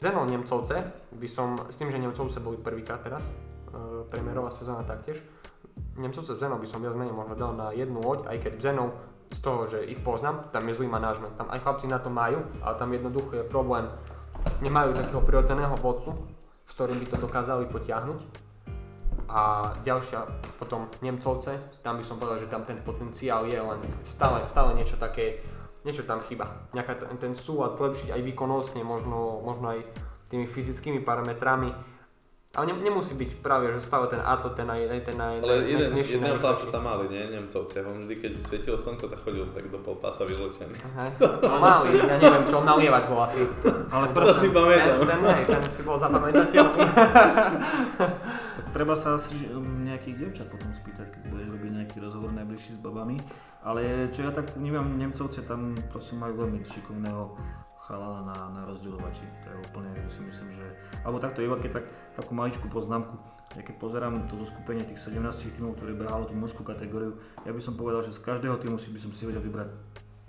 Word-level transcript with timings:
Zenon 0.00 0.28
Nemcovce 0.28 0.76
by 1.16 1.28
som, 1.28 1.56
s 1.72 1.76
tým, 1.80 1.88
že 1.88 1.96
Nemcovce 1.96 2.40
boli 2.44 2.60
prvýkrát 2.60 3.00
teraz, 3.00 3.32
e, 3.32 4.04
premiérová 4.12 4.52
sezóna 4.52 4.84
taktiež, 4.84 5.24
Nemcovce 5.96 6.36
Zenon 6.36 6.60
by 6.60 6.68
som 6.68 6.84
viac 6.84 6.92
menej 6.92 7.16
možno 7.16 7.32
dal 7.40 7.56
na 7.56 7.72
jednu 7.72 8.04
loď, 8.04 8.28
aj 8.28 8.36
keď 8.44 8.52
Zenon 8.60 8.92
z 9.32 9.38
toho, 9.40 9.64
že 9.64 9.88
ich 9.88 10.04
poznám, 10.04 10.52
tam 10.52 10.68
je 10.68 10.74
zlý 10.74 10.90
manažment. 10.90 11.32
Tam 11.38 11.48
aj 11.48 11.62
chlapci 11.62 11.86
na 11.86 12.02
to 12.02 12.10
majú, 12.10 12.42
ale 12.60 12.74
tam 12.76 12.92
jednoducho 12.92 13.40
je 13.40 13.44
problém, 13.46 13.86
nemajú 14.60 14.96
takého 14.96 15.22
prirodzeného 15.24 15.74
vodcu, 15.80 16.16
s 16.66 16.72
ktorým 16.76 16.98
by 17.02 17.06
to 17.10 17.16
dokázali 17.18 17.64
potiahnuť. 17.66 18.20
A 19.30 19.70
ďalšia, 19.86 20.26
potom 20.58 20.90
Nemcovce, 20.98 21.82
tam 21.86 22.02
by 22.02 22.04
som 22.04 22.18
povedal, 22.18 22.42
že 22.42 22.50
tam 22.50 22.66
ten 22.66 22.82
potenciál 22.82 23.46
je, 23.46 23.58
len 23.58 23.78
stále, 24.02 24.42
stále 24.42 24.74
niečo 24.74 24.98
také, 24.98 25.38
niečo 25.86 26.02
tam 26.02 26.18
chyba. 26.26 26.50
Nejaká 26.74 26.98
ten, 26.98 27.14
ten 27.18 27.32
súlad 27.38 27.78
lepšiť 27.78 28.10
aj 28.10 28.22
výkonnostne, 28.26 28.82
možno, 28.82 29.38
možno 29.46 29.78
aj 29.78 29.86
tými 30.30 30.50
fyzickými 30.50 31.06
parametrami. 31.06 31.70
Ale 32.50 32.66
ne, 32.66 32.82
nemusí 32.82 33.14
byť 33.14 33.46
práve, 33.46 33.70
že 33.70 33.78
stále 33.78 34.10
ten 34.10 34.18
atlet, 34.18 34.58
ten 34.58 34.66
naj, 34.66 34.82
ten 35.06 35.14
naj, 35.14 35.38
Ale 35.38 35.70
jeden, 35.70 35.86
jedného 35.94 36.34
chlapca 36.34 36.66
tam 36.66 36.82
mali, 36.82 37.06
nie? 37.06 37.22
Nemcovci. 37.30 37.78
A 37.78 37.86
on 37.86 38.02
vždy, 38.02 38.18
keď 38.18 38.32
svietilo 38.42 38.74
slnko, 38.74 39.06
tak 39.06 39.22
chodil 39.22 39.46
tak 39.54 39.70
do 39.70 39.78
pol 39.78 39.94
pása 39.94 40.26
vyletený. 40.26 40.74
Hej. 40.74 41.10
No, 41.46 41.62
mali, 41.62 41.94
ja 42.10 42.18
neviem 42.18 42.44
čo, 42.50 42.58
nalievať 42.66 43.02
bol 43.06 43.22
asi. 43.22 43.46
Ale 43.94 44.10
To 44.10 44.34
si 44.34 44.50
Ten, 44.50 44.58
pamätám. 44.58 44.98
ten, 44.98 45.20
hej, 45.30 45.44
ten 45.46 45.62
si 45.70 45.82
bol 45.86 45.94
zapamätateľný. 45.94 46.80
Treba 48.74 48.94
sa 48.98 49.14
asi 49.14 49.46
že- 49.46 49.50
nejakých 49.86 50.14
dievčat 50.18 50.46
potom 50.50 50.74
spýtať, 50.74 51.06
keď 51.06 51.22
budeš 51.30 51.48
robiť 51.54 51.70
nejaký 51.70 51.96
rozhovor 52.02 52.34
najbližší 52.34 52.74
s 52.74 52.80
babami. 52.82 53.22
Ale 53.62 54.10
čo 54.10 54.26
ja 54.26 54.34
tak 54.34 54.58
vnímam, 54.58 54.98
Nemcovce 54.98 55.46
tam 55.46 55.78
proste 55.86 56.18
majú 56.18 56.42
veľmi 56.42 56.66
šikovného 56.66 57.22
chalana 57.90 58.22
na, 58.22 58.38
na 58.54 58.62
rozdielovači. 58.70 59.26
To 59.42 59.46
je 59.50 59.56
úplne, 59.66 59.90
si 60.06 60.22
myslím, 60.22 60.48
že... 60.54 60.62
Alebo 61.02 61.18
takto, 61.18 61.42
iba 61.42 61.58
keď 61.58 61.82
tak, 61.82 61.86
takú 62.14 62.38
maličkú 62.38 62.70
poznámku. 62.70 63.18
Ja 63.58 63.66
keď 63.66 63.82
pozerám 63.82 64.30
to 64.30 64.38
zoskupenie 64.38 64.86
tých 64.86 65.02
17 65.10 65.26
tímov, 65.58 65.74
ktoré 65.74 65.98
behalo 65.98 66.22
tú 66.22 66.38
mužskú 66.38 66.62
kategóriu, 66.62 67.18
ja 67.42 67.50
by 67.50 67.58
som 67.58 67.74
povedal, 67.74 67.98
že 68.06 68.14
z 68.14 68.22
každého 68.22 68.54
týmu 68.62 68.78
si 68.78 68.94
by 68.94 69.02
som 69.02 69.10
si 69.10 69.26
vedel 69.26 69.42
vybrať 69.42 69.74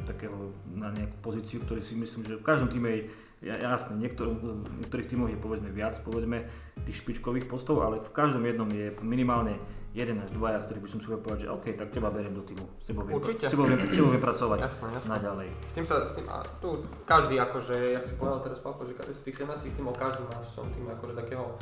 takého 0.09 0.57
na 0.73 0.89
nejakú 0.89 1.21
pozíciu, 1.21 1.61
ktorý 1.61 1.85
si 1.85 1.93
myslím, 1.93 2.25
že 2.25 2.41
v 2.41 2.45
každom 2.45 2.73
týme 2.73 2.89
je 2.89 3.01
ja, 3.41 3.57
jasné, 3.57 3.97
niektor, 3.97 4.37
niektorých 4.85 5.09
tímoch 5.09 5.33
je 5.33 5.37
povedzme 5.41 5.73
viac, 5.73 5.97
povedzme 6.05 6.45
tých 6.85 7.01
špičkových 7.01 7.49
postov, 7.49 7.81
ale 7.81 7.97
v 7.97 8.11
každom 8.13 8.45
jednom 8.45 8.69
je 8.69 8.93
minimálne 9.01 9.57
jeden 9.97 10.21
až 10.21 10.29
dvaja, 10.31 10.61
z 10.61 10.65
ktorých 10.69 10.83
by 10.85 10.89
som 10.93 10.99
si 11.01 11.07
vedel 11.09 11.23
povedať, 11.25 11.41
že 11.43 11.49
OK, 11.49 11.65
tak 11.73 11.89
teba 11.89 12.13
beriem 12.13 12.37
do 12.37 12.45
týmu. 12.45 12.63
S 12.79 12.85
tebou 12.85 13.01
viem, 13.01 13.17
Určite. 13.17 13.49
S 13.49 13.51
tebou 13.51 13.65
viem, 13.65 13.81
s 13.81 13.97
tebou 13.97 14.13
viem 14.13 14.23
pracovať 14.23 14.59
Jasné, 14.61 14.87
jasné. 14.93 15.09
naďalej. 15.09 15.49
S 15.67 15.73
tým 15.73 15.85
sa, 15.89 15.95
s 16.05 16.13
tým, 16.13 16.27
a 16.29 16.45
tu 16.61 16.85
každý 17.03 17.35
akože, 17.41 17.75
jak 17.97 18.05
si 18.05 18.13
povedal 18.15 18.39
teraz 18.45 18.61
Pavko, 18.61 18.85
že 18.85 18.93
z 18.93 19.21
tých 19.25 19.41
17 19.41 19.73
tímov 19.73 19.97
každý 19.97 20.21
má 20.29 20.37
v 20.37 20.53
tom 20.53 20.69
týme 20.69 20.93
akože 20.93 21.13
takého, 21.17 21.57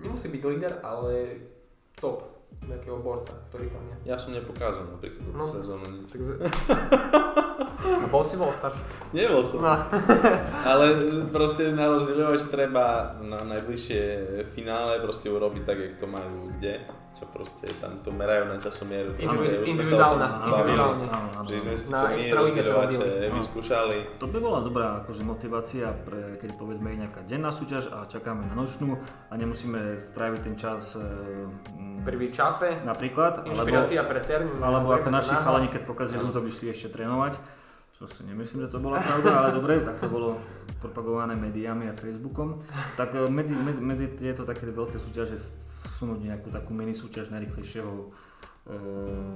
nemusí 0.00 0.32
byť 0.32 0.42
líder, 0.48 0.72
ale 0.80 1.36
top 2.00 2.39
nejakého 2.62 3.00
borca, 3.00 3.32
ktorý 3.48 3.66
tam 3.68 3.82
je. 3.88 3.96
Ja 4.04 4.16
som 4.16 4.32
nepokázal 4.32 4.84
napríklad 4.86 5.22
túto 5.22 5.36
No. 5.36 5.48
sezónu 5.48 5.86
nič. 5.90 6.08
Takže... 6.12 6.32
A 7.80 8.06
bol 8.06 8.20
si 8.20 8.36
bol 8.36 8.52
stars. 8.52 8.76
Nebol 9.10 9.40
som. 9.40 9.64
No. 9.64 9.72
Ale 10.62 10.86
proste 11.32 11.72
na 11.72 11.88
rozdieľovač 11.88 12.52
treba 12.52 13.16
na 13.24 13.40
najbližšie 13.48 14.02
finále 14.52 15.00
proste 15.00 15.32
urobiť 15.32 15.62
tak, 15.64 15.78
jak 15.80 15.94
to 15.96 16.04
majú 16.04 16.52
kde. 16.58 16.76
Čo 17.10 17.26
proste 17.26 17.66
tam 17.82 17.98
to 18.06 18.14
merajú 18.14 18.46
na 18.46 18.56
časomieru. 18.56 19.18
Individu- 19.18 19.66
individuálna, 19.66 20.46
individuálne. 20.46 21.04
Áno, 21.10 21.48
Že 21.50 21.58
sme 21.58 21.74
si 21.74 21.86
to 21.90 22.06
my 22.06 22.22
robili. 22.70 23.06
No. 23.26 23.34
vyskúšali. 23.34 23.96
To 24.22 24.26
by 24.30 24.38
bola 24.38 24.58
dobrá 24.62 25.02
akože, 25.02 25.26
motivácia, 25.26 25.90
pre, 25.90 26.38
keď 26.38 26.54
povedzme 26.54 26.94
je 26.94 26.96
nejaká 27.02 27.20
denná 27.26 27.50
súťaž 27.50 27.90
a 27.90 28.06
čakáme 28.06 28.46
na 28.46 28.54
nočnú 28.54 28.94
a 29.26 29.32
nemusíme 29.34 29.98
stráviť 29.98 30.40
ten 30.40 30.54
čas 30.54 30.94
e, 30.94 31.02
Prvý 32.00 32.32
čape, 32.32 32.80
napríklad, 32.86 33.44
alebo, 33.44 33.52
inšpirácia 33.52 34.00
pre 34.08 34.24
termín. 34.24 34.56
Alebo 34.62 34.88
ako 34.96 35.12
naši 35.12 35.36
chalani, 35.36 35.68
keď 35.68 35.82
pokazili 35.84 36.22
útok, 36.24 36.48
išli 36.48 36.72
ešte 36.72 36.88
trénovať. 36.96 37.36
Čo 37.92 38.08
si 38.08 38.24
nemyslím, 38.24 38.64
že 38.64 38.72
to 38.72 38.80
bola 38.80 38.96
pravda, 38.96 39.44
ale 39.44 39.48
dobre, 39.52 39.84
tak 39.84 40.00
to 40.00 40.08
bolo 40.08 40.40
propagované 40.80 41.36
médiami 41.36 41.92
a 41.92 41.92
Facebookom. 41.92 42.56
Tak 42.96 43.12
e, 43.12 43.28
medzi, 43.28 43.52
medzi, 43.52 43.80
medzi 43.84 44.06
tieto 44.16 44.48
také 44.48 44.72
veľké 44.72 44.96
súťaže 44.96 45.36
vsunúť 45.88 46.20
nejakú 46.32 46.48
takú 46.52 46.76
mini 46.76 46.92
súťaž 46.92 47.32
najrychlejšieho 47.32 47.92
e, 47.96 48.06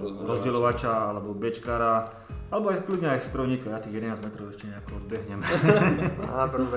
Rozdielovača. 0.03 1.13
alebo 1.15 1.33
bečkára, 1.33 2.09
alebo 2.53 2.73
aj 2.73 2.85
kľudne 2.85 3.17
aj 3.17 3.25
strojníka, 3.25 3.73
ja 3.73 3.81
tých 3.81 3.97
11 3.99 4.21
metrov 4.21 4.53
ešte 4.53 4.69
nejako 4.69 5.01
odbehnem. 5.05 5.41
Prvú. 6.53 6.69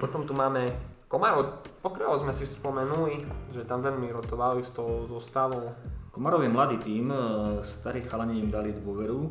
Potom 0.00 0.24
tu 0.24 0.32
máme 0.32 0.72
Komarov, 1.10 1.66
pokrého 1.82 2.14
sme 2.22 2.30
si 2.30 2.46
spomenuli, 2.46 3.26
že 3.50 3.66
tam 3.66 3.82
veľmi 3.82 4.14
rotovali 4.14 4.62
s 4.62 4.70
tou 4.70 5.10
zostavou. 5.10 5.74
Komarov 6.14 6.46
je 6.46 6.50
mladý 6.54 6.76
tím, 6.78 7.10
e, 7.10 7.18
starí 7.66 8.02
chalani 8.06 8.38
im 8.38 8.50
dali 8.50 8.70
dôveru 8.70 9.20
e, 9.26 9.30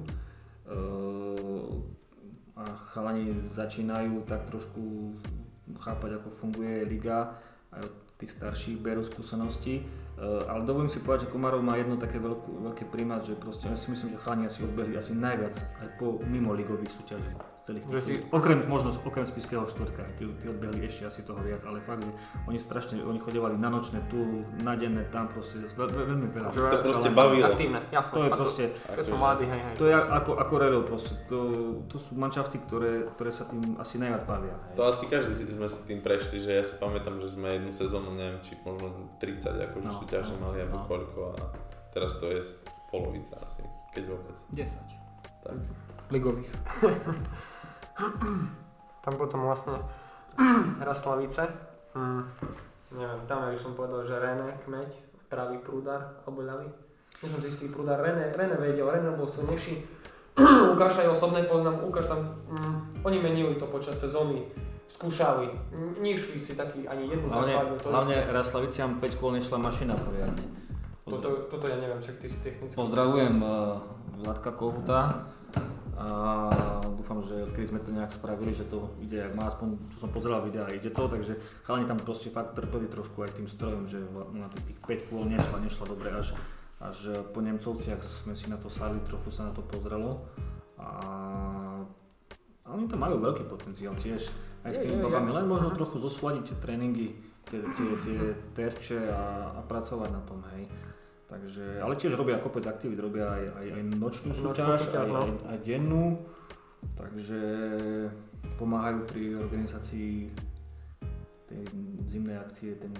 a 2.59 2.63
chalani 2.91 3.31
začínajú 3.31 4.27
tak 4.27 4.51
trošku 4.51 5.15
chápať, 5.79 6.19
ako 6.19 6.27
funguje 6.27 6.83
liga, 6.83 7.31
aj 7.71 7.87
tých 8.19 8.35
starších 8.35 8.83
berú 8.83 8.99
skúsenosti. 8.99 9.79
E, 9.79 9.83
ale 10.51 10.67
dovolím 10.67 10.91
si 10.91 10.99
povedať, 10.99 11.27
že 11.27 11.31
Komarov 11.31 11.63
má 11.63 11.79
jedno 11.79 11.95
také 11.95 12.19
veľkú, 12.19 12.67
veľké 12.67 12.91
primát, 12.91 13.23
že 13.23 13.39
proste 13.39 13.71
ja 13.71 13.79
si 13.79 13.87
myslím, 13.95 14.11
že 14.11 14.19
chalani 14.19 14.51
asi 14.51 14.67
odbehli 14.67 14.99
asi 14.99 15.15
najviac 15.15 15.55
aj 15.55 15.87
po 15.95 16.19
mimo 16.27 16.51
ligových 16.51 16.91
súťaží. 16.91 17.31
Celých 17.69 17.85
Že 17.85 17.93
tých, 17.93 18.01
si- 18.01 18.21
okrem, 18.27 18.65
možno 18.65 18.89
okrem 18.99 19.21
Spiského 19.23 19.61
štvrtka, 19.63 20.01
tí, 20.17 20.25
tí 20.33 20.45
odbehli 20.45 20.81
ešte 20.81 21.05
asi 21.05 21.21
toho 21.21 21.37
viac, 21.37 21.61
ale 21.61 21.77
fakt, 21.79 22.01
že 22.01 22.09
oni 22.43 22.57
strašne, 22.57 22.97
oni 22.99 23.19
chodevali 23.19 23.53
na 23.55 23.69
nočné 23.69 24.01
tu, 24.05 24.17
na 24.57 24.73
denné 24.73 25.05
tam 25.07 25.29
proste, 25.29 25.61
veľ, 25.61 25.85
veľ, 25.87 26.05
veľmi 26.07 26.27
veľa. 26.27 26.49
Že 26.49 26.59
To 26.59 26.77
proste 26.81 27.09
bavilo. 27.11 27.45
Aktívne, 27.47 27.79
jasné. 27.87 28.09
To 28.09 28.19
je 28.19 28.31
proste, 28.31 28.63
Keď 28.73 29.05
sú 29.05 29.15
mladí, 29.15 29.45
hej, 29.45 29.61
hej. 29.61 29.73
to 29.77 29.85
je 29.85 29.93
ako, 29.93 30.31
ako 30.33 30.53
Relo 30.57 30.81
proste, 30.81 31.13
to, 31.23 31.37
to 31.85 31.95
sú 31.95 32.15
manšafty, 32.15 32.57
ktoré, 32.59 33.05
ktoré 33.11 33.29
sa 33.29 33.45
tým 33.45 33.77
asi 33.77 33.95
najviac 33.95 34.25
bavia. 34.25 34.57
hej. 34.57 34.73
To 34.73 34.83
asi 34.83 35.05
každý 35.05 35.31
si 35.31 35.45
sme 35.45 35.69
si 35.69 35.85
tým 35.85 36.01
prešli, 36.01 36.41
že 36.41 36.51
ja 36.51 36.63
si 36.65 36.73
pamätám, 36.73 37.21
že 37.21 37.29
sme 37.29 37.53
jednu 37.53 37.69
sezónu, 37.71 38.09
neviem, 38.11 38.41
či 38.41 38.57
možno 38.59 38.89
30 39.17 39.45
akože 39.45 39.85
No, 39.85 39.93
súťaže 39.93 40.33
no, 40.35 40.49
mali, 40.49 40.57
alebo 40.59 40.81
no. 40.81 40.85
koľko 40.87 41.19
a 41.31 41.53
teraz 41.89 42.17
to 42.17 42.25
je 42.25 42.41
polovica 42.87 43.37
asi, 43.39 43.61
keď 43.91 44.09
vôbec. 44.09 44.37
10 44.49 45.08
Tak. 45.43 45.55
ligových. 46.09 46.49
tam 49.03 49.13
potom 49.15 49.45
vlastne 49.45 49.75
Raslavice. 50.79 51.43
Mm, 51.95 52.23
neviem, 52.95 53.21
tam 53.27 53.47
ja 53.47 53.51
by 53.51 53.59
som 53.59 53.73
povedal, 53.75 54.05
že 54.05 54.19
René 54.19 54.55
Kmeď, 54.63 54.89
pravý 55.27 55.59
prúdar, 55.59 56.23
alebo 56.23 56.43
ľavý. 56.43 56.67
Nie 57.19 57.27
som 57.27 57.43
si 57.43 57.51
istý 57.51 57.67
prúdar, 57.67 57.99
René, 57.99 58.31
René 58.31 58.55
vedel, 58.55 58.87
René 58.87 59.11
bol 59.11 59.27
silnejší. 59.27 59.83
Ukáž 60.73 61.03
aj 61.03 61.11
osobné 61.11 61.43
poznám, 61.43 61.83
Ukáž 61.83 62.07
tam, 62.07 62.39
mm, 62.47 63.03
oni 63.03 63.17
menili 63.19 63.55
to 63.59 63.67
počas 63.67 63.99
sezóny, 63.99 64.47
skúšali, 64.87 65.51
nešli 65.99 66.39
si 66.39 66.55
taký 66.55 66.87
ani 66.87 67.11
jednu 67.11 67.29
Hlavne, 67.29 67.53
základnú, 67.53 67.75
hlavne 67.91 68.15
si- 68.15 68.27
Raslaviciam 68.31 68.91
5 68.97 69.19
kôl 69.19 69.35
nešla 69.35 69.57
mašina 69.59 69.93
poriadne. 69.93 70.41
toto, 71.05 71.45
toto 71.51 71.65
ja 71.67 71.77
neviem, 71.77 71.99
však 71.99 72.15
ty 72.17 72.27
si 72.31 72.39
technicky. 72.41 72.73
Pozdravujem 72.73 73.35
uh, 73.43 73.75
Vladka 74.19 74.51
Kohuta 74.51 75.25
a 75.99 76.07
dúfam, 76.95 77.19
že 77.19 77.43
odkedy 77.43 77.75
sme 77.75 77.83
to 77.83 77.91
nejak 77.91 78.11
spravili, 78.11 78.55
že 78.55 78.63
to 78.67 78.95
ide, 79.03 79.19
ak 79.19 79.35
má 79.35 79.51
aspoň, 79.51 79.75
čo 79.91 80.07
som 80.07 80.11
pozeral 80.15 80.39
videa, 80.39 80.71
ide 80.71 80.87
to, 80.91 81.11
takže 81.11 81.35
chalani 81.67 81.87
tam 81.87 81.99
proste 81.99 82.31
fakt 82.31 82.55
trpeli 82.55 82.87
trošku 82.87 83.19
aj 83.19 83.35
tým 83.35 83.47
strojom, 83.51 83.83
že 83.83 83.99
na 84.31 84.47
tých, 84.47 84.75
tých 84.75 84.79
5 84.79 85.09
kôl 85.11 85.27
nešla, 85.27 85.59
nešla 85.59 85.85
dobre, 85.91 86.07
až, 86.15 86.35
až 86.79 87.19
po 87.35 87.43
Nemcovciach 87.43 87.99
sme 87.99 88.31
si 88.31 88.47
na 88.47 88.55
to 88.55 88.71
sadli, 88.71 89.03
trochu 89.03 89.27
sa 89.27 89.51
na 89.51 89.53
to 89.55 89.59
pozrelo. 89.59 90.23
A, 90.79 90.87
a 92.63 92.67
oni 92.71 92.87
tam 92.87 93.03
majú 93.03 93.19
veľký 93.19 93.51
potenciál 93.51 93.95
tiež, 93.99 94.31
aj 94.63 94.71
s 94.71 94.79
tými 94.79 95.03
babami, 95.03 95.35
len 95.35 95.47
možno 95.47 95.75
trochu 95.75 95.99
zosúľadiť 95.99 96.43
tie 96.47 96.57
tréningy, 96.63 97.07
tie, 97.47 97.59
tie, 97.75 97.89
tie 98.07 98.19
terče 98.55 98.99
a, 99.11 99.55
a 99.55 99.59
pracovať 99.67 100.09
na 100.15 100.21
tom, 100.23 100.39
hej. 100.55 100.63
Takže, 101.29 101.77
ale 101.77 101.93
tiež 101.93 102.17
robia 102.17 102.41
kopec 102.41 102.65
aktivít, 102.65 102.97
robia 102.97 103.29
aj, 103.29 103.43
aj, 103.53 103.67
aj 103.77 103.81
nočnú 104.01 104.33
súťaž, 104.33 104.81
súťaž, 104.81 105.05
aj, 105.05 105.13
no. 105.13 105.21
aj, 105.21 105.31
aj 105.45 105.57
dennú, 105.61 106.05
takže 106.97 107.41
pomáhajú 108.57 109.05
pri 109.05 109.37
organizácii 109.37 110.33
tej 111.49 111.61
zimnej 112.09 112.37
akcie, 112.37 112.77
ten, 112.81 112.93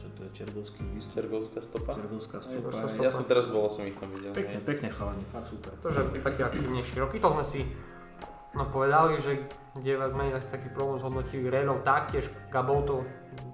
čo 0.00 0.08
to 0.16 0.24
je, 0.24 0.30
Čergovský 0.32 0.80
výstup, 0.96 1.12
Čergovská 1.12 1.60
stopa? 1.60 1.92
Čergovská 1.92 2.36
Čergovská 2.40 2.88
stopa. 2.88 2.92
stopa. 2.96 3.04
Ja 3.04 3.12
som 3.12 3.24
teraz 3.28 3.48
bol, 3.52 3.68
som 3.68 3.84
ich 3.84 3.96
tam 4.00 4.08
videl. 4.16 4.32
Pekne, 4.32 4.60
hej. 4.60 4.64
pekne 4.64 4.88
chalani, 4.88 5.24
fakt 5.28 5.48
super. 5.52 5.76
To, 5.84 5.88
že 5.92 6.08
taký 6.24 6.48
aktívnejší 6.48 7.04
roky, 7.04 7.20
to 7.20 7.28
sme 7.36 7.44
si 7.44 7.60
No 8.52 8.68
povedali, 8.68 9.16
že 9.16 9.48
kde 9.72 9.96
vás 9.96 10.12
menej 10.12 10.36
asi 10.36 10.52
taký 10.52 10.68
problém 10.76 11.00
zhodnotil 11.00 11.48
Renov, 11.48 11.80
taktiež 11.88 12.28
Gabov 12.52 12.84
to 12.84 13.00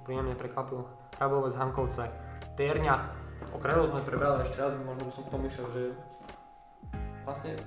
príjemne 0.02 0.34
prekvapil. 0.34 0.82
Hrabovec, 1.18 1.54
Hankovce, 1.54 2.10
Terňa. 2.58 3.17
O 3.58 3.62
Krelov 3.66 3.90
sme 3.90 4.06
prebrali 4.06 4.46
ešte 4.46 4.62
raz, 4.62 4.70
možno 4.86 5.02
by 5.02 5.12
som 5.18 5.42
išiel, 5.42 5.66
že 5.74 5.82
vlastne 7.26 7.58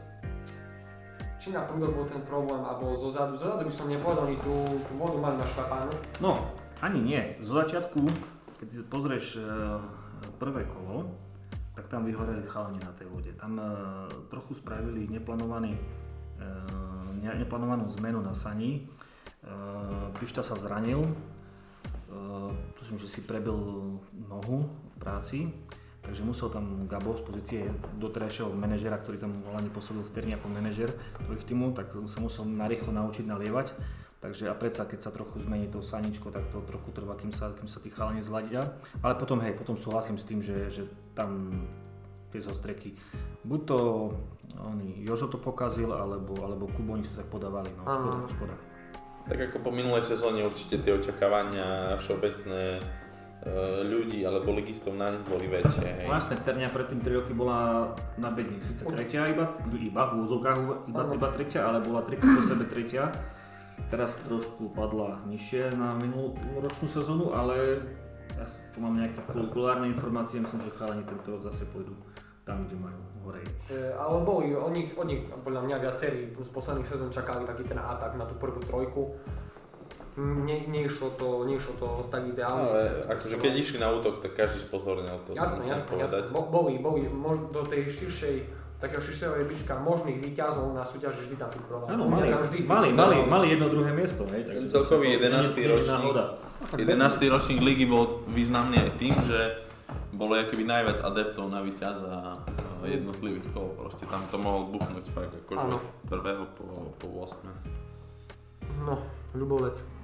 či 1.36 1.52
na 1.52 1.68
prúdok 1.68 1.92
bol 2.00 2.08
ten 2.08 2.24
problém, 2.24 2.64
alebo 2.64 2.96
zo 2.96 3.12
zadu. 3.12 3.36
Zo 3.36 3.52
zadu 3.52 3.68
by 3.68 3.74
som 3.76 3.92
nepovedal, 3.92 4.24
oni 4.24 4.40
tú, 4.40 4.56
tú 4.88 4.94
vodu 4.96 5.20
mali 5.20 5.36
na 5.36 5.44
šlapánu. 5.44 5.92
No, 6.24 6.48
ani 6.80 7.04
nie. 7.04 7.36
Zo 7.44 7.60
začiatku, 7.60 8.08
keď 8.64 8.68
si 8.72 8.78
pozrieš 8.88 9.44
e, 9.44 9.44
prvé 10.40 10.64
kolo, 10.64 11.12
tak 11.76 11.92
tam 11.92 12.08
vyhoreli 12.08 12.48
chalani 12.48 12.80
na 12.80 12.96
tej 12.96 13.12
vode. 13.12 13.36
Tam 13.36 13.60
e, 13.60 13.68
trochu 14.32 14.64
spravili 14.64 15.12
neplánovaný, 15.12 15.76
e, 15.76 15.82
ne- 17.20 17.36
neplánovanú 17.36 17.92
zmenu 18.00 18.24
na 18.24 18.32
sani. 18.32 18.88
Pišta 20.24 20.40
sa 20.40 20.56
zranil, 20.56 21.02
tuším, 22.78 23.02
že 23.02 23.10
si 23.10 23.26
prebil 23.26 23.58
nohu 24.14 24.70
v 24.70 24.96
práci, 25.02 25.50
takže 26.02 26.22
musel 26.26 26.50
tam 26.50 26.90
Gabo 26.90 27.14
z 27.18 27.24
pozície 27.24 27.62
doterajšieho 28.02 28.50
manažera, 28.54 28.98
ktorý 28.98 29.22
tam 29.22 29.46
hlavne 29.48 29.70
pôsobil 29.70 30.02
v 30.02 30.14
Terni 30.14 30.34
ako 30.36 30.48
manažer 30.50 30.92
toho 31.22 31.34
ich 31.38 31.46
týmu, 31.46 31.72
tak 31.78 31.94
sa 32.10 32.20
musel 32.20 32.50
narýchlo 32.50 32.92
naučiť 32.94 33.26
nalievať. 33.26 33.74
Takže 34.22 34.54
a 34.54 34.56
predsa, 34.58 34.86
keď 34.86 35.00
sa 35.02 35.10
trochu 35.10 35.42
zmení 35.42 35.66
to 35.74 35.82
saničko, 35.82 36.30
tak 36.30 36.46
to 36.54 36.62
trochu 36.70 36.94
trvá, 36.94 37.18
kým 37.18 37.34
sa, 37.34 37.50
kým 37.58 37.66
sa 37.66 37.82
tí 37.82 37.90
chalani 37.90 38.22
zladia. 38.22 38.78
Ale 39.02 39.18
potom, 39.18 39.42
hej, 39.42 39.58
potom 39.58 39.74
súhlasím 39.74 40.22
s 40.22 40.30
tým, 40.30 40.46
že, 40.46 40.70
že 40.70 40.86
tam 41.18 41.66
tie 42.30 42.38
zostreky, 42.38 42.94
buď 43.44 43.60
to 43.66 43.78
oni, 44.62 45.02
Jožo 45.02 45.28
to 45.28 45.42
pokazil, 45.42 45.92
alebo, 45.92 46.38
alebo 46.44 46.70
Kubo, 46.70 46.94
oni 46.94 47.04
si 47.04 47.18
to 47.18 47.26
tak 47.26 47.30
podávali, 47.34 47.74
no 47.76 47.84
škoda, 47.84 48.18
škoda. 48.30 48.56
Tak 49.26 49.38
ako 49.52 49.58
po 49.62 49.72
minulej 49.74 50.06
sezóne 50.06 50.46
určite 50.46 50.82
tie 50.82 50.98
očakávania 50.98 51.98
všeobecné 52.02 52.82
ľudí 53.82 54.22
alebo 54.22 54.54
ligistov 54.54 54.94
na 54.94 55.10
nich 55.10 55.26
boli 55.26 55.50
väčšie. 55.50 56.06
Hej. 56.06 56.06
No 56.06 56.14
jasné, 56.14 56.38
Ternia 56.46 56.70
predtým 56.70 57.02
3 57.02 57.26
roky 57.26 57.34
bola 57.34 57.90
na 58.22 58.30
bedni, 58.30 58.62
síce 58.62 58.86
tretia 58.86 59.26
iba, 59.34 59.58
iba 59.74 60.04
v 60.14 60.14
úzovkách 60.30 60.58
iba, 60.86 61.02
iba 61.10 61.28
tretia, 61.34 61.66
ale 61.66 61.82
bola 61.82 62.06
trikrát 62.06 62.38
po 62.38 62.42
sebe 62.46 62.70
tretia. 62.70 63.10
Teraz 63.90 64.14
trošku 64.22 64.78
padla 64.78 65.18
nižšie 65.26 65.74
na 65.74 65.98
minulú 65.98 66.38
ročnú 66.62 66.86
sezónu, 66.86 67.34
ale 67.34 67.82
ja 68.38 68.46
čo 68.46 68.78
mám 68.78 68.94
nejaké 68.94 69.26
kulárne 69.50 69.90
informácie, 69.90 70.38
myslím, 70.38 70.62
že 70.62 70.78
chalani 70.78 71.04
tento 71.04 71.34
rok 71.34 71.42
zase 71.42 71.66
pôjdu 71.74 71.98
tam, 72.46 72.66
kde 72.70 72.78
majú 72.78 73.02
horej. 73.26 73.46
E, 73.70 73.94
ale 73.94 74.22
boli, 74.22 74.54
od 74.54 74.74
nich, 74.74 74.94
od 74.94 75.06
nich 75.06 75.26
podľa 75.30 75.62
mňa 75.66 75.76
viacerí 75.82 76.34
z 76.34 76.52
posledných 76.54 76.90
sezón 76.90 77.14
čakali 77.14 77.46
taký 77.46 77.66
ten 77.66 77.78
atak 77.78 78.18
na 78.18 78.26
tú 78.26 78.38
prvú 78.38 78.62
trojku. 78.66 79.18
Ne, 80.20 80.68
neišlo 80.68 81.16
to, 81.16 81.48
neišlo 81.48 81.80
to 81.80 81.88
tak 82.12 82.28
ideálne. 82.28 82.68
Ale 82.68 82.82
akože 83.08 83.40
keď 83.40 83.54
išli 83.56 83.78
na 83.80 83.96
útok, 83.96 84.20
tak 84.20 84.36
každý 84.36 84.60
spozornil, 84.60 85.16
to 85.24 85.32
Jasné, 85.32 85.72
jasné, 85.72 85.94
jasné. 85.96 86.28
Bo, 86.28 86.52
boli, 86.52 86.84
boli, 86.84 87.08
mož, 87.08 87.48
do 87.48 87.64
tej 87.64 87.88
širšej, 87.88 88.36
takého 88.84 89.00
širšieho 89.00 89.40
rebríčka 89.40 89.80
možných 89.80 90.20
výťazov 90.20 90.76
na 90.76 90.84
súťaži 90.84 91.32
vždy 91.32 91.36
tam 91.40 91.48
figurovali. 91.48 91.96
Áno, 91.96 92.12
mali, 92.12 92.28
vždy 92.28 92.58
mali, 92.68 92.90
mali, 92.92 93.24
mali 93.24 93.56
jedno 93.56 93.72
druhé 93.72 93.96
miesto, 93.96 94.28
hej, 94.36 94.44
takže 94.44 94.68
celkový 94.68 95.16
sa 95.16 95.16
to- 95.16 95.24
11. 95.24 95.56
nie- 95.56 95.56
nie 95.56 95.64
je 95.64 95.72
ročník. 95.80 95.96
náhoda. 95.96 96.24
11. 96.76 97.30
ročník 97.32 97.60
ligy 97.64 97.86
bol 97.88 98.04
významný 98.28 98.84
aj 98.84 98.92
tým, 99.00 99.16
že 99.24 99.40
bolo 100.12 100.36
akoby 100.36 100.68
najviac 100.68 101.00
adeptov 101.08 101.48
na 101.48 101.64
víťaza 101.64 102.36
jednotlivých 102.84 103.48
kol. 103.56 103.72
Proste 103.80 104.04
tam 104.12 104.28
to 104.28 104.36
mohol 104.36 104.68
buchnúť 104.68 105.08
fakt 105.08 105.32
akože 105.48 105.66
od 105.72 105.84
prvého 106.10 106.44
po, 106.60 106.66
po 107.00 107.08
8. 107.24 107.48
No, 108.84 109.00
ľubovec. 109.32 110.01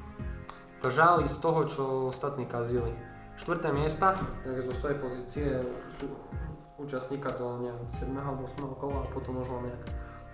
To 0.77 0.88
žáli 0.89 1.25
z 1.25 1.38
toho, 1.38 1.65
čo 1.65 1.83
ostatní 2.07 2.45
kazili. 2.45 2.94
Štvrté 3.38 3.69
miesta, 3.69 4.13
tak 4.18 4.56
zo 4.62 4.74
svojej 4.74 4.97
pozície 4.97 5.45
sú 5.94 6.09
účastníka 6.77 7.33
do 7.33 7.57
neviem, 7.59 7.85
7. 7.94 8.13
alebo 8.13 8.45
8. 8.45 8.62
kola 8.77 9.01
a 9.01 9.09
potom 9.09 9.41
možno 9.41 9.62
nejak 9.62 9.81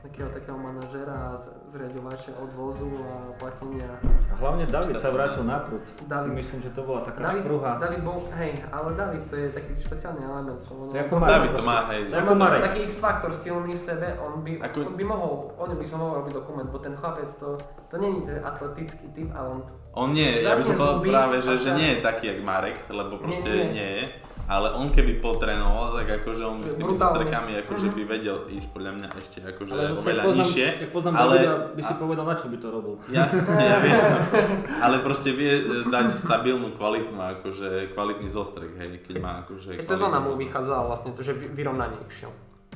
takého, 0.04 0.28
takého 0.28 0.60
manažera 0.60 1.16
a 1.32 1.40
zriadovača 1.72 2.36
odvozu 2.36 2.92
a 3.00 3.32
platenia. 3.40 3.88
A 4.04 4.36
hlavne 4.36 4.68
David 4.68 5.00
sa 5.00 5.16
vrátil 5.16 5.48
na 5.48 5.64
prúd. 5.64 5.80
David. 6.04 6.28
Si 6.28 6.36
myslím, 6.36 6.60
že 6.68 6.72
to 6.76 6.84
bola 6.84 7.08
taká 7.08 7.24
David, 7.24 7.44
sprúha. 7.48 7.72
David 7.80 8.02
bol, 8.04 8.28
hej, 8.36 8.52
ale 8.68 8.90
David 9.00 9.24
to 9.24 9.36
je 9.40 9.48
taký 9.48 9.72
špeciálny 9.80 10.20
element. 10.20 10.60
Čo 10.60 10.76
ono, 10.76 10.92
To 10.92 10.96
je 11.00 11.04
ako 11.08 11.16
on- 11.16 11.22
Marek 11.24 11.32
David 11.34 11.52
to 11.56 11.64
má, 11.64 11.78
hej. 11.88 12.02
To 12.04 12.14
je 12.14 12.20
ako 12.20 12.36
Marek. 12.36 12.62
taký 12.68 12.80
X-faktor 12.84 13.32
silný 13.32 13.72
v 13.76 13.84
sebe, 13.84 14.08
on 14.20 14.44
by, 14.44 14.52
Ako- 14.60 14.88
on 14.92 14.96
by 14.96 15.06
mohol, 15.08 15.32
o 15.56 15.64
ňom 15.64 15.80
by 15.80 15.88
som 15.88 16.04
mohol 16.04 16.14
robiť 16.20 16.34
dokument, 16.36 16.68
bo 16.68 16.80
ten 16.80 16.92
chlapec 16.92 17.32
to, 17.32 17.56
to 17.88 17.96
není 17.96 18.28
ten 18.28 18.44
atletický 18.44 19.08
typ, 19.12 19.32
ale 19.32 19.48
on 19.50 19.62
On 19.94 20.10
nie, 20.10 20.42
ja 20.42 20.54
by 20.54 20.64
som 20.64 20.74
povedal 20.74 21.00
práve, 21.02 21.36
že, 21.38 21.52
a 21.52 21.58
že 21.60 21.70
nie 21.74 21.90
je 21.92 22.00
taký 22.00 22.26
jak 22.28 22.40
Marek, 22.42 22.90
lebo 22.90 23.16
proste 23.16 23.46
Nie, 23.46 23.62
nie, 23.64 23.70
nie. 23.72 23.90
je. 23.96 24.04
Ale 24.44 24.68
on 24.74 24.90
keby 24.90 25.24
potrénoval, 25.24 25.96
tak 25.96 26.20
akože 26.20 26.44
on 26.44 26.60
by 26.60 26.68
s 26.68 26.76
tými 26.76 26.92
zostrekami 26.92 27.64
akože 27.64 27.88
Mhm. 27.88 27.96
by 27.96 28.04
vedel 28.04 28.38
ísť 28.50 28.68
podľa 28.70 28.92
mňa 28.92 29.08
ešte 29.16 29.38
akože 29.40 29.72
Ale 29.72 29.84
oveľa 29.88 29.96
poznám, 30.22 30.36
nižšie. 30.36 30.68
jak 30.76 30.92
poznám 30.92 31.14
ale- 31.16 31.36
Davida, 31.38 31.56
by 31.70 31.82
si 31.82 31.94
povedal, 31.96 32.26
na 32.26 32.36
čo 32.36 32.48
by 32.48 32.58
to 32.58 32.68
robil. 32.70 32.94
Ja, 33.08 33.24
ja 33.70 33.78
viem, 33.80 33.96
ale 34.84 34.96
proste 35.00 35.30
vie 35.32 35.54
e, 35.54 35.64
dať 35.88 36.06
stabilnú, 36.12 36.74
kvalitnú, 36.74 37.16
akože 37.16 37.70
kvalitný 37.94 38.28
zostrek, 38.30 38.76
hej, 38.76 39.00
keď 39.00 39.16
má 39.18 39.48
akože... 39.48 39.80
Sezóna 39.80 40.20
mu 40.20 40.36
vychádzala 40.36 40.82
vlastne 40.84 41.14
to, 41.14 41.22
že 41.22 41.32
vy- 41.32 41.54
vyrovnanie 41.54 41.96
išiel. 42.04 42.34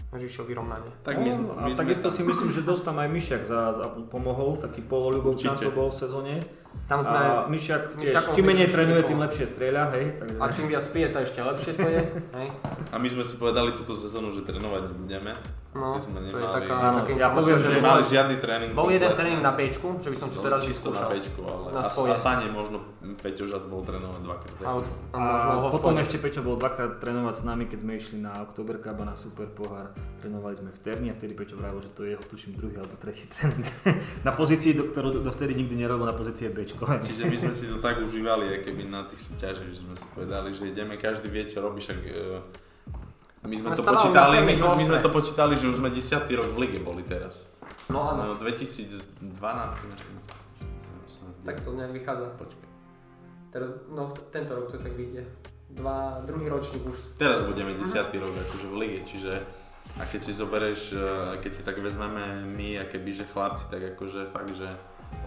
Že 0.08 0.24
išiel 0.24 0.46
vyrovnanie. 0.46 0.88
Tak 1.04 1.19
my, 1.19 1.30
No, 1.36 1.52
my 1.60 1.68
a 1.68 1.75
sme 1.75 1.84
takisto 1.84 2.08
tam- 2.08 2.16
si 2.16 2.22
myslím, 2.24 2.48
že 2.50 2.64
dosť 2.64 2.84
tam 2.86 2.96
aj 2.96 3.10
Myšiak 3.12 3.42
za, 3.44 3.75
za 3.75 3.86
pomohol, 4.08 4.56
taký 4.56 4.80
poloľubovčan 4.81 5.60
to 5.60 5.68
bol 5.69 5.92
v 5.92 6.00
sezóne. 6.00 6.34
Tam 6.86 7.02
sme, 7.02 7.18
A 7.18 7.50
Myšiak 7.50 7.98
tiež, 7.98 8.14
Myšiakom 8.14 8.34
čím 8.38 8.46
menej 8.48 8.70
trénuje, 8.70 9.02
tým 9.10 9.20
lepšie 9.20 9.46
strieľa, 9.50 9.84
hej. 9.98 10.06
Takže... 10.22 10.38
a 10.38 10.46
čím 10.54 10.66
viac 10.70 10.86
pije, 10.88 11.08
to 11.10 11.18
ešte 11.26 11.40
lepšie 11.44 11.72
to 11.74 11.88
je. 11.90 12.02
Hej. 12.38 12.48
A 12.94 12.96
my 12.96 13.08
sme 13.12 13.24
si 13.28 13.36
povedali 13.36 13.76
túto 13.76 13.92
sezónu, 13.98 14.32
že 14.32 14.48
trénovať 14.48 14.96
nebudeme. 14.96 15.36
No, 15.78 15.86
Asi 15.86 16.00
sme 16.04 16.26
to 16.26 16.34
je 16.34 16.42
nemali, 16.42 16.56
taká, 16.58 16.74
Áno, 16.76 16.98
taká 17.00 17.12
ja 17.14 17.28
poviem, 17.30 17.58
že 17.58 17.70
nemali 17.72 18.02
žiadny 18.02 18.36
tréning. 18.38 18.72
Bol 18.74 18.90
jeden 18.90 19.12
tréning 19.14 19.40
na 19.40 19.54
Bčku, 19.54 20.02
že 20.02 20.10
by 20.10 20.18
som 20.18 20.28
si 20.28 20.38
No, 20.38 20.44
teraz 20.44 20.60
čisto 20.60 20.90
na 20.90 21.06
vyskúšal. 21.06 21.10
Bčku, 21.14 21.42
ale 21.44 21.66
Na 21.70 21.80
a, 21.80 21.88
svoje. 21.88 22.10
a 22.10 22.16
Sane 22.18 22.46
možno 22.50 22.78
Peťo 23.16 23.46
Žac 23.46 23.64
bol 23.66 23.82
trénovať 23.82 24.20
dvakrát 24.20 24.56
A, 24.60 24.72
a 24.74 25.18
možno 25.18 25.50
A 25.54 25.70
potom 25.70 25.94
spojiť. 25.94 26.02
ešte 26.02 26.18
Peťo 26.18 26.42
bol 26.42 26.56
dvakrát 26.56 26.98
trénovať 26.98 27.36
s 27.38 27.44
nami, 27.46 27.64
keď 27.66 27.80
sme 27.80 27.94
išli 27.94 28.18
na 28.18 28.42
Oktober 28.42 28.76
Cup 28.78 28.98
a 28.98 29.06
na 29.06 29.16
Super 29.16 29.48
Pohár. 29.48 29.88
Trénovali 30.18 30.56
sme 30.56 30.70
v 30.70 30.80
Terni 30.82 31.08
a 31.08 31.16
vtedy 31.16 31.32
Peťo 31.32 31.56
vravil, 31.56 31.80
že 31.80 31.94
to 31.94 32.02
je 32.02 32.10
jeho 32.12 32.24
tuším 32.26 32.52
druhý 32.54 32.76
alebo 32.76 32.98
tretí 32.98 33.30
tréning. 33.32 33.62
na 34.22 34.34
pozícii, 34.34 34.74
do, 34.74 34.90
ktorú 34.90 35.22
dovtedy 35.22 35.54
nikdy 35.54 35.78
nerobil, 35.78 36.04
na 36.04 36.18
pozícii 36.18 36.50
Bčko. 36.50 36.90
Čiže 37.06 37.24
my 37.24 37.38
sme 37.38 37.54
si 37.54 37.66
to 37.66 37.78
tak 37.78 38.02
užívali, 38.02 38.50
keby 38.60 38.90
na 38.90 39.06
tých 39.06 39.22
súťažiach, 39.24 39.69
že 39.69 39.86
sme 39.86 39.94
si 39.94 40.06
povedali, 40.10 40.50
že 40.52 40.64
ideme 40.66 40.98
každý 40.98 41.30
večer, 41.30 41.62
robí 41.62 41.78
však... 41.80 42.00
My 43.46 43.56
sme 43.58 43.74
Sme 43.74 43.78
to 43.78 43.86
počítali, 43.86 44.36
my 44.42 44.54
sme, 44.56 44.68
my 44.74 44.86
sme 44.86 45.00
to 45.04 45.10
počítali, 45.14 45.54
že 45.54 45.66
už 45.70 45.84
sme 45.84 45.90
10. 45.94 46.26
rok 46.38 46.50
v 46.54 46.58
lige 46.58 46.80
boli 46.82 47.04
teraz. 47.06 47.46
No 47.92 48.04
áno, 48.04 48.36
Sme 48.40 48.50
2012, 48.50 48.98
než 49.92 50.02
tak 51.48 51.64
to 51.64 51.72
nejak 51.72 51.96
vychádza. 51.96 52.28
Počkaj. 52.36 52.68
Teraz, 53.56 53.70
no 53.88 54.12
tento 54.36 54.52
rok 54.52 54.68
to 54.68 54.76
tak 54.76 54.92
vyjde. 55.00 55.24
Dva, 55.72 56.20
druhý 56.28 56.52
ročník 56.52 56.84
už. 56.84 57.16
Teraz 57.16 57.40
budeme 57.48 57.72
10. 57.72 57.88
rok 58.20 58.34
akože 58.36 58.68
v 58.68 58.76
lige, 58.76 59.00
čiže 59.08 59.48
a 59.96 60.04
keď 60.04 60.20
si 60.20 60.32
zoberieš, 60.36 60.82
e, 60.92 61.08
keď 61.40 61.52
si 61.56 61.62
tak 61.64 61.80
vezmeme 61.80 62.44
my, 62.44 62.84
a 62.84 62.84
keby 62.84 63.16
že 63.16 63.24
chlapci, 63.32 63.72
tak 63.72 63.96
akože 63.96 64.28
fakt, 64.36 64.52
že 64.60 64.68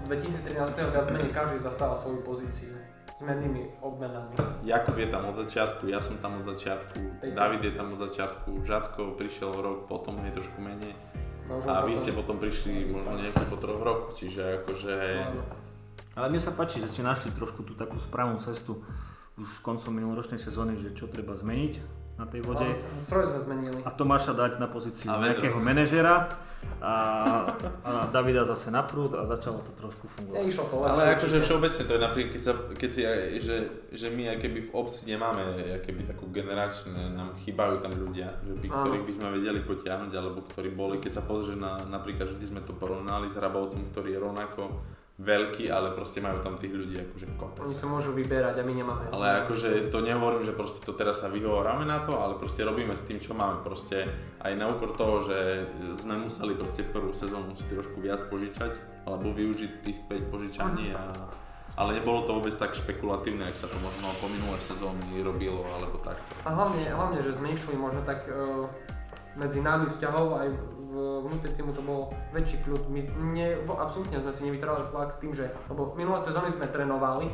2013. 0.04 0.92
viac 0.92 1.08
menej 1.08 1.32
každý 1.32 1.56
zastáva 1.64 1.96
svoju 1.96 2.20
pozíciu. 2.20 2.76
Zmennými 3.20 3.84
obmenami. 3.84 4.32
Jakub 4.64 4.96
je 4.96 5.08
tam 5.12 5.28
od 5.28 5.36
začiatku, 5.36 5.92
ja 5.92 6.00
som 6.00 6.16
tam 6.24 6.40
od 6.40 6.48
začiatku, 6.56 7.20
Peťo. 7.20 7.36
David 7.36 7.60
je 7.68 7.72
tam 7.76 7.92
od 7.92 8.00
začiatku, 8.00 8.64
Žacko 8.64 9.12
prišiel 9.20 9.52
rok 9.60 9.84
potom, 9.84 10.16
nie 10.24 10.32
trošku 10.32 10.56
menej. 10.56 10.96
No, 11.44 11.60
A 11.68 11.84
vy 11.84 11.92
potom- 11.92 12.00
ste 12.00 12.10
potom 12.16 12.36
prišli 12.40 12.88
možno 12.88 13.20
nejaký 13.20 13.44
po 13.52 13.60
troch 13.60 13.76
rokoch, 13.76 14.16
čiže 14.16 14.64
akože... 14.64 14.94
No, 15.20 15.36
áno. 15.36 15.42
Ale 16.16 16.26
mne 16.32 16.40
sa 16.40 16.56
páči, 16.56 16.80
že 16.80 16.88
ste 16.88 17.04
našli 17.04 17.30
trošku 17.36 17.60
tú 17.60 17.76
takú 17.76 18.00
správnu 18.00 18.40
cestu 18.40 18.80
už 19.36 19.60
koncom 19.60 19.92
minuloročnej 19.92 20.40
sezóny, 20.40 20.80
že 20.80 20.96
čo 20.96 21.04
treba 21.04 21.36
zmeniť 21.36 21.99
na 22.20 22.28
tej 22.28 22.44
vode. 22.44 22.68
No, 22.68 23.00
Stroj 23.00 23.24
sme 23.26 23.38
zmenili. 23.40 23.80
A 23.80 23.90
Tomáša 23.90 24.36
dať 24.36 24.60
na 24.60 24.68
pozíciu 24.68 25.08
A 25.08 25.16
nejakého 25.16 25.56
manažera 25.56 26.28
a, 26.76 26.92
a 27.80 27.90
Davida 28.08 28.44
zase 28.44 28.68
na 28.68 28.84
prúd 28.84 29.16
a 29.16 29.24
začalo 29.24 29.60
to 29.60 29.72
trošku 29.72 30.04
Ja, 30.04 30.12
fungovať. 30.12 30.42
išlo 30.44 30.64
to 30.68 30.74
lepšie. 30.76 30.92
Ale 30.92 31.02
akože 31.16 31.36
všeobecne 31.40 31.82
to 31.82 31.92
je 31.92 32.00
napríklad, 32.00 32.30
keď, 32.30 32.42
sa, 32.42 32.52
keď 32.70 32.90
si, 32.90 33.00
aj- 33.02 33.28
že, 33.40 33.56
že 33.90 34.06
my 34.08 34.22
aj 34.28 34.38
keby 34.38 34.58
v 34.62 34.72
obci 34.74 35.00
nemáme 35.08 35.42
keby 35.80 36.04
takú 36.04 36.28
generačnú, 36.28 36.92
nám 36.92 37.32
chýbajú 37.40 37.80
tam 37.80 37.96
ľudia, 37.96 38.28
že 38.44 38.52
by, 38.54 38.66
ktorých 38.68 39.04
by 39.04 39.12
sme 39.16 39.28
vedeli 39.32 39.60
potiahnuť, 39.62 40.12
alebo 40.12 40.44
ktorí 40.44 40.68
boli, 40.70 41.00
keď 41.00 41.12
sa 41.16 41.22
pozrieš 41.24 41.56
na, 41.56 41.88
napríklad 41.88 42.28
vždy 42.28 42.44
sme 42.44 42.60
to 42.60 42.76
porovnali 42.76 43.24
s 43.26 43.40
Hrabovcom, 43.40 43.88
ktorý 43.88 44.12
je 44.12 44.20
rovnako 44.20 44.62
veľkí, 45.20 45.68
ale 45.68 45.92
proste 45.92 46.24
majú 46.24 46.40
tam 46.40 46.56
tých 46.56 46.72
ľudí 46.72 46.96
akože 46.96 47.36
kopec. 47.36 47.60
Oni 47.68 47.76
sa 47.76 47.92
môžu 47.92 48.16
vyberať 48.16 48.56
a 48.56 48.64
my 48.64 48.72
nemáme. 48.72 49.04
Ale 49.12 49.44
akože 49.44 49.92
to 49.92 50.00
nehovorím, 50.00 50.48
že 50.48 50.56
proste 50.56 50.80
to 50.80 50.96
teraz 50.96 51.20
sa 51.20 51.28
vyhovoráme 51.28 51.84
na 51.84 52.00
to, 52.00 52.16
ale 52.16 52.40
proste 52.40 52.64
robíme 52.64 52.96
s 52.96 53.04
tým, 53.04 53.20
čo 53.20 53.36
máme. 53.36 53.60
Proste 53.60 54.08
aj 54.40 54.52
na 54.56 54.72
úkor 54.72 54.96
toho, 54.96 55.20
že 55.20 55.68
sme 56.00 56.16
museli 56.16 56.56
proste 56.56 56.88
prvú 56.88 57.12
sezónu 57.12 57.52
si 57.52 57.68
trošku 57.68 58.00
viac 58.00 58.24
požičať, 58.32 59.04
alebo 59.04 59.36
využiť 59.36 59.70
tých 59.84 59.98
5 60.08 60.32
požičaní 60.32 60.96
a 60.96 61.04
ale 61.78 61.96
nebolo 61.96 62.26
to 62.26 62.34
vôbec 62.36 62.52
tak 62.58 62.74
špekulatívne, 62.74 63.46
ak 63.46 63.56
sa 63.56 63.70
to 63.70 63.78
možno 63.78 64.10
po 64.18 64.26
minulé 64.26 64.58
sezóny 64.58 65.22
robilo, 65.22 65.62
alebo 65.78 66.02
takto. 66.02 66.34
A 66.42 66.52
hlavne, 66.52 66.82
hlavne 66.90 67.22
že 67.22 67.38
sme 67.38 67.54
išli 67.54 67.78
možno 67.78 68.02
tak 68.02 68.26
uh, 68.26 68.66
medzi 69.38 69.62
nami 69.62 69.86
vzťahov 69.86 70.44
aj 70.44 70.48
vnútri 70.90 71.54
týmu 71.54 71.70
to 71.70 71.82
bol 71.82 72.10
väčší 72.34 72.60
kľud. 72.66 72.90
My 72.90 73.00
ne, 73.30 73.62
absolútne 73.66 74.18
sme 74.18 74.32
si 74.34 74.42
nevytrvali 74.50 74.90
tlak 74.90 75.22
tým, 75.22 75.32
že, 75.32 75.50
lebo 75.70 75.94
minulé 75.94 76.18
sezóny 76.20 76.50
sme 76.50 76.66
trénovali, 76.66 77.30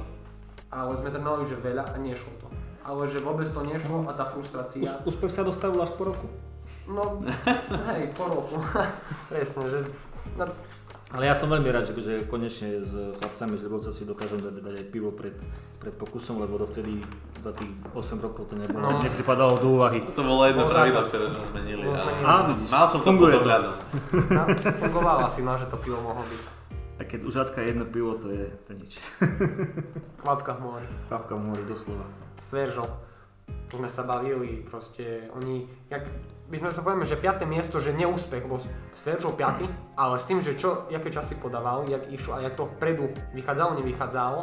ale 0.69 0.93
sme 1.01 1.09
trénovali 1.09 1.49
že 1.49 1.57
veľa 1.57 1.85
a 1.93 1.97
nešlo 1.97 2.33
to. 2.45 2.47
Ale 2.87 3.09
že 3.11 3.19
vôbec 3.19 3.49
to 3.51 3.65
nešlo 3.67 4.07
a 4.07 4.13
tá 4.15 4.29
frustrácia. 4.29 4.85
Us- 4.85 5.17
úspech 5.17 5.33
sa 5.33 5.43
dostavil 5.43 5.81
až 5.83 5.97
po 5.97 6.13
roku. 6.13 6.29
No, 6.87 7.19
hej, 7.91 8.15
po 8.15 8.31
roku. 8.31 8.63
Presne, 9.33 9.65
že 9.67 9.79
no, 10.39 10.47
Ale 11.09 11.23
ja 11.25 11.33
som 11.33 11.47
veľmi 11.47 11.69
rád, 11.69 11.87
že, 11.87 11.95
že 11.97 12.15
konečne 12.25 12.83
s 12.83 12.91
chlapcami 12.91 13.55
z 13.55 13.63
Ľubovca 13.63 13.91
si 13.91 14.03
dokážem 14.03 14.39
dať, 14.39 14.55
dať 14.59 14.75
aj 14.77 14.87
pivo 14.89 15.11
pred, 15.11 15.39
pred 15.77 15.93
pokusom, 15.93 16.39
lebo 16.39 16.57
dovtedy 16.57 16.99
za 17.39 17.53
tých 17.53 17.71
8 17.89 18.19
rokov 18.19 18.47
to 18.47 18.55
nebolo, 18.55 18.83
No. 18.85 18.99
nepripadalo 18.99 19.55
do 19.55 19.69
úvahy. 19.73 20.03
To 20.11 20.21
bolo 20.21 20.43
jedno 20.45 20.67
pravidlo, 20.67 21.01
ktoré 21.01 21.25
sme 21.27 21.43
zmenili. 21.47 21.87
Á, 22.21 22.51
vidíš, 22.51 22.69
Mal 22.69 22.87
som 22.87 23.01
funguje 23.01 23.39
to. 23.39 23.47
no, 23.47 24.43
fungovalo 24.83 25.21
asi, 25.25 25.41
no, 25.41 25.55
že 25.55 25.67
to 25.67 25.79
pivo 25.79 25.99
mohlo 26.01 26.21
byť. 26.23 26.43
A 26.97 27.05
keď 27.05 27.21
už 27.23 27.35
Acka 27.39 27.61
jedno 27.61 27.85
pivo, 27.85 28.17
to 28.17 28.27
je 28.27 28.51
to 28.65 28.73
nič. 28.73 28.99
Kvapka 30.21 30.53
v 30.55 30.61
mori. 30.61 30.87
Kapka 31.07 31.35
v 31.35 31.43
mori, 31.45 31.63
doslova. 31.63 32.09
s 32.37 32.51
Veržou. 32.51 32.89
To 33.69 33.77
sme 33.77 33.87
sa 33.87 34.03
bavili, 34.03 34.65
proste 34.65 35.31
oni, 35.31 35.71
jak, 35.87 36.03
by 36.47 36.57
sme 36.57 36.71
sa 36.71 36.81
povedali, 36.81 37.05
že 37.05 37.17
5. 37.17 37.43
miesto, 37.45 37.77
že 37.79 37.91
neúspech, 37.91 38.45
bol 38.45 38.63
s 38.93 39.03
Veržou 39.03 39.33
5. 39.33 39.67
ale 39.95 40.15
s 40.15 40.25
tým, 40.25 40.39
že 40.39 40.55
čo, 40.55 40.87
aké 40.87 41.09
časy 41.09 41.35
podávali, 41.35 41.91
jak 41.91 42.05
išlo 42.09 42.33
a 42.33 42.41
jak 42.41 42.55
to 42.55 42.71
predu 42.73 43.07
vychádzalo, 43.33 43.75
nevychádzalo, 43.77 44.41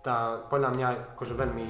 tá 0.00 0.42
podľa 0.44 0.70
mňa 0.72 0.86
akože 1.14 1.34
veľmi, 1.34 1.68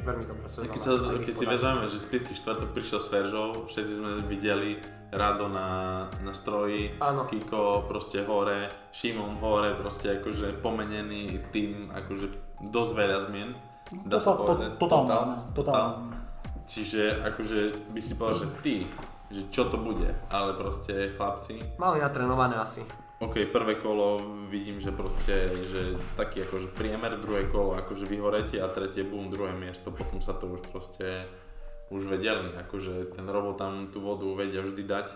veľmi 0.00 0.24
dobrá 0.24 0.46
sezóna. 0.46 0.70
Keď, 0.70 0.80
sa, 0.80 0.92
keď 1.16 1.34
si 1.34 1.44
vezmeme, 1.44 1.84
že 1.86 1.98
spätky 1.98 2.32
štvrtok 2.32 2.70
prišiel 2.70 2.98
s 2.98 3.08
Veržou, 3.08 3.48
všetci 3.64 3.92
sme 3.92 4.10
videli 4.24 4.78
Rado 5.10 5.50
na, 5.50 5.68
na 6.22 6.30
stroji, 6.30 6.94
Áno. 6.98 7.26
Kiko 7.26 7.82
proste 7.84 8.22
hore, 8.22 8.70
Šimon 8.90 9.38
hore, 9.38 9.74
proste 9.74 10.14
akože 10.16 10.54
pomenený 10.56 11.50
tým, 11.50 11.90
akože 11.90 12.30
dosť 12.64 12.92
veľa 12.94 13.18
zmien. 13.26 13.50
Dá 14.06 14.22
sa 14.22 14.30
Totál- 14.30 14.38
to- 14.38 14.46
povedať. 14.46 14.70
totálna 14.78 15.06
Totál. 15.10 15.18
zmena, 15.18 15.38
totálna. 15.50 16.19
Čiže 16.70 17.02
akože 17.20 17.58
by 17.90 18.00
si 18.00 18.14
povedal, 18.14 18.38
že 18.38 18.48
ty, 18.62 18.74
že 19.28 19.50
čo 19.50 19.66
to 19.66 19.74
bude, 19.76 20.06
ale 20.28 20.54
proste 20.54 21.10
chlapci, 21.12 21.58
Mali 21.76 21.98
natrenované 21.98 22.54
asi. 22.54 22.86
OK, 23.18 23.36
prvé 23.46 23.74
kolo 23.74 24.16
vidím, 24.46 24.78
že 24.78 24.88
proste, 24.90 25.34
že 25.62 25.80
taký 26.14 26.40
akože 26.40 26.70
priemer, 26.70 27.18
druhé 27.18 27.44
kolo 27.44 27.76
akože 27.76 28.06
vyhorete 28.06 28.56
a 28.56 28.66
tretie 28.66 29.02
boom, 29.02 29.28
druhé 29.28 29.52
miesto, 29.52 29.90
potom 29.90 30.18
sa 30.18 30.32
to 30.32 30.48
už 30.48 30.62
proste 30.64 31.28
už 31.90 32.06
vedeli, 32.06 32.54
akože 32.56 33.12
ten 33.12 33.26
robot 33.26 33.58
tam 33.58 33.90
tú 33.90 33.98
vodu 33.98 34.24
vedia 34.32 34.62
vždy 34.62 34.82
dať 34.84 35.06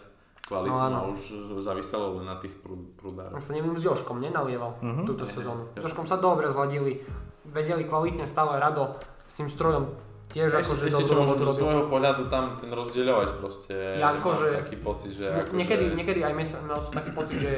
kvalitnú 0.45 0.75
No 0.75 0.83
áno. 0.83 0.97
a 0.99 1.09
už 1.09 1.21
zaviselo 1.57 2.19
len 2.19 2.27
na 2.27 2.37
tých 2.37 2.53
prú- 2.53 2.93
prúdároch. 2.93 3.33
Ak 3.33 3.41
sa 3.41 3.55
neviem, 3.55 3.73
s 3.73 3.87
Joškom 3.87 4.19
nenalieval 4.19 4.77
Mhm. 4.83 5.07
túto 5.07 5.25
sezónu. 5.25 5.71
S 5.73 5.81
Joškom 5.81 6.05
sa 6.05 6.19
dobre 6.19 6.51
zladili, 6.51 7.01
vedeli 7.47 7.87
kvalitne 7.87 8.27
stále 8.27 8.59
rado 8.59 8.99
s 9.25 9.33
tým 9.33 9.47
strojom 9.47 9.89
tiež 10.35 10.51
Ešte, 10.51 10.75
akože 10.75 10.85
ešte 10.91 11.05
čo 11.07 11.15
môžem 11.15 11.39
robil. 11.39 11.55
svojho 11.63 11.85
pohľadu 11.87 12.23
tam 12.27 12.45
ten 12.59 12.71
rozdieľovať 12.75 13.29
proste, 13.39 13.75
Ja 14.03 14.11
akože- 14.11 14.67
taký 14.67 14.77
pocit, 14.83 15.15
že 15.15 15.31
akože, 15.31 15.55
Niekedy, 15.55 15.85
niekedy 15.95 16.21
aj 16.27 16.35
mal 16.67 16.83
som 16.83 16.91
taký 16.91 17.15
pocit, 17.15 17.39
že 17.39 17.53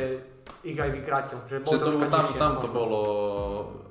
ich 0.60 0.76
aj 0.76 0.90
vykrátil, 0.92 1.38
že 1.46 1.62
bol 1.62 1.70
že 1.72 1.78
to, 1.78 1.90
tam, 2.06 2.24
nižšie, 2.26 2.38
tam 2.38 2.52
to 2.58 2.68
bolo, 2.68 3.00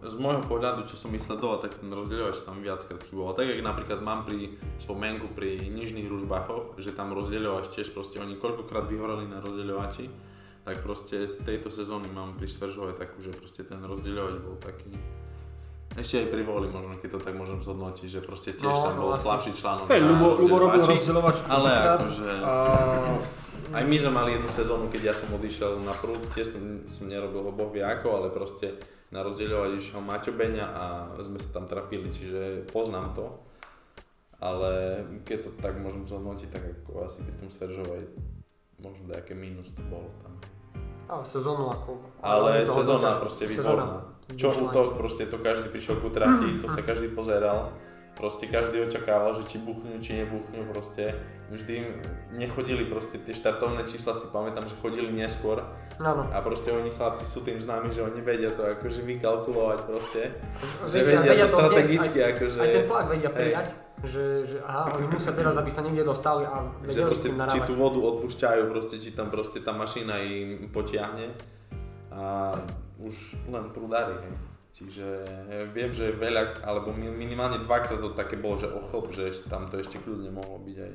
z 0.04 0.16
môjho 0.20 0.44
pohľadu, 0.46 0.86
čo 0.86 1.00
som 1.00 1.10
vysledoval, 1.10 1.64
tak 1.64 1.80
ten 1.80 1.88
rozdieľovač 1.88 2.44
tam 2.44 2.62
viackrát 2.62 3.02
chyboval. 3.02 3.34
Tak, 3.34 3.48
jak 3.48 3.62
napríklad 3.64 4.00
mám 4.04 4.28
pri 4.28 4.54
spomienku 4.78 5.32
pri 5.34 5.66
nižných 5.66 6.06
ružbachoch, 6.06 6.78
že 6.78 6.92
tam 6.92 7.16
rozdieľovač 7.16 7.72
tiež 7.72 7.90
proste, 7.92 8.20
oni 8.20 8.38
koľkokrát 8.38 8.86
vyhoreli 8.86 9.26
na 9.26 9.40
rozdieľovači, 9.40 10.12
tak 10.62 10.82
proste 10.82 11.24
z 11.26 11.36
tejto 11.46 11.70
sezóny 11.70 12.10
mám 12.10 12.36
pri 12.36 12.50
Sveržove 12.50 12.94
takú, 12.94 13.22
že 13.22 13.32
proste 13.32 13.64
ten 13.64 13.80
rozdieľovač 13.80 14.36
bol 14.42 14.58
taký, 14.58 14.94
ešte 15.96 16.16
aj 16.22 16.28
pri 16.28 16.44
voli 16.44 16.68
možno, 16.68 17.00
keď 17.00 17.10
to 17.16 17.20
tak 17.24 17.34
môžem 17.34 17.58
zhodnotiť, 17.58 18.08
že 18.08 18.20
proste 18.20 18.52
tiež 18.52 18.68
No, 18.68 18.84
tam 18.84 18.96
no 18.96 19.02
bol 19.02 19.12
asi. 19.16 19.24
slabší 19.24 19.52
článok 19.56 19.86
Hej, 19.88 20.02
na 20.04 20.08
Ľubo, 20.12 20.28
Ľubo 20.38 20.56
robil 20.60 20.82
rozdielovač 20.84 21.38
ale 21.48 21.72
akože- 21.72 22.42
a 22.44 22.54
Aj 23.74 23.84
my 23.84 23.96
sme 23.98 24.12
mali 24.14 24.30
jednu 24.36 24.50
sezónu, 24.52 24.86
keď 24.88 25.02
ja 25.12 25.14
som 25.16 25.32
odišiel 25.32 25.82
na 25.82 25.92
prúd, 25.92 26.22
tiež 26.32 26.48
som, 26.48 26.64
som 26.88 27.08
nerobil 27.08 27.44
ho 27.44 27.52
boh 27.52 27.72
vie 27.72 27.84
ako, 27.84 28.24
ale 28.24 28.28
proste 28.30 28.72
na 29.12 29.20
rozdieľovať 29.20 29.72
išiel 29.76 30.00
Maťo 30.00 30.32
Beňa 30.32 30.66
a 30.70 30.84
sme 31.20 31.40
sa 31.40 31.50
tam 31.52 31.66
trapili, 31.68 32.08
čiže 32.08 32.68
poznám 32.72 33.12
to. 33.16 33.26
Ale 34.40 35.02
keď 35.24 35.48
to 35.48 35.50
tak 35.60 35.80
môžem 35.80 36.04
zhodnotiť, 36.04 36.50
tak 36.52 36.64
ako 36.64 37.08
asi 37.08 37.24
pri 37.24 37.36
tom 37.36 37.50
Sveržovej 37.50 38.04
možno 38.80 39.08
nejaké 39.10 39.32
mínus 39.34 39.72
to 39.72 39.82
bolo 39.88 40.12
tam. 40.22 40.34
Ale 41.08 41.24
sezónu 41.24 41.70
ako... 41.72 41.90
Ale 42.22 42.66
to 42.66 42.74
sezóna 42.80 43.18
proste 43.20 43.44
sezóna. 43.50 44.15
Čo 44.34 44.50
útok, 44.58 44.98
proste 44.98 45.30
to 45.30 45.38
každý 45.38 45.70
prišiel 45.70 46.02
ku 46.02 46.10
trati, 46.10 46.58
to 46.58 46.66
sa 46.66 46.82
každý 46.82 47.14
pozeral. 47.14 47.78
Proste 48.16 48.48
každý 48.48 48.80
očakával, 48.80 49.36
že 49.36 49.44
či 49.44 49.60
buchnú, 49.60 50.00
či 50.00 50.24
nebuchnú, 50.24 50.72
proste 50.72 51.14
vždy 51.52 51.84
nechodili 52.32 52.88
proste 52.88 53.20
tie 53.20 53.36
štartovné 53.36 53.84
čísla 53.84 54.16
si 54.16 54.32
pamätám, 54.32 54.66
že 54.72 54.74
chodili 54.80 55.12
neskôr 55.12 55.60
Áno. 56.00 56.24
a 56.32 56.40
proste 56.40 56.72
oni 56.72 56.96
chlapci 56.96 57.28
sú 57.28 57.44
tým 57.44 57.60
známi, 57.60 57.92
že 57.92 58.08
oni 58.08 58.24
vedia 58.24 58.56
to 58.56 58.64
akože 58.64 59.04
vykalkulovať 59.04 59.80
proste. 59.84 60.32
Že 60.88 60.98
Vedia- 61.04 61.22
vedia, 61.22 61.32
vedia 61.36 61.46
to 61.52 61.58
strategicky, 61.60 62.20
akože... 62.24 62.58
Aj 62.64 62.70
ten 62.72 62.86
tlak 62.88 63.06
vedia 63.12 63.30
hej. 63.30 63.36
prijať, 63.36 63.68
že, 64.08 64.26
že 64.48 64.58
aha, 64.64 64.96
oni 64.96 65.08
musia 65.12 65.32
teraz, 65.36 65.54
aby 65.60 65.70
sa 65.70 65.82
niekde 65.84 66.04
dostali 66.08 66.48
a 66.48 66.72
vedeli 66.88 67.12
s 67.12 67.12
proste, 67.12 67.28
tým 67.36 67.38
či 67.52 67.60
tú 67.68 67.74
vodu 67.76 68.00
odpúšťajú, 68.00 68.62
proste, 68.72 68.96
či 68.96 69.12
tam 69.12 69.28
proste 69.28 69.60
tá 69.60 69.76
mašina 69.76 70.24
im 70.24 70.72
potiahne 70.72 71.36
a 72.16 72.56
už 73.00 73.36
len 73.50 73.72
prúdári, 73.72 74.16
hej. 74.24 74.36
Čiže 74.76 75.08
viem, 75.72 75.96
že 75.96 76.12
veľa, 76.12 76.60
alebo 76.68 76.92
mi- 76.92 77.08
minimálne 77.08 77.64
dvakrát 77.64 77.96
to 77.96 78.12
také 78.12 78.36
bolo, 78.36 78.60
že 78.60 78.68
ochlb, 78.68 79.08
že 79.16 79.32
tam 79.48 79.72
to 79.72 79.80
ešte 79.80 80.04
kľudne 80.04 80.36
mohlo 80.36 80.60
byť 80.60 80.78
aj. 80.84 80.94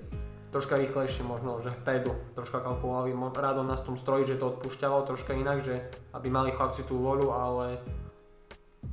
Troška 0.52 0.76
rýchlejšie 0.76 1.24
možno, 1.24 1.62
že 1.64 1.72
pedu, 1.80 2.12
troška 2.36 2.60
kalkulovali, 2.60 3.16
rádo 3.32 3.64
nás 3.64 3.80
tom 3.80 3.96
stroji, 3.96 4.28
že 4.28 4.36
to 4.36 4.52
odpúšťalo 4.52 5.08
troška 5.08 5.32
inak, 5.32 5.64
že 5.64 5.80
aby 6.12 6.28
mali 6.28 6.52
chlapci 6.52 6.84
tú 6.84 7.00
voľu, 7.00 7.32
ale 7.32 7.80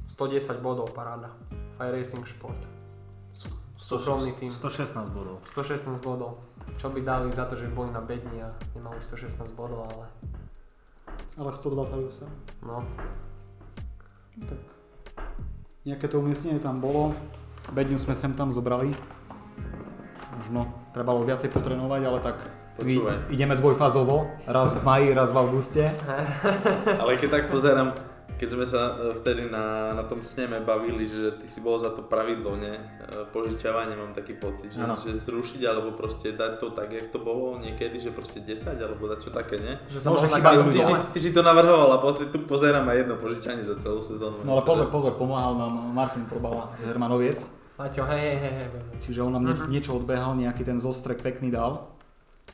110 0.07 0.63
bodov 0.63 0.95
paráda. 0.95 1.35
Fire 1.75 1.97
Racing 1.97 2.23
Sport. 2.23 2.61
Súkromný 3.75 4.33
tým. 4.39 4.55
116 4.55 4.93
bodov. 5.11 5.43
116 5.51 5.99
bodov. 5.99 6.39
Čo 6.79 6.95
by 6.95 7.03
dali 7.03 7.27
za 7.35 7.43
to, 7.49 7.59
že 7.59 7.67
boli 7.71 7.91
na 7.91 7.99
bedni 7.99 8.39
a 8.39 8.53
nemali 8.71 9.03
116 9.03 9.51
bodov, 9.51 9.83
ale 9.83 10.05
Ale 11.37 11.53
128. 11.53 12.25
no. 12.65 12.81
Tak 14.41 14.61
nejaké 15.85 16.09
to 16.09 16.19
umiestnenie 16.19 16.59
tam 16.59 16.81
bolo. 16.81 17.13
Bedňu 17.71 18.01
sme 18.01 18.17
sem 18.17 18.33
tam 18.33 18.49
zobrali. 18.49 18.91
Možno 20.41 20.67
trebalo 20.91 21.21
viacej 21.21 21.53
potrenovať, 21.53 22.01
ale 22.03 22.19
tak 22.19 22.37
Počúvaj. 22.75 23.29
ideme 23.29 23.53
dvojfázovo. 23.53 24.33
Raz 24.49 24.73
v 24.73 24.81
maji, 24.81 25.07
raz 25.13 25.29
v 25.29 25.37
auguste. 25.37 25.83
Ale 27.01 27.17
keď 27.17 27.29
tak 27.29 27.43
pozerám, 27.49 27.97
keď 28.37 28.49
sme 28.49 28.63
sa 28.63 28.81
e, 28.87 28.93
vtedy 29.13 29.47
na, 29.47 29.65
na 29.91 30.03
tom 30.03 30.21
sneme 30.21 30.57
bavili, 30.59 31.03
že 31.03 31.35
ty 31.35 31.45
si 31.45 31.57
bol 31.57 31.75
za 31.75 31.89
to 31.89 32.01
pravidlo, 32.01 32.53
ne? 32.53 32.77
E, 33.01 33.25
Požičiavanie 33.27 33.93
mám 33.93 34.13
taký 34.13 34.33
pocit, 34.33 34.69
že, 34.69 34.79
že 34.79 35.17
zrušiť 35.19 35.61
alebo 35.63 35.91
proste 35.91 36.31
dať 36.31 36.57
to 36.57 36.69
tak, 36.69 36.89
jak 36.89 37.09
to 37.09 37.17
bolo 37.17 37.57
niekedy, 37.57 37.97
že 37.97 38.09
proste 38.09 38.39
10 38.39 38.53
alebo 38.77 39.05
dať 39.05 39.19
čo 39.19 39.29
také, 39.29 39.57
ne? 39.57 39.81
Že 39.87 39.99
sa 39.99 40.07
Môže 40.07 40.29
ľudia. 40.29 40.71
Ty 40.71 40.81
si, 40.81 40.93
ty 41.11 41.19
si 41.19 41.29
to 41.31 41.41
navrhoval 41.41 41.89
a 41.91 41.97
posle 41.97 42.27
tu 42.27 42.39
pozerám 42.39 42.85
aj 42.85 42.97
jedno 42.97 43.15
požičanie 43.17 43.61
za 43.61 43.75
celú 43.75 43.99
sezónu. 43.99 44.45
No 44.45 44.53
ale 44.53 44.63
pozor, 44.63 44.87
pozor, 44.87 45.17
pomáhal 45.17 45.57
nám 45.57 45.73
Martin 45.91 46.23
Probala 46.23 46.69
z 46.77 46.85
Hermanoviec. 46.85 47.41
Maťo, 47.77 48.09
hej, 48.09 48.21
hej, 48.21 48.37
hej, 48.37 48.53
hej. 48.53 48.69
Čiže 49.01 49.19
on 49.21 49.33
nám 49.33 49.43
nie, 49.43 49.53
Mhm. 49.53 49.69
niečo 49.69 49.91
odbehal, 49.93 50.33
nejaký 50.33 50.61
ten 50.61 50.77
zostrek 50.77 51.21
pekný 51.21 51.49
dal. 51.49 51.85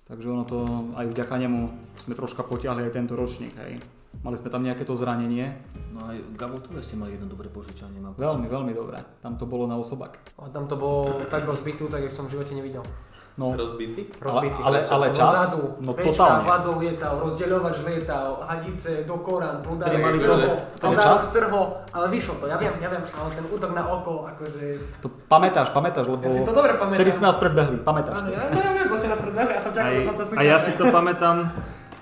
Takže 0.04 0.28
ono 0.28 0.44
to, 0.44 0.68
aj 1.00 1.08
vďaka 1.08 1.36
nemu 1.40 1.62
sme 1.96 2.12
troška 2.12 2.44
potiahli 2.44 2.84
aj 2.84 2.92
tento 2.92 3.16
ročník, 3.16 3.56
hej. 3.56 3.80
Mali 4.22 4.38
sme 4.38 4.48
tam 4.48 4.62
nejaké 4.62 4.84
to 4.84 4.94
zranenie. 4.94 5.58
No 5.90 6.06
aj 6.06 6.22
Gabo 6.34 6.58
Tore 6.58 6.80
ste 6.80 6.94
mali 6.94 7.14
jedno 7.14 7.26
dobré 7.26 7.48
požičanie. 7.48 7.98
Mám. 7.98 8.14
Veľmi, 8.14 8.46
veľmi 8.46 8.72
dobré. 8.72 9.02
Tam 9.20 9.36
to 9.36 9.44
bolo 9.44 9.66
na 9.66 9.76
osobak. 9.76 10.22
A 10.38 10.46
tam 10.48 10.66
to 10.66 10.76
bolo 10.76 11.26
tak 11.26 11.44
rozbitú, 11.44 11.88
tak 11.88 12.02
jak 12.02 12.14
som 12.14 12.26
v 12.26 12.38
živote 12.38 12.54
nevidel. 12.54 12.86
No, 13.34 13.50
Rozbitý? 13.50 14.14
rozbitý. 14.22 14.62
ale, 14.62 14.86
Prečo? 14.86 14.94
ale 14.94 15.06
čas, 15.10 15.26
Dozadu, 15.50 15.82
no 15.82 15.98
Pečka, 15.98 16.06
totálne. 16.14 16.46
vadol 16.46 16.76
lietal, 16.78 17.18
rozdeľovač 17.18 17.82
lietal, 17.82 18.46
hadice 18.46 19.10
do 19.10 19.18
korán, 19.18 19.58
podali 19.66 19.98
mali 19.98 20.22
ale 20.22 20.70
podali 20.78 21.02
čas? 21.02 21.34
strho, 21.34 21.62
ale 21.90 22.14
vyšlo 22.14 22.38
to, 22.38 22.46
ja 22.46 22.62
viem, 22.62 22.78
ja 22.78 22.94
viem, 22.94 23.02
ale 23.02 23.30
ten 23.34 23.42
útok 23.50 23.74
na 23.74 23.90
oko, 23.90 24.30
akože... 24.30 24.78
To 25.02 25.10
pamätáš, 25.26 25.74
pamätáš, 25.74 26.06
lebo 26.06 26.22
Ja 26.22 26.30
si 26.30 26.46
to 26.46 26.54
dobre 26.54 26.78
pamätám. 26.78 27.02
vtedy 27.02 27.10
sme 27.12 27.26
nás 27.26 27.38
predbehli, 27.42 27.78
pamätáš 27.82 28.22
to? 28.22 28.30
ja, 28.30 28.42
no, 28.46 28.54
ja 28.54 28.70
viem, 28.72 28.86
bo 28.86 28.96
si 28.96 29.08
nás 29.10 29.18
predbehli, 29.18 29.50
ja 29.50 29.62
som 29.66 29.72
čakal 29.74 29.90
Aj, 29.90 29.98
do 29.98 30.06
konca 30.06 30.24
a 30.30 30.42
ja 30.46 30.58
si 30.62 30.70
súťaže. 30.70 30.78
to 30.78 30.84
pamätám, 30.94 31.36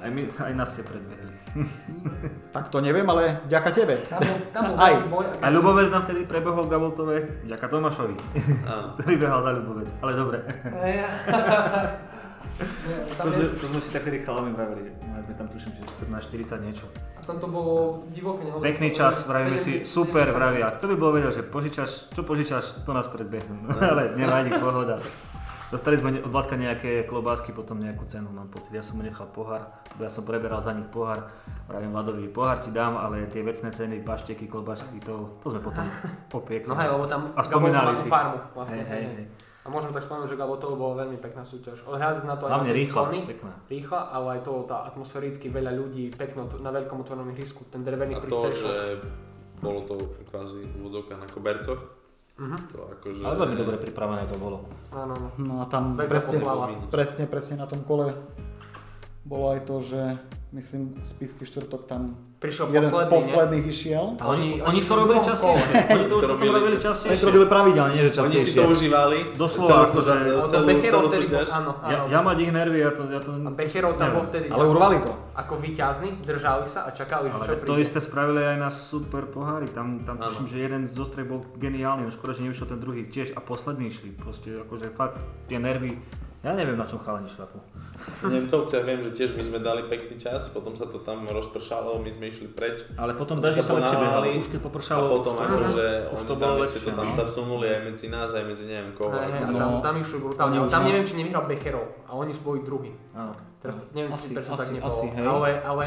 aj, 0.03 0.09
my, 0.11 0.21
aj 0.35 0.51
nás 0.51 0.67
ste 0.67 0.83
predbehli. 0.83 1.30
Tak 2.51 2.67
to 2.67 2.79
neviem, 2.79 3.03
ale 3.05 3.43
vďaka 3.45 3.69
tebe. 3.71 3.95
Tam 4.07 4.19
bol, 4.19 4.37
tam 4.51 4.63
bol 4.71 4.75
Aj. 4.85 4.93
boj. 5.03 5.25
a 5.39 5.47
Ľubovec 5.47 5.89
nám 5.89 6.03
vtedy 6.03 6.23
prebehol 6.23 6.63
v 6.65 6.71
Gaboltove, 6.71 7.15
vďaka 7.43 7.65
Tomášovi, 7.67 8.15
ktorý 8.95 9.13
behal 9.15 9.39
za 9.41 9.51
Ľubovec. 9.53 9.87
Ale 9.99 10.11
dobre, 10.15 10.37
to, 13.17 13.27
to 13.57 13.65
sme 13.67 13.79
si 13.79 13.89
tak 13.89 14.01
vtedy 14.01 14.21
chalami 14.21 14.51
vravili, 14.51 14.85
že 14.85 14.91
mali 15.03 15.23
sme 15.23 15.33
tam 15.33 15.47
tuším, 15.47 15.71
že 15.73 15.81
14-40 16.05 16.65
niečo. 16.65 16.85
a 17.15 17.21
tam 17.21 17.37
to 17.37 17.47
bolo 17.47 18.03
divoké. 18.09 18.45
nemohol 18.45 18.61
Pekný 18.61 18.89
čas, 18.91 19.25
vravíme 19.25 19.57
si, 19.57 19.81
70 19.81 19.87
super, 19.87 20.27
vravia. 20.29 20.69
Kto 20.71 20.85
by 20.87 20.95
bol 20.95 21.11
vedel, 21.11 21.31
že 21.31 21.43
požičaš, 21.43 22.11
čo 22.11 22.21
požičaš, 22.21 22.83
to 22.83 22.91
nás 22.91 23.07
predbehnú. 23.07 23.65
No, 23.65 23.73
ale 23.75 24.13
nevadí, 24.13 24.51
pohoda. 24.55 24.99
Dostali 25.71 25.95
sme 25.95 26.19
od 26.19 26.27
Vladka 26.27 26.53
nejaké 26.53 27.07
klobásky, 27.07 27.55
potom 27.55 27.79
nejakú 27.79 28.03
cenu, 28.03 28.27
mám 28.27 28.51
pocit. 28.51 28.75
Ja 28.75 28.83
som 28.83 28.99
mu 28.99 29.07
nechal 29.07 29.23
pohár, 29.25 29.71
ja 29.95 30.11
som 30.11 30.21
preberal 30.21 30.59
za 30.59 30.75
nich 30.75 30.83
pohár. 30.85 31.31
Vravím 31.63 31.95
Vladovi, 31.95 32.27
pohár 32.27 32.59
ti 32.59 32.69
dám, 32.69 32.99
ale 32.99 33.23
tie 33.25 33.39
vecné 33.39 33.71
ceny, 33.71 34.03
pašteky, 34.03 34.45
klobásky, 34.45 34.99
to, 34.99 35.39
to 35.39 35.47
sme 35.47 35.63
potom 35.63 35.87
popiekli. 36.33 36.67
No 36.67 36.75
hej, 36.75 36.91
lebo 36.91 37.07
tam 37.07 37.31
A 37.31 37.41
spomínali 37.41 37.95
si. 37.95 38.05
farmu 38.05 38.43
vlastne. 38.51 38.83
Hej, 38.83 38.91
hej, 38.99 39.15
hej. 39.15 39.27
A 39.61 39.69
môžem 39.69 39.93
tak 39.93 40.03
spomenúť, 40.03 40.27
že 40.27 40.35
Gabo 40.35 40.57
to 40.57 40.73
bola 40.73 41.05
veľmi 41.05 41.21
pekná 41.21 41.39
súťaž. 41.39 41.85
Odhľadať 41.85 42.25
na 42.25 42.35
to 42.35 42.49
aj 42.49 42.51
Hlavne 42.51 42.73
rýchla, 42.73 43.01
pekná. 43.23 43.51
rýchla, 43.69 43.99
ale 44.09 44.27
aj 44.35 44.41
to 44.41 44.53
tá 44.65 44.83
atmosféricky 44.83 45.47
veľa 45.47 45.71
ľudí, 45.71 46.11
pekno 46.11 46.51
na 46.59 46.73
veľkom 46.73 46.99
otvorenom 46.99 47.31
ihrisku, 47.31 47.63
ten 47.69 47.79
drevený 47.79 48.17
A 48.17 48.19
to, 48.19 48.27
prístrešok. 48.27 48.59
že 48.59 48.75
bolo 49.61 49.85
to 49.85 49.95
kvázi 50.27 50.65
v 50.65 50.73
úvodzovkách 50.81 51.19
na 51.21 51.29
kobercoch, 51.29 51.79
Mhm. 52.41 52.57
to 52.73 52.79
akože... 52.97 53.21
Ale 53.21 53.35
veľmi 53.37 53.55
dobre 53.55 53.75
pripravené 53.77 54.25
to 54.25 54.35
bolo. 54.41 54.65
Áno, 54.89 55.13
áno. 55.13 55.27
No 55.37 55.53
a 55.61 55.69
tam 55.69 55.93
presne, 55.93 56.41
presne, 56.89 57.23
presne 57.29 57.61
na 57.61 57.69
tom 57.69 57.85
kole 57.85 58.17
bolo 59.21 59.53
aj 59.53 59.61
to, 59.69 59.75
že 59.85 60.01
myslím, 60.51 60.99
spisky 61.01 61.41
štvrtok 61.41 61.85
tam 61.85 62.15
Prišiel 62.37 62.67
jeden 62.67 62.83
z 62.83 62.91
posledný, 62.91 63.13
posledných 63.13 63.65
išiel. 63.67 64.05
A 64.17 64.23
oni, 64.27 64.57
Oni- 64.57 64.61
oni, 64.63 64.79
to 64.81 64.93
robili 64.95 65.19
častejšie. 65.21 65.73
Oni 65.87 66.05
to 66.05 66.13
už 66.17 66.23
robili 66.27 66.49
robili 66.49 66.75
čas- 66.75 67.05
Oni 67.05 67.13
častejšie. 67.13 67.21
to 67.21 67.27
robili 67.27 67.45
pravidelne, 67.45 67.91
nie 67.91 68.01
že 68.01 68.11
Oni 68.17 68.33
si 68.33 68.51
to 68.51 68.65
častejšie. 68.65 68.65
užívali, 68.67 69.17
Doslova, 69.37 69.69
celú, 69.69 69.83
akože- 69.85 70.11
celú, 70.11 70.41
ne? 70.41 70.49
celú, 70.49 70.65
Becherov 70.65 70.89
celú 70.91 71.07
vtedy 71.07 71.23
súťaž. 71.23 71.47
bol, 71.47 71.55
áno, 71.55 71.71
Ja, 71.83 71.95
áno. 71.95 72.05
ja 72.09 72.19
mať 72.21 72.37
ich 72.39 72.51
nervy, 72.51 72.77
ja 72.79 72.91
to... 72.91 73.01
Ja 73.07 73.19
to 73.19 73.31
A 73.31 73.51
Becherov 73.53 73.93
tam 73.95 74.09
bol 74.11 74.23
vtedy 74.23 74.45
Ale 74.49 74.63
urvali 74.65 74.97
to. 74.99 75.11
ako 75.33 75.53
víťazný, 75.55 76.09
držali 76.21 76.65
sa 76.65 76.79
a 76.81 76.91
čakali, 76.91 77.25
že 77.27 77.37
čo 77.37 77.41
veď 77.47 77.59
to 77.61 77.65
príde. 77.69 77.83
isté 77.83 77.99
spravili 77.99 78.41
aj 78.43 78.57
na 78.57 78.69
super 78.69 79.23
pohári, 79.23 79.67
tam, 79.69 80.01
tam 80.01 80.17
Áno. 80.17 80.25
tuším, 80.25 80.45
že 80.47 80.57
jeden 80.59 80.81
z 80.83 80.91
zostrej 80.91 81.25
bol 81.25 81.45
geniálny, 81.55 82.01
no 82.01 82.11
škoda, 82.11 82.33
že 82.33 82.41
nevyšiel 82.43 82.67
ten 82.67 82.79
druhý 82.79 83.05
tiež 83.05 83.31
a 83.31 83.39
posledný 83.39 83.87
išli, 83.87 84.09
proste 84.11 84.57
akože 84.59 84.89
fakt 84.89 85.15
tie 85.45 85.55
nervy, 85.57 85.95
ja 86.41 86.51
neviem 86.51 86.73
na 86.73 86.83
čom 86.83 86.97
chalani 86.97 87.25
šlapu. 87.25 87.61
Nemcovci, 88.23 88.73
ja 88.73 88.81
viem, 88.81 88.97
že 88.99 89.11
tiež 89.11 89.31
my 89.31 89.43
sme 89.43 89.59
dali 89.59 89.85
pekný 89.85 90.17
čas, 90.17 90.49
potom 90.49 90.73
sa 90.73 90.85
to 90.85 90.97
tam 90.97 91.23
rozpršalo, 91.23 91.97
my 91.97 92.09
sme 92.09 92.25
išli 92.27 92.47
preč. 92.47 92.81
Ale 92.95 93.13
potom 93.13 93.37
Potom 93.37 93.45
daždi 93.45 93.61
sa 93.61 93.73
lepšie 93.73 93.93
behali, 93.93 94.01
ponáhľali 94.01 94.29
už 94.35 94.47
keď 94.49 94.59
A 94.59 94.63
popršalo, 94.63 95.05
potom 95.11 95.33
už 95.33 95.37
to- 95.37 95.43
akože 95.43 95.85
už 96.07 96.17
oni 96.17 96.25
to 96.25 96.35
tam 96.35 96.51
ešte 96.51 96.59
lepšie. 96.59 96.81
to 96.81 96.91
tam 96.91 97.07
no. 97.07 97.13
sa 97.13 97.23
vsunuli 97.23 97.65
aj 97.67 97.79
medzi 97.83 98.07
nás, 98.07 98.29
aj 98.31 98.43
medzi 98.43 98.65
neviem 98.65 98.91
koho. 98.91 99.09
A 99.09 99.21
akože- 99.21 99.53
tam, 99.53 99.69
No. 99.71 99.79
tam 99.79 99.95
išli 99.95 100.17
brutálne, 100.19 100.55
ale 100.57 100.67
tam 100.67 100.81
má- 100.81 100.87
neviem, 100.87 101.03
či 101.03 101.13
nevyhral 101.15 101.43
Becherov 101.45 101.85
a 102.03 102.11
oni 102.11 102.31
boli 102.35 102.59
druhí. 102.61 102.91
Áno. 103.11 103.33
Teraz 103.59 103.75
neviem, 103.91 104.09
Asi- 104.11 104.27
či 104.27 104.33
prečo 104.33 104.51
asi- 104.51 104.59
tak 104.59 104.69
nebolo, 104.71 104.89
asi, 104.89 105.05
hej. 105.07 105.21
ale, 105.23 105.49
ale 105.61 105.85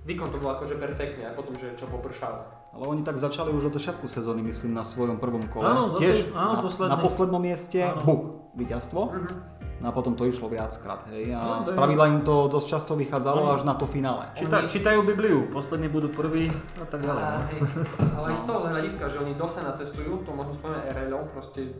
výkon 0.00 0.28
to 0.28 0.38
bol 0.38 0.50
akože 0.52 0.74
perfektný, 0.76 1.22
aj 1.24 1.34
potom, 1.34 1.52
že 1.52 1.66
čo 1.74 1.84
popršalo. 1.88 2.38
Ale 2.70 2.84
oni 2.86 3.02
tak 3.02 3.18
začali 3.18 3.50
už 3.50 3.66
od 3.66 3.74
začiatku 3.74 4.06
sezóny, 4.06 4.40
myslím, 4.40 4.70
na 4.70 4.86
svojom 4.86 5.18
prvom 5.18 5.42
kole. 5.44 5.66
Áno, 5.66 5.90
zase- 5.90 6.06
Tiež 6.06 6.18
áno, 6.30 6.54
na, 6.54 6.62
posledný. 6.62 6.88
na 6.88 6.96
poslednom 6.96 7.42
mieste, 7.42 7.78
Áno. 7.82 8.00
buch, 8.00 8.22
víťazstvo. 8.54 9.00
Mhm. 9.10 9.59
No 9.80 9.88
a 9.88 9.92
potom 9.96 10.12
to 10.12 10.28
išlo 10.28 10.46
viackrát, 10.46 11.08
hej. 11.08 11.32
A 11.32 11.40
No, 11.40 11.64
z 11.64 11.72
pravidla 11.72 12.04
im 12.06 12.20
to 12.20 12.52
dosť 12.52 12.68
často 12.68 12.92
vychádzalo 13.00 13.48
Oni- 13.48 13.52
až 13.56 13.62
na 13.64 13.74
to 13.74 13.88
finále. 13.88 14.28
Číta, 14.36 14.68
čítajú 14.68 15.00
Bibliu, 15.02 15.48
poslední 15.48 15.88
budú 15.88 16.12
prví 16.12 16.52
a 16.76 16.84
tak 16.84 17.00
ďalej. 17.00 17.24
Ale, 17.24 17.32
no. 17.32 17.46
hej, 17.48 17.60
ale 18.12 18.26
aj 18.30 18.36
z 18.36 18.44
toho 18.44 18.60
hľadiska, 18.68 19.04
že 19.08 19.16
oni 19.18 19.32
do 19.34 19.48
Sena 19.48 19.72
cestujú, 19.72 20.20
to 20.20 20.30
možno 20.36 20.52
spomenúť 20.52 20.84
RL, 20.84 21.16
proste 21.32 21.72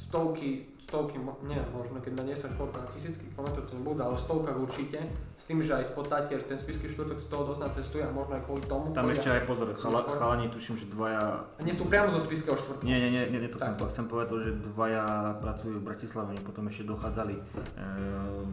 stovky, 0.00 0.64
stovky, 0.80 1.20
neviem, 1.44 1.68
možno 1.70 2.00
keď 2.00 2.12
na 2.18 2.24
10 2.26 2.56
koľko, 2.58 2.82
na 2.82 2.88
tisícky 2.90 3.24
kilometrov 3.30 3.64
to 3.68 3.72
nebudú, 3.78 4.00
ale 4.02 4.16
stovkách 4.16 4.58
určite, 4.58 4.98
s 5.36 5.44
tým, 5.46 5.60
že 5.62 5.76
aj 5.76 5.92
spod 5.92 6.08
Tatier 6.10 6.40
ten 6.42 6.58
spisky 6.58 6.90
štvrtok 6.90 7.20
z 7.20 7.26
toho 7.30 7.42
dosť 7.46 7.60
cestuje 7.78 8.02
a 8.02 8.10
možno 8.10 8.40
aj 8.40 8.42
kvôli 8.48 8.64
tomu. 8.66 8.90
Tam 8.90 9.06
ešte 9.12 9.30
aj 9.30 9.44
pozor, 9.46 9.70
chala, 9.76 10.00
chalani 10.02 10.50
tuším, 10.50 10.80
že 10.80 10.90
dvaja 10.90 11.46
A 11.46 11.60
nie 11.62 11.70
sú 11.70 11.86
priamo 11.86 12.08
zo 12.10 12.18
spiského 12.18 12.56
štvrtku. 12.58 12.82
Nie, 12.82 12.98
nie, 12.98 13.10
nie, 13.12 13.22
nie, 13.30 13.38
nie 13.38 13.50
to 13.52 13.60
chcem, 13.62 13.76
chcem 13.76 14.04
povedať 14.08 14.28
že 14.40 14.50
dvaja 14.72 15.36
pracujú 15.38 15.78
v 15.78 15.84
Bratislave, 15.84 16.34
oni 16.34 16.42
potom 16.42 16.64
ešte 16.66 16.82
dochádzali 16.88 17.34
e, 17.36 17.42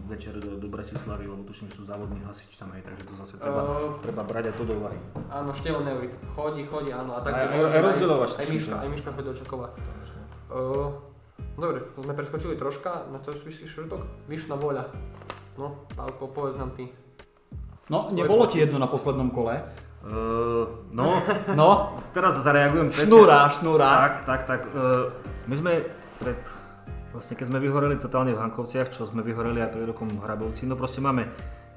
večer 0.06 0.38
do, 0.38 0.62
do 0.62 0.68
Bratislavy, 0.70 1.26
lebo 1.26 1.42
tuším, 1.48 1.72
že 1.72 1.80
sú 1.80 1.84
závodní 1.88 2.22
hasiči 2.22 2.60
tam 2.60 2.70
aj, 2.76 2.86
takže 2.86 3.04
to 3.08 3.14
zase 3.18 3.34
treba, 3.40 3.62
Uh, 3.68 4.00
treba 4.00 4.22
brať 4.24 4.54
aj 4.54 4.56
to 4.56 4.64
do 4.64 4.74
úvahy. 4.78 5.00
áno, 5.28 5.52
Števo 5.52 5.82
Neurit. 5.82 6.14
Chodí, 6.38 6.64
chodí, 6.64 6.94
áno. 6.94 7.18
A 7.18 7.20
tak 7.26 7.34
Aj- 7.34 7.50
aj- 7.50 7.74
aj 7.74 7.82
rozdielovač, 7.84 8.32
Aj 8.38 8.46
tuším, 8.46 8.54
Miška, 8.62 8.74
že- 8.78 8.82
aj 8.86 8.90
Miška 8.94 9.12
Fedelčaková. 9.12 9.68
Uh, 10.48 10.94
dobre, 11.58 11.82
to 11.92 12.02
sme 12.02 12.14
preskočili 12.14 12.54
troška 12.54 13.10
na 13.10 13.18
to 13.18 13.34
spisky 13.34 13.66
štvrtok. 13.66 14.02
Vyšná 14.26 14.56
voľa. 14.56 14.88
No, 15.58 15.90
Pálko, 15.92 16.30
povedz 16.30 16.54
nám 16.54 16.72
ty. 16.72 16.88
No, 17.88 18.12
nebolo 18.12 18.46
ti 18.46 18.60
jedno 18.60 18.78
na 18.78 18.86
poslednom 18.86 19.32
kole. 19.32 19.58
E, 19.58 19.64
no, 20.92 21.06
No, 21.56 21.68
teraz 22.16 22.38
zareagujem 22.38 22.90
presne. 22.90 23.08
šnúra, 23.08 23.50
šnúra. 23.50 23.90
Tak, 23.90 24.14
tak, 24.22 24.42
tak. 24.46 24.62
E, 24.66 24.82
my 25.48 25.56
sme 25.56 25.72
pred, 26.18 26.38
vlastne 27.10 27.34
keď 27.34 27.46
sme 27.48 27.58
vyhoreli 27.58 27.98
totálne 27.98 28.32
v 28.32 28.40
Hankovciach, 28.40 28.92
čo 28.92 29.08
sme 29.08 29.24
vyhoreli 29.24 29.58
aj 29.60 29.72
pred 29.72 29.86
rokom 29.86 30.10
v 30.10 30.20
Hrabovci, 30.20 30.66
no 30.66 30.76
proste 30.76 31.00
máme, 31.00 31.26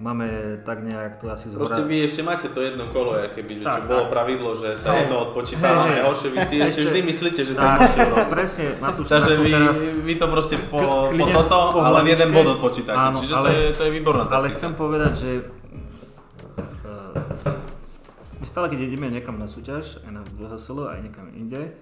máme 0.00 0.26
tak 0.58 0.80
nejak 0.80 1.16
to 1.16 1.28
asi 1.28 1.46
zhora. 1.46 1.60
Proste 1.62 1.84
vy 1.84 1.96
ešte 2.00 2.20
máte 2.20 2.48
to 2.48 2.58
jedno 2.58 2.88
kolo, 2.88 3.12
keby, 3.28 3.52
že 3.54 3.62
čo 3.62 3.70
Tak, 3.70 3.84
bolo 3.84 4.02
tak. 4.02 4.10
pravidlo, 4.10 4.50
že 4.54 4.68
sa 4.72 4.88
No. 4.88 4.96
jedno 4.98 5.16
odpočítava, 5.22 5.82
hej. 5.86 6.00
ďalšie 6.00 6.28
vy 6.30 6.38
si 6.42 6.54
ešte 6.58 6.80
vždy 6.82 7.00
myslíte, 7.04 7.40
že 7.42 7.52
to 7.52 7.60
Tak, 7.60 7.76
môžete 7.76 8.00
urobiť. 8.02 8.28
presne, 8.30 8.66
Matúš, 8.78 9.06
Takže 9.06 9.32
vy, 9.36 9.50
teraz... 9.52 9.78
vy 9.84 10.14
to 10.14 10.26
proste 10.26 10.56
po, 10.66 10.78
po 11.06 11.26
toto, 11.30 11.56
po 11.70 11.78
ale 11.78 11.98
jeden 12.06 12.28
bod 12.30 12.48
odpočítate. 12.50 12.96
Áno, 12.96 13.20
Čiže 13.20 13.34
ale- 13.34 13.44
to, 13.44 13.52
je, 13.52 13.66
to 13.70 13.82
je 13.82 13.90
výborná 13.92 14.24
Ale 14.24 14.32
taktika. 14.42 14.56
chcem 14.56 14.72
povedať, 14.74 15.12
že 15.14 15.30
uh, 16.82 17.44
my 18.34 18.46
stále, 18.46 18.66
keď 18.66 18.80
ideme 18.82 19.06
niekam 19.06 19.36
na 19.36 19.46
súťaž, 19.46 20.00
aj 20.00 20.12
na 20.12 20.22
VHSL, 20.26 20.88
aj 20.88 21.00
niekam 21.02 21.28
inde, 21.30 21.76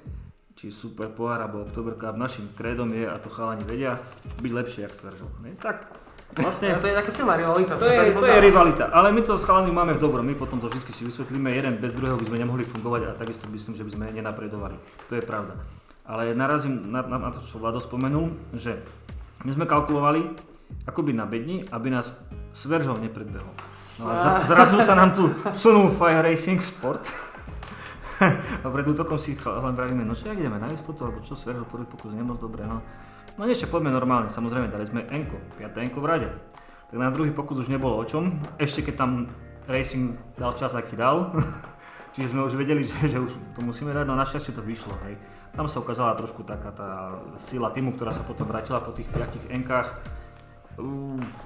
či 0.52 0.68
Super 0.68 1.06
Pohár 1.08 1.38
alebo 1.38 1.62
Oktober 1.62 1.94
Cup, 1.94 2.16
našim 2.16 2.50
krédom 2.50 2.90
je, 2.90 3.06
a 3.06 3.14
to 3.14 3.30
chalani 3.30 3.62
vedia, 3.62 3.94
byť 4.36 4.52
lepšie 4.52 4.82
jak 4.82 4.90
Sveržov. 4.90 5.30
Tak 5.56 5.86
vlastne 6.36 6.66
Ja, 6.72 6.78
to 6.82 6.88
je 6.90 6.94
taká 6.96 7.10
silná 7.12 7.34
rivalita. 7.38 7.78
to 7.78 7.88
je, 7.88 8.12
to 8.12 8.26
je 8.26 8.38
rivalita, 8.40 8.84
ale 8.92 9.12
my 9.12 9.20
to 9.24 9.38
s 9.38 9.44
chalami 9.48 9.72
máme 9.72 9.96
v 9.96 10.00
dobrom, 10.00 10.26
my 10.26 10.36
potom 10.36 10.60
to 10.60 10.68
vždy 10.68 10.92
si 10.92 11.04
vysvetlíme, 11.08 11.48
jeden 11.48 11.80
bez 11.80 11.96
druhého 11.96 12.20
by 12.20 12.26
sme 12.28 12.38
nemohli 12.44 12.64
fungovať 12.68 13.00
a 13.08 13.10
takisto 13.16 13.48
myslím, 13.48 13.74
že 13.76 13.84
by 13.84 13.90
sme 13.90 14.04
nenapredovali. 14.12 14.76
To 15.08 15.16
je 15.16 15.22
pravda. 15.24 15.56
Ale 16.08 16.32
narazím 16.32 16.88
na, 16.88 17.04
na, 17.04 17.20
na 17.20 17.30
to, 17.32 17.40
čo 17.44 17.60
Vlado 17.60 17.80
spomenul, 17.80 18.32
že 18.56 18.80
my 19.44 19.50
sme 19.52 19.68
kalkulovali, 19.68 20.24
ako 20.88 21.00
byť 21.04 21.14
na 21.16 21.26
bedni, 21.28 21.64
aby 21.68 21.92
nás 21.92 22.16
Sveržov 22.52 22.98
nepredbehol. 22.98 23.52
No 24.00 24.08
a 24.08 24.14
za, 24.16 24.30
zrazu 24.54 24.80
sa 24.80 24.94
nám 24.94 25.12
tu 25.12 25.28
sunul 25.52 25.92
Fire 25.92 26.22
Racing 26.24 26.62
Sport. 26.62 27.06
a 28.64 28.66
pred 28.66 28.86
útokom 28.86 29.18
si 29.18 29.38
len 29.38 29.74
vravíme, 29.74 30.02
no 30.02 30.14
čo, 30.14 30.30
jak 30.30 30.38
ideme 30.38 30.58
na 30.58 30.70
istotu, 30.74 31.06
alebo 31.06 31.22
čo, 31.22 31.38
Sveržov 31.38 31.70
prvý 31.70 31.86
pokus 31.86 32.14
nie 32.14 32.24
moc 32.24 32.38
dobre, 32.40 32.66
no. 32.66 32.82
No 33.38 33.46
ešte 33.46 33.70
poďme 33.70 33.94
normálne, 33.94 34.34
samozrejme, 34.34 34.66
dali 34.66 34.82
sme 34.82 35.06
Enko, 35.14 35.38
5. 35.62 35.70
Enko 35.78 36.02
v 36.02 36.10
rade. 36.10 36.28
Tak 36.90 36.98
na 36.98 37.14
druhý 37.14 37.30
pokus 37.30 37.62
už 37.62 37.70
nebolo 37.70 37.94
o 37.94 38.02
čom, 38.02 38.34
ešte 38.58 38.90
keď 38.90 38.94
tam 38.98 39.30
Racing 39.70 40.10
dal 40.34 40.58
čas, 40.58 40.74
aký 40.74 40.98
dal. 40.98 41.30
Čiže 42.18 42.34
sme 42.34 42.42
už 42.42 42.58
vedeli, 42.58 42.82
že, 42.82 42.98
že 43.06 43.22
už 43.22 43.30
to 43.54 43.62
musíme 43.62 43.94
dať, 43.94 44.10
no 44.10 44.18
našťastie 44.18 44.50
to 44.50 44.62
vyšlo, 44.66 44.90
hej. 45.06 45.14
Tam 45.54 45.70
sa 45.70 45.78
ukázala 45.78 46.18
trošku 46.18 46.42
taká 46.42 46.74
tá 46.74 47.14
sila 47.38 47.70
týmu, 47.70 47.94
ktorá 47.94 48.10
sa 48.10 48.26
potom 48.26 48.42
vrátila 48.42 48.82
po 48.82 48.90
tých 48.90 49.06
5 49.06 49.54
enkách. 49.54 49.86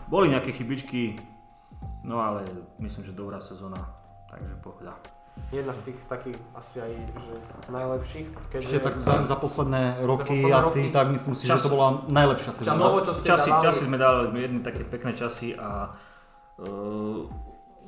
Boli 0.09 0.33
nejaké 0.33 0.57
chybičky, 0.57 1.21
no 2.09 2.25
ale 2.25 2.41
myslím, 2.81 3.05
že 3.05 3.13
dobrá 3.13 3.37
sezóna, 3.37 3.85
takže 4.33 4.57
pohoda. 4.65 4.97
Jedna 5.51 5.73
z 5.75 5.81
tých 5.91 5.99
takých 6.07 6.39
asi 6.55 6.77
aj 6.81 6.93
že 7.19 7.35
najlepších. 7.69 8.27
Keďže 8.49 8.67
Ešte 8.69 8.81
tak 8.81 8.95
za, 8.97 9.15
za 9.21 9.37
posledné 9.37 10.01
roky 10.01 10.39
posledné 10.39 10.55
asi, 10.55 10.81
roky? 10.87 10.93
tak 10.93 11.07
myslím 11.13 11.35
si, 11.35 11.45
Čas- 11.45 11.61
že 11.61 11.69
to 11.69 11.77
bola 11.77 11.91
najlepšia 12.09 12.53
sezóna. 12.55 12.73
Časovo, 12.73 12.97
čo 13.03 13.13
ste 13.13 13.27
časy, 13.27 13.49
dávali. 13.51 13.65
časy 13.67 13.83
sme 13.85 13.97
dávali, 14.01 14.25
sme 14.31 14.39
jedny 14.41 14.61
také 14.63 14.83
pekné 14.87 15.13
časy 15.13 15.53
a 15.59 15.93
uh, 16.57 17.29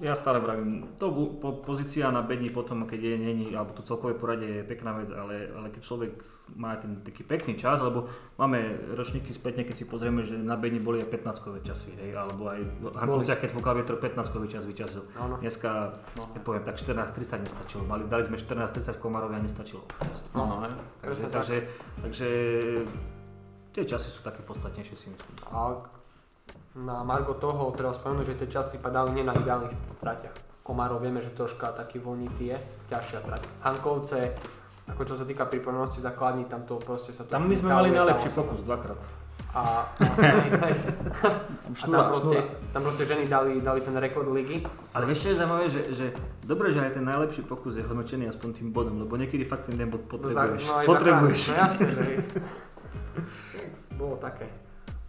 Ja 0.02 0.18
stále 0.18 0.42
vravím, 0.42 0.98
to 0.98 1.06
po, 1.38 1.62
pozícia 1.62 2.10
na 2.10 2.26
bedni 2.26 2.50
potom, 2.50 2.82
keď 2.82 3.00
je 3.00 3.14
není, 3.14 3.46
alebo 3.54 3.70
to 3.70 3.86
celkové 3.86 4.18
poradie 4.18 4.62
je 4.62 4.64
pekná 4.66 4.90
vec, 4.90 5.06
ale, 5.14 5.46
ale 5.54 5.70
keď 5.70 5.82
človek 5.86 6.12
má 6.58 6.74
ten 6.76 7.00
taký 7.00 7.22
pekný 7.22 7.54
čas, 7.54 7.78
lebo 7.78 8.10
máme 8.36 8.58
ročníky 8.92 9.30
spätne, 9.30 9.62
keď 9.62 9.76
si 9.78 9.84
pozrieme, 9.86 10.26
že 10.26 10.34
na 10.34 10.58
bedni 10.58 10.82
boli 10.82 10.98
aj 10.98 11.08
15-kové 11.08 11.62
časy, 11.62 11.94
hej, 11.94 12.10
alebo 12.10 12.50
aj 12.50 12.60
v 12.60 12.84
Hankovciach, 12.90 13.40
keď 13.40 13.50
fúkal 13.54 13.78
vietor 13.78 13.96
15-kový 14.02 14.50
čas 14.50 14.66
vyčasil. 14.66 15.06
Áno. 15.14 15.38
Dneska, 15.38 15.94
ja 16.18 16.40
poviem, 16.42 16.66
tak 16.66 16.76
14.30 16.76 17.46
nestačilo. 17.46 17.82
Mali, 17.86 18.04
dali 18.10 18.26
sme 18.26 18.36
14.30 18.36 18.98
v 18.98 19.00
Komarovi 19.00 19.34
a 19.38 19.40
nestačilo. 19.40 19.86
No, 20.34 20.60
hej. 20.66 20.74
Takže, 20.74 21.06
Presne 21.06 21.26
tak. 21.30 21.34
takže, 21.38 21.56
takže 22.02 22.28
tie 23.72 23.84
časy 23.86 24.08
sú 24.10 24.20
také 24.26 24.42
podstatnejšie 24.44 24.94
si 24.98 25.06
myslím. 25.08 25.34
A 25.48 25.80
na 26.74 27.06
Margo 27.06 27.38
toho 27.38 27.70
treba 27.70 27.94
spomenúť, 27.94 28.34
že 28.34 28.38
tie 28.44 28.48
časy 28.58 28.82
padali 28.82 29.14
nie 29.14 29.24
na 29.24 29.34
ideálnych 29.34 29.74
tratiach. 30.02 30.34
Komárov 30.66 30.98
vieme, 30.98 31.22
že 31.22 31.30
troška 31.30 31.70
taký 31.70 32.02
voľnitý 32.02 32.50
je, 32.50 32.58
ťažšia 32.90 33.20
trať. 33.22 33.42
Hankovce, 33.62 34.34
ako 34.90 35.02
čo 35.06 35.14
sa 35.14 35.24
týka 35.28 35.46
prípravnosti 35.46 36.02
základní, 36.02 36.50
tam 36.50 36.66
to 36.66 36.82
proste 36.82 37.14
sa 37.14 37.22
to 37.22 37.30
Tam 37.30 37.46
my 37.46 37.54
sme 37.54 37.70
mali 37.70 37.94
najlepší 37.94 38.34
pokus 38.34 38.66
dvakrát. 38.66 38.98
A, 39.54 39.60
a, 39.62 39.66
a 39.86 40.66
Šnúra, 41.78 41.94
tam, 41.94 42.10
proste, 42.10 42.38
tam 42.74 42.82
proste 42.82 43.04
ženy 43.06 43.30
dali, 43.30 43.62
dali 43.62 43.78
ten 43.86 43.94
rekord 43.94 44.26
ligy. 44.34 44.66
Ale 44.90 45.06
vieš 45.06 45.22
čo 45.22 45.28
je 45.30 45.38
zaujímavé, 45.38 45.64
že, 45.70 45.82
že 45.94 46.06
dobre, 46.42 46.74
že 46.74 46.82
aj 46.82 46.98
ten 46.98 47.06
najlepší 47.06 47.46
pokus 47.46 47.78
je 47.78 47.86
hodnotený 47.86 48.26
aspoň 48.34 48.50
tým 48.50 48.68
bodom, 48.74 48.98
lebo 49.06 49.14
niekedy 49.14 49.46
fakt 49.46 49.70
ten 49.70 49.78
bod 49.86 50.10
potrebuješ. 50.10 50.66
No, 50.66 50.82
potrebuješ. 50.90 51.40
No 51.50 51.54
jasné, 51.54 51.86
že. 51.86 52.02
Bolo 54.00 54.18
také. 54.18 54.50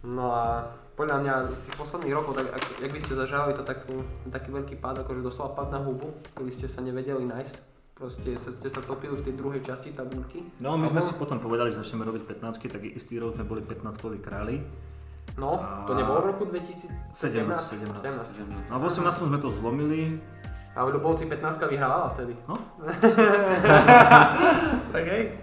No 0.06 0.30
a 0.30 0.70
podľa 0.96 1.16
mňa 1.20 1.34
z 1.52 1.60
tých 1.68 1.76
posledných 1.76 2.14
rokov, 2.16 2.40
tak 2.40 2.48
ak, 2.56 2.62
ak 2.80 2.90
by 2.90 3.00
ste 3.04 3.12
zažávali 3.14 3.52
to 3.52 3.62
takú, 3.62 4.00
taký 4.32 4.48
veľký 4.48 4.80
pád, 4.80 5.04
akože 5.04 5.20
doslova 5.20 5.52
pád 5.52 5.76
na 5.76 5.80
hubu, 5.84 6.16
keby 6.32 6.48
ste 6.48 6.66
sa 6.66 6.80
nevedeli 6.80 7.28
nájsť. 7.28 7.76
Proste 7.96 8.36
sa, 8.36 8.52
ste 8.52 8.68
sa 8.68 8.84
topili 8.84 9.16
v 9.16 9.24
tej 9.24 9.40
druhej 9.40 9.64
časti 9.64 9.92
tabulky. 9.92 10.44
No 10.60 10.76
my 10.76 10.84
sme 10.88 11.00
Alebo- 11.00 11.08
si 11.08 11.14
potom 11.16 11.40
povedali, 11.40 11.72
že 11.72 11.80
začneme 11.80 12.04
robiť 12.04 12.28
15 12.28 12.68
tak 12.68 12.84
istý 12.92 13.16
rok 13.16 13.36
sme 13.36 13.48
boli 13.48 13.64
15 13.64 14.20
králi. 14.20 14.60
No, 15.36 15.60
to 15.84 15.92
nebolo 15.92 16.24
v 16.24 16.26
roku 16.32 16.44
2017? 16.48 17.12
17, 17.12 17.92
17. 17.92 18.68
No 18.68 18.72
a 18.72 18.80
v 18.80 18.84
18 18.88 19.20
sme 19.20 19.38
to 19.40 19.48
zlomili, 19.52 20.16
A 20.76 20.84
v 20.84 20.92
Ľubovci 20.92 21.24
15 21.24 21.72
vyhrávala 21.72 22.12
vtedy. 22.12 22.36
No. 22.44 22.60
tak 24.92 25.04
hej. 25.08 25.40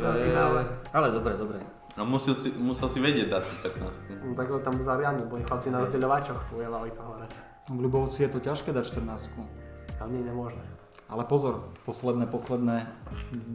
takže, 0.00 0.32
No, 0.32 0.64
ale 0.96 1.06
dobre, 1.12 1.36
dobre. 1.36 1.60
No 1.92 2.08
musel 2.08 2.32
si, 2.32 2.48
musel 2.56 2.88
si 2.88 3.04
vedieť 3.04 3.28
dať 3.28 3.42
tú 3.44 3.54
15. 3.68 4.24
No, 4.24 4.32
tak 4.32 4.48
tam 4.64 4.80
zariadne, 4.80 5.28
boli 5.28 5.44
chlapci 5.44 5.68
na 5.68 5.84
rozdeľovačoch, 5.84 6.56
ujevali 6.56 6.88
to 6.96 7.04
hore. 7.04 7.28
V 7.68 7.78
Ľubovci 7.78 8.24
je 8.24 8.30
to 8.32 8.40
ťažké 8.40 8.72
dať 8.72 8.96
14 8.96 10.00
Ale 10.00 10.08
nie, 10.08 10.24
nemôžeme. 10.24 10.64
Ale 11.12 11.28
pozor, 11.28 11.68
posledné, 11.84 12.24
posledné 12.24 12.88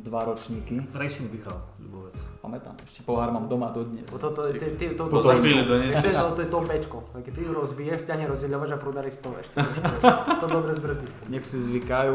dva 0.06 0.30
ročníky, 0.30 0.86
Racing 0.94 1.34
vyhral 1.34 1.58
Ľubovec. 1.82 2.14
pamätám, 2.38 2.78
ešte 2.86 3.02
pohár 3.02 3.34
mám 3.34 3.50
doma 3.50 3.74
dodnes. 3.74 4.06
Bo 4.06 4.22
toto 4.22 4.46
je 4.46 4.62
ty, 4.62 4.78
ty, 4.78 4.86
to, 4.94 5.10
To 5.10 5.18
to, 5.18 5.34
to, 5.34 6.38
to 6.38 6.42
je 6.46 6.50
to 6.54 6.60
bečko. 6.62 6.98
Keď 7.18 7.34
ty 7.34 7.42
ju 7.42 7.52
rozbiješ, 7.58 8.06
stiahne 8.06 8.30
rozdeľovač 8.30 8.70
a 8.70 8.78
prodarí 8.78 9.10
z 9.10 9.26
toho 9.26 9.34
ešte. 9.42 9.58
to 10.42 10.46
dobre 10.46 10.78
zbrzdí. 10.78 11.10
Nech 11.34 11.42
si 11.42 11.58
zvykajú, 11.58 12.14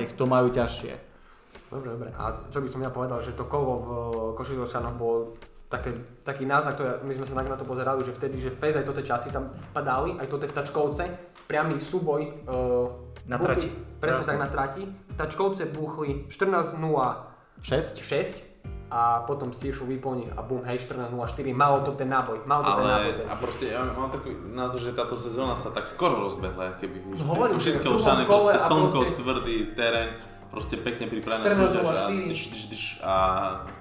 nech 0.00 0.16
to 0.16 0.24
majú 0.24 0.48
ťažšie. 0.48 1.11
Dobre, 1.72 1.88
dobre. 1.90 2.08
A 2.12 2.22
čo 2.36 2.60
by 2.60 2.68
som 2.68 2.80
ja 2.80 2.88
povedal, 2.88 3.18
že 3.18 3.32
to 3.32 3.44
kolo 3.44 3.72
v 3.74 3.88
Košicovčanoch 4.36 4.94
bol 4.94 5.32
také, 5.66 5.96
taký 6.20 6.44
náznak, 6.44 6.76
to, 6.76 6.84
je- 6.84 7.00
my 7.00 7.12
sme 7.14 7.24
sa 7.24 7.34
tak 7.34 7.48
na 7.48 7.56
to 7.56 7.64
pozerali, 7.64 8.04
že 8.04 8.12
vtedy, 8.12 8.36
že 8.38 8.52
Fez 8.52 8.76
aj 8.76 8.84
toto 8.84 9.00
časy 9.00 9.32
tam 9.32 9.48
padali, 9.72 10.20
aj 10.20 10.28
toto 10.28 10.44
v 10.44 10.52
Tačkovce, 10.52 11.04
priamy 11.48 11.80
súboj 11.80 12.20
uh, 12.44 12.92
Na 13.24 13.40
trati. 13.40 13.72
Presne 13.96 14.24
tak 14.26 14.36
na 14.36 14.48
trati. 14.48 14.84
V 14.84 15.16
Tačkovce 15.16 15.64
buchli 15.66 16.28
14.06 16.28 17.96
6? 17.96 18.52
a 18.92 19.24
potom 19.24 19.48
stíšu 19.48 19.88
výplni 19.88 20.28
a 20.28 20.44
bum, 20.44 20.60
hej, 20.68 20.84
14.04. 20.84 21.16
Malo 21.56 21.80
to 21.80 21.96
ten 21.96 22.12
náboj, 22.12 22.44
malo 22.44 22.60
to 22.60 22.76
ten 22.76 22.84
náboj. 22.84 23.08
Ale, 23.08 23.16
ten. 23.16 23.24
a 23.24 23.34
proste 23.40 23.64
ja 23.72 23.80
mám 23.88 24.12
taký 24.12 24.36
názor, 24.52 24.84
že 24.84 24.92
táto 24.92 25.16
sezóna 25.16 25.56
sa 25.56 25.72
tak 25.72 25.88
skoro 25.88 26.20
rozbehla, 26.20 26.76
keby 26.76 27.00
No 27.24 27.32
v 27.32 27.56
druhom 27.56 27.96
Olšany, 27.96 28.28
kole 28.28 28.52
proste 28.52 28.58
slnko, 28.60 29.00
proste- 29.00 29.16
tvrdý 29.16 29.56
terén, 29.72 30.12
proste 30.52 30.76
pekne 30.76 31.08
pripravená 31.08 31.48
14.04. 31.48 31.56
súťaž 31.72 31.88
a, 31.88 32.04
dš, 32.68 32.82
a 33.00 33.14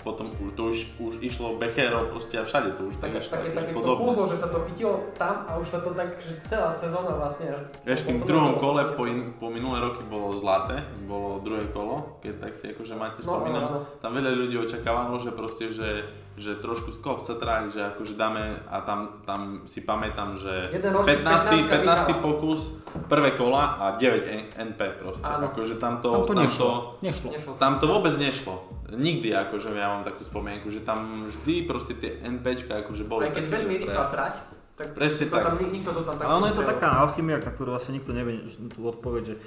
potom 0.01 0.33
už 0.35 0.51
to 0.51 0.63
už, 0.65 0.77
už 0.99 1.13
išlo 1.19 1.55
Becherov 1.55 2.07
proste 2.07 2.35
a 2.35 2.43
všade 2.43 2.73
to 2.73 2.85
už 2.85 2.97
tak 2.97 3.09
Také, 3.09 3.19
išlo, 3.19 3.31
také, 3.31 3.49
také 3.51 3.71
to 3.71 3.77
podobne. 3.77 4.01
kúzlo, 4.03 4.23
že 4.25 4.37
sa 4.37 4.47
to 4.47 4.57
chytilo 4.63 4.93
tam 5.13 5.45
a 5.45 5.55
už 5.55 5.67
sa 5.67 5.79
to 5.79 5.89
tak, 5.91 6.09
že 6.17 6.31
celá 6.43 6.69
sezóna 6.69 7.13
vlastne. 7.13 7.45
až 7.47 7.61
Vieš, 7.83 8.01
posledné 8.03 8.25
druhom 8.25 8.53
kole 8.55 8.81
po, 8.91 9.03
in, 9.05 9.19
po 9.33 9.47
minulé 9.47 9.77
roky 9.79 10.01
bolo 10.03 10.33
zlaté, 10.33 10.77
bolo 11.01 11.37
druhé 11.39 11.69
kolo, 11.69 12.17
keď 12.19 12.33
tak 12.39 12.53
si 12.53 12.69
akože 12.69 12.93
máte 12.93 13.21
No, 13.21 13.37
spomínam, 13.37 13.61
áno, 13.61 13.77
áno. 13.79 13.79
tam 13.97 14.11
veľa 14.11 14.31
ľudí 14.35 14.57
očakávalo, 14.57 15.15
že 15.17 15.31
proste, 15.31 15.69
že, 15.69 15.89
že 16.33 16.55
trošku 16.55 16.89
z 16.89 16.99
kopca 16.99 17.33
trať, 17.33 17.63
že 17.69 17.81
akože 17.87 18.13
dáme 18.13 18.41
a 18.65 18.81
tam, 18.81 19.21
tam 19.21 19.39
si 19.63 19.79
pamätám, 19.79 20.33
že 20.33 20.71
Jeden 20.71 20.91
ročník 20.91 21.21
15. 21.21 21.45
15 21.45 21.77
15. 21.77 21.77
vyhráva. 21.77 22.13
pokus, 22.19 22.59
prvé 23.05 23.31
kola 23.31 23.77
a 23.77 23.85
9 23.93 24.01
N- 24.25 24.49
NP 24.67 24.79
proste, 24.97 25.23
Áno. 25.23 25.47
akože 25.47 25.75
tam 25.75 25.99
to, 25.99 26.09
Tam 26.11 26.23
to 26.23 26.33
tam 26.33 26.43
nešlo. 26.43 26.65
to, 26.65 26.77
Nešlo. 27.01 27.27
Nešlo. 27.29 27.51
tam 27.55 27.71
to 27.77 27.85
vôbec 27.85 28.13
nešlo. 28.15 28.55
Nikdy 28.91 29.30
akože 29.32 29.71
ja 29.71 29.88
mám 29.89 30.04
takú 30.04 30.21
spomienku, 30.21 30.67
že 30.67 30.84
tam 30.84 31.27
vždy 31.27 31.63
proste 31.63 31.95
tie 31.95 32.19
NPčka 32.21 32.84
akože 32.84 33.04
boli 33.08 33.27
Aj 33.27 33.34
keď 33.34 33.45
také, 33.47 33.56
veľmi 33.56 33.75
rýchla 33.80 34.04
pre- 34.04 34.13
trať, 34.13 34.34
tak 34.75 34.88
Presne 34.91 35.25
to 35.27 35.36
tak. 35.36 35.43
tam, 35.47 35.56
ni- 35.58 35.71
nikto 35.80 35.89
to 35.93 36.01
tam 36.04 36.15
tak 36.17 36.25
Ale 36.25 36.36
ono 36.38 36.47
je 36.47 36.58
to 36.58 36.65
taká 36.65 36.89
alchymia, 36.99 37.38
na 37.38 37.51
ktorú 37.51 37.71
asi 37.71 37.89
nikto 37.91 38.12
nevie 38.12 38.43
že 38.43 38.58
tú 38.67 38.82
odpoveď, 38.84 39.23
že 39.23 39.36
e, 39.36 39.41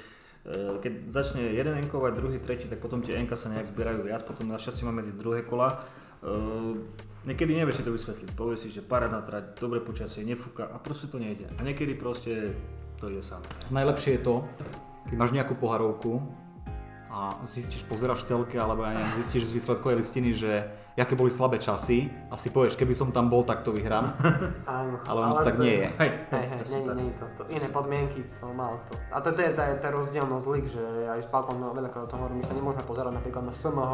keď 0.79 0.93
začne 1.11 1.41
jeden 1.51 1.75
enkovať, 1.85 2.11
druhý, 2.15 2.37
tretí, 2.39 2.65
tak 2.65 2.79
potom 2.79 3.03
tie 3.03 3.15
enka 3.15 3.35
sa 3.35 3.51
nejak 3.51 3.69
zbierajú 3.69 4.01
viac, 4.01 4.23
potom 4.23 4.47
našťastie 4.47 4.87
máme 4.87 5.03
tie 5.03 5.13
druhé 5.13 5.43
kola. 5.43 5.83
E, 6.23 7.05
Niekedy 7.25 7.57
nevieš 7.57 7.81
si 7.81 7.83
to 7.83 7.89
vysvetliť, 7.89 8.37
povieš 8.37 8.59
si, 8.61 8.69
že 8.69 8.85
parádna 8.85 9.25
trať, 9.25 9.57
dobre 9.57 9.81
počasie, 9.81 10.21
nefúka 10.21 10.69
a 10.69 10.77
proste 10.77 11.09
to 11.09 11.17
nejde. 11.17 11.49
A 11.57 11.65
niekedy 11.65 11.97
proste 11.97 12.53
to 13.01 13.09
ide 13.09 13.25
samé. 13.25 13.49
Najlepšie 13.73 14.21
je 14.21 14.21
to, 14.21 14.35
keď 15.09 15.15
máš 15.17 15.33
nejakú 15.33 15.57
poharovku 15.57 16.21
a 17.15 17.39
zistíš, 17.47 17.87
pozeráš 17.87 18.27
telke, 18.27 18.59
alebo 18.59 18.83
ja 18.83 18.91
neviem, 18.91 19.15
zistíš 19.15 19.47
z 19.47 19.55
výsledkovej 19.55 20.03
listiny, 20.03 20.35
že 20.35 20.67
aké 20.99 21.15
boli 21.15 21.31
slabé 21.31 21.63
časy 21.63 22.11
a 22.27 22.35
si 22.35 22.51
povieš, 22.51 22.75
keby 22.75 22.91
som 22.91 23.07
tam 23.15 23.31
bol, 23.31 23.47
tak 23.47 23.63
to 23.63 23.71
vyhrám, 23.71 24.11
Áno, 24.67 24.99
ale 25.07 25.19
ono 25.23 25.39
to 25.39 25.47
tak 25.47 25.55
nie 25.63 25.79
je. 25.79 25.87
Hej, 25.95 26.11
Hej, 26.35 26.45
hej, 26.51 26.59
nie, 26.75 26.81
nie, 26.91 27.11
to, 27.15 27.23
to, 27.39 27.41
iné 27.47 27.71
podmienky, 27.71 28.19
to 28.35 28.51
mal 28.51 28.75
to. 28.83 28.99
A 29.15 29.23
to, 29.23 29.31
to 29.31 29.47
je 29.47 29.55
tá, 29.55 29.63
tá 29.79 29.95
rozdielnosť 29.95 30.45
lig, 30.51 30.67
že 30.67 30.83
aj 31.07 31.23
s 31.23 31.31
Palkom 31.31 31.55
no, 31.55 31.71
veľakrát 31.71 32.03
o 32.03 32.11
tom 32.11 32.19
hovorím, 32.19 32.43
my 32.43 32.45
sa 32.51 32.51
nemôžeme 32.51 32.83
pozerať 32.83 33.15
napríklad 33.15 33.47
na 33.47 33.55
SMH, 33.55 33.91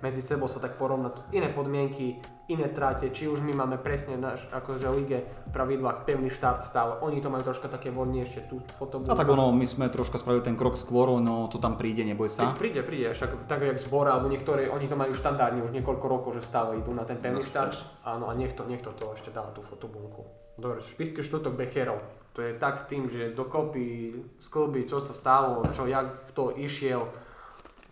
medzi 0.00 0.24
sebou 0.24 0.48
sa 0.48 0.56
tak 0.56 0.80
porovnať, 0.80 1.28
iné 1.36 1.52
podmienky, 1.52 2.24
iné 2.52 2.68
tráte, 2.68 3.08
či 3.08 3.26
už 3.26 3.40
my 3.40 3.56
máme 3.56 3.76
presne 3.80 4.20
náš, 4.20 4.44
akože 4.52 4.86
lige 4.92 5.24
pravidlách 5.52 6.04
pevný 6.04 6.28
štart 6.28 6.64
stav, 6.64 7.00
oni 7.04 7.20
to 7.20 7.28
majú 7.28 7.44
troška 7.44 7.68
také 7.68 7.88
voľnejšie, 7.92 8.48
tú 8.48 8.60
fotobu. 8.80 9.08
A 9.08 9.16
tak 9.16 9.28
ono, 9.28 9.52
my 9.52 9.64
sme 9.64 9.88
troška 9.92 10.20
spravili 10.20 10.44
ten 10.44 10.56
krok 10.56 10.76
skôr, 10.76 11.16
no 11.20 11.48
to 11.48 11.56
tam 11.56 11.76
príde, 11.76 12.04
neboj 12.04 12.28
sa. 12.28 12.52
Príde, 12.56 12.84
príde, 12.84 13.12
však 13.12 13.48
tak 13.48 13.64
jak 13.64 13.80
zbor, 13.80 14.08
alebo 14.08 14.28
niektorí, 14.28 14.68
oni 14.68 14.86
to 14.88 14.96
majú 14.96 15.12
štandardne 15.16 15.64
už 15.64 15.72
niekoľko 15.72 16.06
rokov, 16.08 16.30
že 16.36 16.44
stále 16.44 16.80
idú 16.80 16.92
na 16.92 17.04
ten 17.04 17.20
pevný 17.20 17.40
No, 17.40 17.48
štart. 17.48 18.04
Áno, 18.04 18.28
a 18.28 18.36
niekto, 18.36 18.68
niekto 18.68 18.92
to 18.92 19.16
ešte 19.16 19.32
dáva 19.32 19.50
tú 19.56 19.64
fotobunku. 19.64 20.24
Dobre, 20.60 20.84
špičke 20.84 21.24
štvrtok 21.24 21.56
Becherov. 21.56 22.00
To 22.32 22.40
je 22.40 22.56
tak 22.56 22.88
tým, 22.88 23.12
že 23.12 23.36
dokopy 23.36 24.16
sklby, 24.40 24.88
čo 24.88 25.04
sa 25.04 25.12
stalo, 25.12 25.64
čo, 25.72 25.84
jak 25.84 26.32
to 26.32 26.52
išiel. 26.56 27.08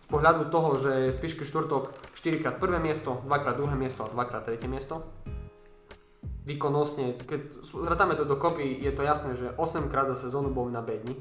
Z 0.01 0.05
pohľadu 0.09 0.49
toho, 0.49 0.81
že 0.81 1.13
Spišky 1.13 1.45
štvrtok 1.45 1.93
4 2.21 2.37
krát 2.37 2.55
prvé 2.55 2.77
miesto, 2.77 3.17
2 3.25 3.37
krát 3.39 3.57
druhé 3.57 3.73
miesto 3.73 4.05
a 4.05 4.09
2 4.09 4.25
krát 4.25 4.45
tretie 4.45 4.69
miesto. 4.69 5.01
Výkonnostne, 6.41 7.17
keď 7.19 7.41
zratáme 7.65 8.13
to 8.13 8.25
dokopy, 8.25 8.77
je 8.77 8.91
to 8.91 9.01
jasné, 9.01 9.33
že 9.33 9.53
8 9.53 9.89
krát 9.89 10.05
za 10.07 10.15
sezónu 10.15 10.49
boli 10.49 10.69
na 10.69 10.81
bedni 10.81 11.17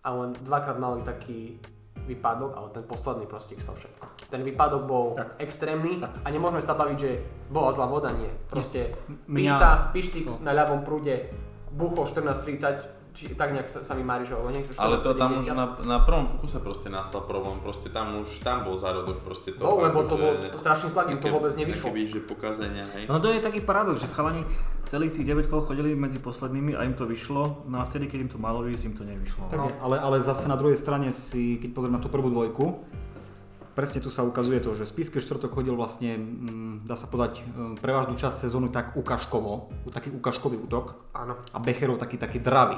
a 0.00 0.12
len 0.12 0.32
dvakrát 0.38 0.76
mali 0.76 1.00
taký 1.00 1.60
výpadok, 2.00 2.52
ale 2.52 2.68
ten 2.70 2.82
posledný 2.82 3.24
proste 3.24 3.56
stal 3.56 3.76
všetko. 3.76 4.04
Ten 4.28 4.40
výpadok 4.40 4.82
bol 4.82 5.12
Tak. 5.12 5.36
extrémny 5.38 6.00
Tak. 6.00 6.24
a 6.24 6.28
nemôžeme 6.28 6.60
sa 6.60 6.72
baviť, 6.72 6.96
že 6.96 7.10
bola 7.48 7.68
zlá 7.70 7.84
voda, 7.84 8.08
nie. 8.10 8.28
Proste 8.46 8.96
Mňa- 9.24 9.36
pišta, 9.36 9.68
pištík 9.92 10.24
to. 10.26 10.34
na 10.40 10.52
ľavom 10.52 10.80
prúde, 10.80 11.28
bucho 11.70 12.04
14.30, 12.04 12.99
či 13.10 13.32
tak 13.32 13.50
nejak 13.50 13.66
sa, 13.66 13.80
sa 13.80 13.92
mi 13.92 14.00
mári, 14.00 14.22
že 14.22 14.32
alebo 14.32 14.48
niekto 14.48 14.70
Ale 14.74 14.96
to 14.96 15.12
tam 15.12 15.34
už 15.34 15.44
14.90. 15.44 15.52
na, 15.52 15.66
na 15.80 15.98
prvom 16.00 16.26
pokuse 16.28 16.58
proste 16.58 16.88
nastal 16.88 17.22
problém, 17.22 17.58
proste 17.58 17.88
tam 17.88 18.16
už, 18.16 18.40
tam 18.40 18.62
bol 18.62 18.74
zárodok 18.74 19.20
proste 19.20 19.52
toho, 19.52 19.66
No, 19.72 19.82
lebo 19.82 20.02
to 20.02 20.14
bol 20.14 20.30
to 20.32 20.56
strašný 20.56 20.90
tlak, 20.90 21.08
im 21.08 21.18
to 21.18 21.28
vôbec 21.28 21.50
nevyšlo. 21.52 21.90
víš, 21.90 22.08
že 22.12 22.20
pokazenia, 22.20 22.86
hej. 22.92 23.04
No 23.04 23.16
to 23.16 23.28
je 23.28 23.38
taký 23.38 23.60
paradox, 23.60 24.00
že 24.00 24.08
chalani 24.08 24.46
celých 24.84 25.12
tých 25.12 25.26
9 25.26 25.46
kol 25.46 25.60
chodili 25.60 25.92
medzi 25.92 26.16
poslednými 26.16 26.72
a 26.72 26.82
im 26.82 26.92
to 26.92 27.04
vyšlo, 27.04 27.66
no 27.66 27.76
a 27.76 27.84
vtedy, 27.84 28.06
keď 28.06 28.18
im 28.20 28.30
to 28.30 28.38
malo 28.38 28.62
ísť, 28.64 28.84
im 28.84 28.94
to 28.94 29.04
nevyšlo. 29.04 29.42
Tak 29.46 29.58
No. 29.58 29.66
je, 29.66 29.74
ale, 29.78 29.96
ale 29.98 30.16
zase 30.18 30.46
na 30.46 30.54
druhej 30.54 30.74
strane 30.74 31.10
si, 31.10 31.58
keď 31.58 31.70
pozrieme 31.72 31.96
na 31.96 32.02
tú 32.02 32.08
prvú 32.08 32.26
dvojku, 32.26 32.64
presne 33.80 34.04
tu 34.04 34.12
sa 34.12 34.28
ukazuje 34.28 34.60
to, 34.60 34.76
že 34.76 34.84
Spiske 34.84 35.24
štvrtok 35.24 35.56
chodil 35.56 35.72
vlastne, 35.72 36.20
mm, 36.20 36.84
dá 36.84 37.00
sa 37.00 37.08
podať, 37.08 37.40
mm, 37.40 37.80
prevažnú 37.80 38.20
časť 38.20 38.44
sezónu 38.44 38.68
tak 38.68 38.92
ukažkovo, 38.92 39.72
taký 39.88 40.12
ukažkový 40.12 40.60
útok 40.60 41.00
Áno. 41.16 41.40
a 41.40 41.58
Becherov 41.64 41.96
taký 41.96 42.20
taký 42.20 42.44
dravý. 42.44 42.76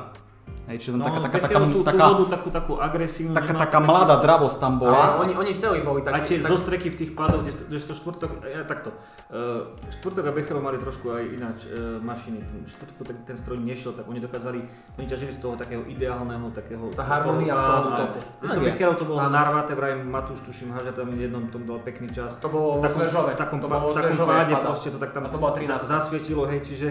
Hej, 0.62 0.76
čiže 0.78 0.90
tam 0.92 0.98
No, 0.98 1.04
taká, 1.04 1.18
taká, 1.20 1.38
taká, 1.42 1.58
tú 1.66 1.80
taká, 1.82 2.04
vodu, 2.08 2.24
takú, 2.30 2.48
takú 2.48 2.72
agresívnu. 2.76 3.34
taká, 3.34 3.50
nemá, 3.50 3.62
taká 3.66 3.78
mladá 3.78 4.14
čisté. 4.14 4.24
dravosť 4.24 4.56
tam 4.56 4.72
bola. 4.78 4.94
Ale 4.94 5.14
oni, 5.20 5.32
oni 5.34 5.52
celí 5.58 5.78
boli 5.82 6.00
A 6.00 6.14
tak, 6.14 6.22
tie 6.24 6.38
tak, 6.38 6.48
zostreky 6.48 6.86
v 6.86 6.96
tých 6.96 7.10
pádoch, 7.12 7.42
kde, 7.42 7.52
kde 7.66 7.78
to 7.82 7.94
štvrtok, 7.94 8.30
ja, 8.42 8.62
takto, 8.62 8.94
uh, 9.28 9.68
štvrtok 9.90 10.22
a 10.22 10.32
Bechelov 10.32 10.62
mali 10.62 10.78
trošku 10.78 11.10
aj 11.10 11.22
ináč 11.28 11.58
uh, 11.66 11.98
mašiny, 11.98 12.38
ten 12.40 12.62
štvrtok 12.62 13.04
ten, 13.04 13.16
ten 13.26 13.36
stroj 13.36 13.58
nešiel, 13.58 13.92
tak 13.92 14.06
oni 14.06 14.22
dokázali, 14.22 14.62
oni 14.96 15.06
ťažili 15.06 15.32
z 15.34 15.40
toho 15.42 15.54
takého 15.58 15.82
ideálneho, 15.84 16.46
takého... 16.54 16.94
Tá 16.94 17.02
harmónia 17.02 17.52
v 17.52 17.62
tom. 17.66 18.08
Ešte. 18.40 18.58
Bechelov 18.62 18.94
to 18.96 19.04
bolo 19.04 19.18
narvaté, 19.26 19.74
vraj 19.74 19.98
Matúš, 19.98 20.46
tuším, 20.46 20.70
Haža 20.70 20.94
tam 20.94 21.10
v 21.10 21.26
jednom 21.26 21.50
tom 21.50 21.66
dal 21.66 21.82
pekný 21.82 22.08
čas. 22.08 22.38
To 22.38 22.46
bolo 22.46 22.78
v 22.78 22.86
takom, 22.86 23.02
v 23.02 23.34
takom, 23.34 23.58
To 23.58 23.66
pa- 23.66 23.82
bolo 23.82 23.90
v 23.90 23.98
takom 23.98 24.16
páde 24.24 24.54
proste 24.56 24.88
to 24.88 24.98
tak 25.02 25.10
tam 25.10 25.26
A 25.26 25.28
to 25.28 25.36
bola 25.36 25.52
za- 25.58 25.82
13. 25.82 25.90
zasvietilo, 25.90 26.46
hej, 26.46 26.62
čiže... 26.62 26.88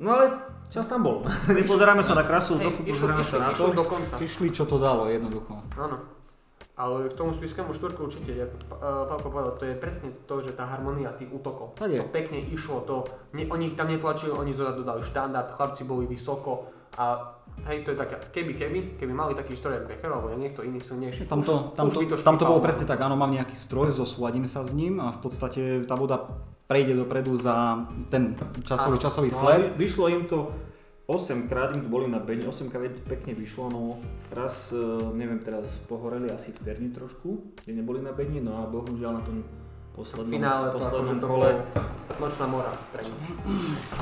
No 0.00 0.08
ale 0.10 0.53
čas 0.70 0.86
tam 0.86 1.04
bol. 1.04 1.24
Nepozeráme 1.60 2.04
sa 2.04 2.14
na 2.16 2.24
krasu 2.24 2.60
Hej, 2.60 2.84
pozeráme 2.84 3.24
sa 3.24 3.36
na 3.40 3.50
to. 3.52 3.72
do 3.72 3.84
konca. 3.84 4.16
Išli, 4.20 4.52
čo 4.52 4.64
to 4.64 4.80
dalo, 4.80 5.08
jednoducho. 5.08 5.60
Áno. 5.76 6.14
Ale 6.74 7.06
k 7.06 7.14
tomu 7.14 7.30
spiskému 7.30 7.70
štvorku 7.70 8.10
určite, 8.10 8.34
uh, 8.34 9.06
Pálko 9.06 9.30
povedal, 9.30 9.54
to 9.54 9.62
je 9.62 9.78
presne 9.78 10.10
to, 10.26 10.42
že 10.42 10.58
tá 10.58 10.66
harmonia 10.66 11.14
tých 11.14 11.30
útokov. 11.30 11.78
To 11.78 11.86
pekne 12.10 12.42
išlo, 12.50 12.82
to, 12.82 13.06
ne, 13.30 13.46
oni 13.46 13.70
ich 13.70 13.78
tam 13.78 13.86
netlačili, 13.86 14.34
oni 14.34 14.50
zozadu 14.50 14.82
dali 14.82 15.06
štandard, 15.06 15.54
chlapci 15.54 15.86
boli 15.86 16.10
vysoko 16.10 16.66
a 16.98 17.34
hej, 17.70 17.86
to 17.86 17.94
je 17.94 17.98
taká, 17.98 18.18
keby, 18.30 18.58
keby, 18.58 18.78
keby 18.98 19.12
mali 19.14 19.38
taký 19.38 19.54
stroj 19.54 19.82
ako 19.82 19.86
Becher 19.86 20.10
alebo 20.10 20.34
niekto 20.34 20.66
iný 20.66 20.82
silnejší. 20.82 21.30
Tam 21.30 21.46
to, 21.46 21.70
tam 21.78 21.90
už 21.90 21.94
to, 21.94 22.00
by 22.02 22.06
to 22.10 22.14
tam 22.26 22.36
to 22.38 22.44
bolo 22.46 22.58
presne 22.58 22.86
tak, 22.86 22.98
áno, 22.98 23.14
mám 23.14 23.30
nejaký 23.30 23.54
stroj, 23.54 23.94
zosúladím 23.94 24.50
sa 24.50 24.66
s 24.66 24.74
ním 24.74 24.98
a 24.98 25.14
v 25.14 25.20
podstate 25.22 25.62
tá 25.86 25.94
voda 25.94 26.26
prejde 26.74 26.98
dopredu 26.98 27.38
za 27.38 27.86
ten 28.10 28.34
časový, 28.66 28.98
časový 28.98 29.30
No, 29.30 29.38
sled. 29.38 29.78
vyšlo 29.78 30.10
im 30.10 30.26
to 30.26 30.50
8 31.06 31.46
krát, 31.46 31.70
im 31.70 31.86
boli 31.86 32.10
na 32.10 32.18
Beni, 32.18 32.42
8 32.42 32.66
krát 32.66 32.90
im 32.90 32.98
to 32.98 33.06
pekne 33.06 33.30
vyšlo, 33.30 33.70
no 33.70 34.02
raz, 34.34 34.74
e, 34.74 34.82
neviem 35.14 35.38
teraz, 35.38 35.78
pohoreli 35.86 36.34
asi 36.34 36.50
v 36.50 36.58
Terni 36.66 36.90
trošku, 36.90 37.54
kde 37.62 37.78
neboli 37.78 38.02
na 38.02 38.10
Beni, 38.10 38.42
no 38.42 38.58
a 38.58 38.66
bohužiaľ 38.66 39.12
na 39.12 39.22
tom 39.22 39.46
poslednom, 39.94 40.34
finále 40.34 40.74
to 40.74 40.82
poslednom 40.82 41.14
akože 41.14 41.22
to 41.22 41.26
kole. 41.30 41.46
bolo 41.46 41.62
nočná 42.18 42.46
mora 42.46 42.72
pre 42.90 43.02
nich. 43.02 43.30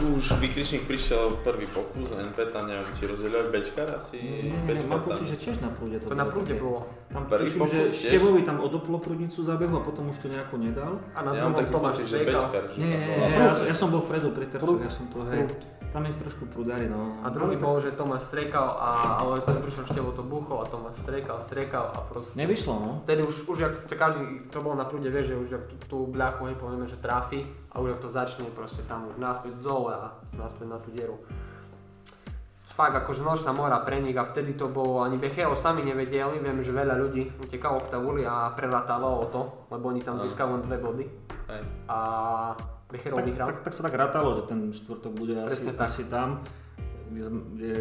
Už 0.01 0.37
výkričník 0.38 0.85
prišiel 0.85 1.40
prvý 1.42 1.66
pokus, 1.66 2.12
NP 2.12 2.53
tam 2.53 2.66
neviem, 2.66 2.87
či 2.94 3.07
rozdieľovať 3.07 3.46
Bečkar 3.48 3.88
asi. 3.98 4.18
Nie, 4.18 4.53
nie, 4.55 4.85
mám 4.87 5.03
pocit, 5.03 5.27
že 5.27 5.37
tiež 5.37 5.57
na 5.61 5.70
prúde 5.70 6.01
to 6.01 6.09
To 6.09 6.16
na 6.16 6.25
bolo 6.25 6.33
prúde 6.33 6.55
také. 6.55 6.62
bolo. 6.62 6.81
Tam 7.09 7.22
Prvý 7.29 7.48
tuším, 7.51 7.66
že. 7.68 8.09
Števovi 8.09 8.40
tam 8.42 8.57
odoplo 8.61 8.96
prúdnicu 8.98 9.44
zabehu 9.44 9.75
a 9.77 9.83
potom 9.85 10.09
už 10.09 10.16
to 10.18 10.27
nejako 10.29 10.55
nedal. 10.57 10.92
A 11.12 11.18
na 11.22 11.31
Ja 11.37 11.44
mám 11.46 11.55
taký 11.57 11.72
pocit, 11.72 12.07
že 12.09 12.16
že 12.22 12.81
Nie, 12.81 12.96
nie, 12.96 13.37
ja, 13.37 13.53
ja 13.53 13.75
som 13.77 13.88
bol 13.92 14.01
vpredu 14.05 14.33
pri 14.33 14.46
tercoch, 14.48 14.79
Prúd. 14.79 14.85
ja 14.85 14.90
som 14.92 15.07
to, 15.12 15.25
hej, 15.29 15.44
tam 15.92 16.09
je 16.09 16.16
trošku 16.16 16.48
prúdari, 16.48 16.88
no. 16.88 17.20
A 17.20 17.28
druhý 17.28 17.61
bol, 17.61 17.76
že 17.76 17.92
Tomáš 17.92 18.33
striekal, 18.33 18.81
a, 18.81 19.20
ale 19.20 19.44
ten 19.44 19.61
prišiel 19.61 19.85
števo 19.85 20.16
to 20.16 20.24
bucho 20.24 20.59
a 20.59 20.64
Tomáš 20.64 21.05
striekal, 21.05 21.37
striekal 21.37 21.92
a 21.92 22.00
proste... 22.00 22.33
Nevyšlo, 22.40 22.74
no. 22.81 22.90
Vtedy 23.05 23.20
už, 23.20 23.44
už 23.52 23.59
jak 23.61 23.74
to 23.85 23.94
každý, 23.94 24.48
kto 24.48 24.59
bol 24.64 24.72
na 24.72 24.88
prúde, 24.88 25.12
vie, 25.12 25.20
že 25.20 25.37
už 25.37 25.48
jak 25.52 25.64
tú, 25.68 25.76
tú 25.85 25.98
bľachu, 26.09 26.48
hej, 26.48 26.57
povieme, 26.57 26.88
že 26.88 26.96
trafi 26.96 27.44
a 27.68 27.85
už 27.85 27.92
jak 27.92 28.00
to 28.00 28.09
začne 28.09 28.48
proste 28.57 28.81
tam 28.88 29.05
už 29.12 29.20
naspäť 29.20 29.52
dole 29.61 29.92
a 29.92 30.16
naspäť 30.33 30.66
na 30.66 30.81
tú 30.81 30.88
dieru. 30.96 31.20
Fakt 32.72 32.96
akože 32.96 33.20
nočná 33.20 33.52
mora 33.52 33.76
pre 33.85 34.00
nich 34.00 34.16
a 34.16 34.24
vtedy 34.24 34.57
to 34.57 34.72
bolo, 34.72 35.05
ani 35.05 35.20
Becheo 35.20 35.52
sami 35.52 35.85
nevedeli, 35.85 36.40
viem, 36.40 36.57
že 36.64 36.72
veľa 36.72 36.96
ľudí 36.96 37.28
utekalo 37.37 37.85
k 37.85 37.92
tabuli 37.92 38.24
a 38.24 38.48
prerátávalo 38.57 39.28
to, 39.28 39.68
lebo 39.68 39.92
oni 39.92 40.00
tam 40.00 40.16
získali 40.16 40.57
len 40.57 40.64
dve 40.64 40.81
body 40.81 41.05
Hej. 41.52 41.62
a 41.92 41.98
Tak, 42.92 43.24
vyhral. 43.24 43.46
tak, 43.48 43.57
tak 43.62 43.72
sa 43.72 43.83
tak 43.83 43.94
rátalo, 43.94 44.35
že 44.35 44.42
ten 44.44 44.68
štvrtok 44.68 45.12
bude 45.12 45.35
asi, 45.35 45.48
Presne 45.48 45.72
tak. 45.72 45.87
asi 45.87 46.02
tam, 46.05 46.28
kde, 47.09 47.24
kde 47.52 47.72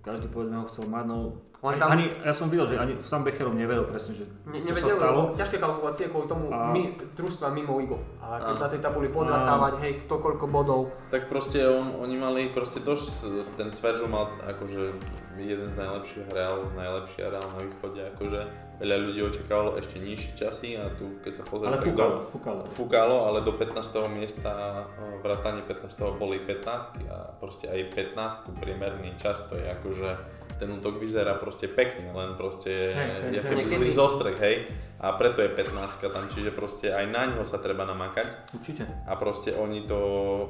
každý 0.00 0.26
povedzme 0.26 0.56
ho 0.56 0.66
chcel 0.66 0.86
mať, 0.86 1.04
no 1.04 1.18
Len 1.60 1.70
ani, 1.70 1.78
tam- 1.78 1.92
ani, 1.92 2.04
ja 2.24 2.32
som 2.32 2.48
videl, 2.48 2.64
že 2.64 2.74
ani 2.74 2.96
sám 2.98 3.20
Becherov 3.20 3.52
nevedel 3.52 3.84
presne, 3.84 4.14
že 4.14 4.24
Ne, 4.44 4.62
čo 4.62 4.72
sa 4.72 4.88
nevedeli, 4.88 4.96
stalo. 4.96 5.20
ťažké 5.36 5.56
kalkulácie 5.58 6.08
kvôli 6.08 6.26
tomu 6.26 6.48
A- 6.48 6.72
my, 6.72 6.82
družstva 7.12 7.46
mimo 7.50 7.76
ligo. 7.76 8.00
A 8.18 8.40
keď 8.40 8.56
na 8.56 8.68
tej 8.68 8.80
tabuli 8.80 9.08
podratávať, 9.08 9.72
hej, 9.78 9.92
kto 10.00 10.14
koľko 10.16 10.46
bodov, 10.46 10.80
Tak 11.10 11.28
proste 11.28 11.60
on, 11.62 12.00
oni 12.00 12.16
mali 12.16 12.48
proste 12.48 12.80
dosť, 12.80 13.28
ten 13.54 13.68
Sveržo 13.70 14.06
mal 14.06 14.32
akože 14.40 14.96
jeden 15.36 15.68
z 15.68 15.76
najlepších 15.76 16.24
hral, 16.26 16.72
najlepší 16.72 17.20
hral 17.20 17.44
na 17.44 17.60
východe, 17.60 18.00
akože 18.08 18.40
veľa 18.80 18.96
ľudí 18.96 19.20
očakávalo 19.20 19.76
ešte 19.76 20.00
nižšie 20.00 20.32
časy 20.32 20.68
a 20.80 20.88
tu 20.96 21.20
keď 21.20 21.32
sa 21.36 21.42
pozrieme 21.44 21.76
Ale 21.76 21.84
fúkalo, 21.84 22.12
do, 22.16 22.24
fúkalo. 22.32 22.60
fúkalo, 22.64 23.16
ale 23.28 23.38
do 23.44 23.52
15. 23.52 24.08
miesta, 24.08 24.88
eh, 24.88 25.20
vrátane 25.20 25.60
15. 25.68 26.16
boli 26.16 26.40
15 26.40 27.04
a 27.12 27.36
proste 27.36 27.68
aj 27.68 27.92
15 27.92 28.56
priemerný 28.56 29.12
čas 29.20 29.44
to 29.52 29.60
je 29.60 29.68
akože 29.68 30.39
ten 30.60 30.68
útok 30.68 30.94
vyzerá 30.94 31.34
proste 31.34 31.66
pekne, 31.66 32.12
len 32.12 32.36
proste 32.36 32.68
hej, 32.92 33.32
je 33.32 33.40
Niekedy- 33.40 33.80
zlý 33.80 33.90
zostrek, 33.90 34.36
hej. 34.38 34.68
A 35.00 35.12
preto 35.12 35.40
je 35.40 35.48
15 35.48 35.72
tam, 36.06 36.28
čiže 36.28 36.52
proste 36.52 36.92
aj 36.92 37.08
na 37.08 37.24
ňo 37.26 37.40
sa 37.42 37.56
treba 37.56 37.82
namakať 37.82 38.52
Určite. 38.52 38.84
a 39.02 39.16
proste 39.16 39.50
oni 39.50 39.82
to, 39.82 39.96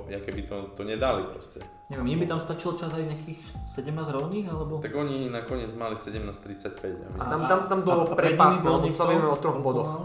ja 0.06 0.18
keby 0.18 0.42
to, 0.42 0.74
to 0.74 0.82
nedali 0.82 1.22
proste. 1.24 1.62
Neviem, 1.86 2.06
im 2.08 2.18
by 2.18 2.26
tam 2.28 2.40
stačilo 2.40 2.74
čas 2.74 2.90
aj 2.90 3.06
nejakých 3.06 3.38
17 3.70 3.86
rovných, 4.10 4.46
alebo? 4.46 4.78
Tak 4.78 4.90
oni 4.90 5.30
nakoniec 5.30 5.70
mali 5.72 5.94
17.35, 5.94 6.66
ja 6.82 7.06
A 7.16 7.24
tam, 7.28 7.40
tam, 7.46 7.60
tam 7.64 7.80
bolo 7.80 8.10
prepas, 8.10 8.58
niekto? 8.58 8.90
sa 8.92 9.06
vieme 9.06 9.24
o 9.24 9.38
troch 9.38 9.56
bodoch. 9.56 9.86
mal? 9.86 10.04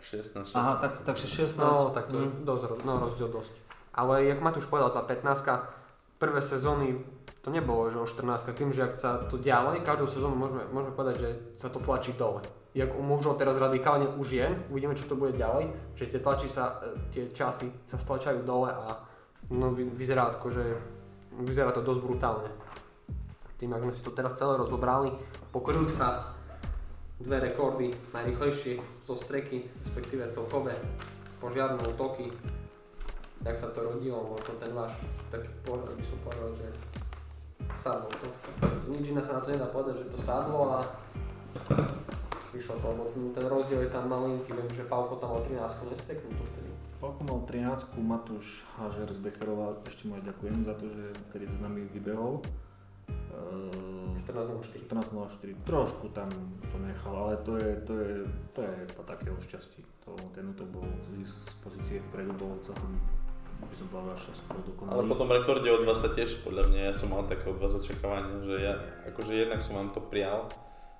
16, 0.00 0.46
16. 0.46 0.54
Aha, 0.54 0.74
tak, 0.76 0.90
takže 1.04 1.26
16. 1.26 1.58
No, 1.58 1.90
tak 1.90 2.06
to 2.06 2.16
je 2.16 2.28
Mm. 2.30 2.46
dosť, 2.46 2.62
no, 2.82 2.92
rozdiel 3.00 3.28
dosť. 3.28 3.52
Ale 3.92 4.24
jak 4.24 4.38
Matúš 4.38 4.64
povedal, 4.64 4.90
tá 4.90 5.02
15 5.02 5.66
prvé 6.16 6.38
sezóny, 6.38 7.02
to 7.42 7.54
nebolo, 7.54 7.86
že 7.88 8.02
o 8.02 8.06
14 8.06 8.50
tým, 8.54 8.70
že 8.74 8.82
ak 8.82 8.94
sa 8.98 9.10
to 9.24 9.38
ďalej, 9.38 9.86
každú 9.86 10.10
sezónu 10.10 10.34
môžeme, 10.34 10.66
môžeme 10.74 10.92
povedať, 10.92 11.16
že 11.22 11.30
sa 11.54 11.70
to 11.70 11.78
tlačí 11.78 12.12
dole. 12.18 12.42
Jak 12.74 12.92
u 12.92 13.02
mužov 13.02 13.38
teraz 13.38 13.56
radikálne 13.56 14.10
u 14.18 14.22
žien, 14.26 14.66
uvidíme, 14.68 14.98
čo 14.98 15.08
to 15.08 15.16
bude 15.16 15.38
ďalej, 15.38 15.72
že 15.96 16.10
tie 16.10 16.20
tlačí 16.20 16.50
sa, 16.50 16.82
e, 16.82 16.98
tie 17.14 17.30
časy 17.30 17.70
sa 17.86 17.96
stlačajú 17.96 18.42
dole 18.42 18.70
a 18.70 19.00
no, 19.54 19.72
vy- 19.72 19.88
vyzerá 19.88 20.28
to, 20.34 20.50
že 20.50 20.64
vyzerá 21.32 21.70
to 21.70 21.80
dosť 21.80 22.00
brutálne. 22.02 22.50
Tým, 23.58 23.74
ak 23.74 23.82
sme 23.82 23.94
si 23.94 24.02
to 24.02 24.14
teraz 24.14 24.38
celé 24.38 24.54
rozobrali, 24.58 25.10
pokorili 25.50 25.90
sa 25.90 26.34
dve 27.18 27.50
rekordy, 27.50 27.90
najrychlejšie 28.14 28.78
zo 29.02 29.18
streky, 29.18 29.66
respektíve 29.82 30.30
celkové 30.30 30.74
požiarné 31.42 31.82
útoky. 31.82 32.30
Jak 33.42 33.58
sa 33.58 33.70
to 33.70 33.86
rodilo, 33.86 34.22
možno 34.22 34.54
ten 34.58 34.70
váš 34.74 34.94
taký 35.30 35.50
pohľad 35.66 35.94
by 35.94 36.04
som 36.04 36.18
povedal, 36.26 36.50
že 36.54 36.66
sadlo 37.78 38.10
to. 38.10 38.26
Nič 38.90 39.14
iné 39.14 39.22
sa 39.22 39.38
na 39.38 39.42
to 39.46 39.54
nedá 39.54 39.70
povedať, 39.70 40.02
že 40.02 40.10
to 40.10 40.18
sadlo 40.18 40.74
a 40.74 40.78
vyšlo 42.50 42.74
to, 42.82 42.86
lebo 42.90 43.02
ten 43.30 43.46
rozdiel 43.46 43.86
je 43.86 43.90
tam 43.94 44.10
malinký, 44.10 44.50
viem, 44.50 44.68
že 44.74 44.88
Falko 44.90 45.16
tam 45.22 45.38
mal 45.38 45.42
13 45.46 45.94
nesteknutú 45.94 46.42
vtedy. 46.42 46.70
Koľko 46.98 47.20
mal 47.30 47.38
13, 47.46 47.94
Matúš 48.02 48.66
Hažer 48.74 49.06
z 49.06 49.22
Becherova, 49.22 49.78
ešte 49.86 50.10
mu 50.10 50.18
aj 50.18 50.26
ďakujem 50.34 50.66
za 50.66 50.74
to, 50.74 50.90
že 50.90 51.02
vtedy 51.30 51.46
s 51.46 51.58
nami 51.62 51.86
vybehol. 51.94 52.42
Ehm, 53.30 54.18
14.04. 54.26 54.90
14.04, 54.90 55.54
trošku 55.62 56.10
tam 56.10 56.28
to 56.72 56.76
nechal, 56.82 57.14
ale 57.14 57.38
to 57.46 57.54
je, 57.56 57.70
to 57.86 57.92
je, 57.94 58.14
to 58.52 58.60
je 58.66 58.76
po 58.98 59.02
takého 59.06 59.38
šťastí. 59.38 59.80
To, 60.04 60.18
ten 60.34 60.50
útok 60.50 60.68
bol 60.74 60.84
z, 61.06 61.22
z 61.28 61.54
pozície 61.62 61.96
vpredu 62.10 62.34
bol 62.34 62.58
celkom, 62.66 62.98
by 63.66 63.74
som 63.74 63.86
povedal, 63.90 64.14
až 64.14 64.22
skoro 64.30 64.58
Ale 64.62 64.68
dokonalý. 64.70 65.08
po 65.10 65.16
tom 65.18 65.30
rekorde 65.34 65.68
od 65.74 65.82
vás 65.82 65.98
sa 65.98 66.10
tiež, 66.14 66.46
podľa 66.46 66.64
mňa, 66.70 66.80
ja 66.90 66.94
som 66.94 67.10
mal 67.10 67.26
také 67.26 67.50
od 67.50 67.58
vás 67.58 67.74
očakávania, 67.74 68.38
že 68.46 68.56
ja, 68.62 68.74
akože 69.10 69.32
jednak 69.34 69.58
som 69.58 69.74
vám 69.82 69.90
to 69.90 70.00
prial, 70.06 70.46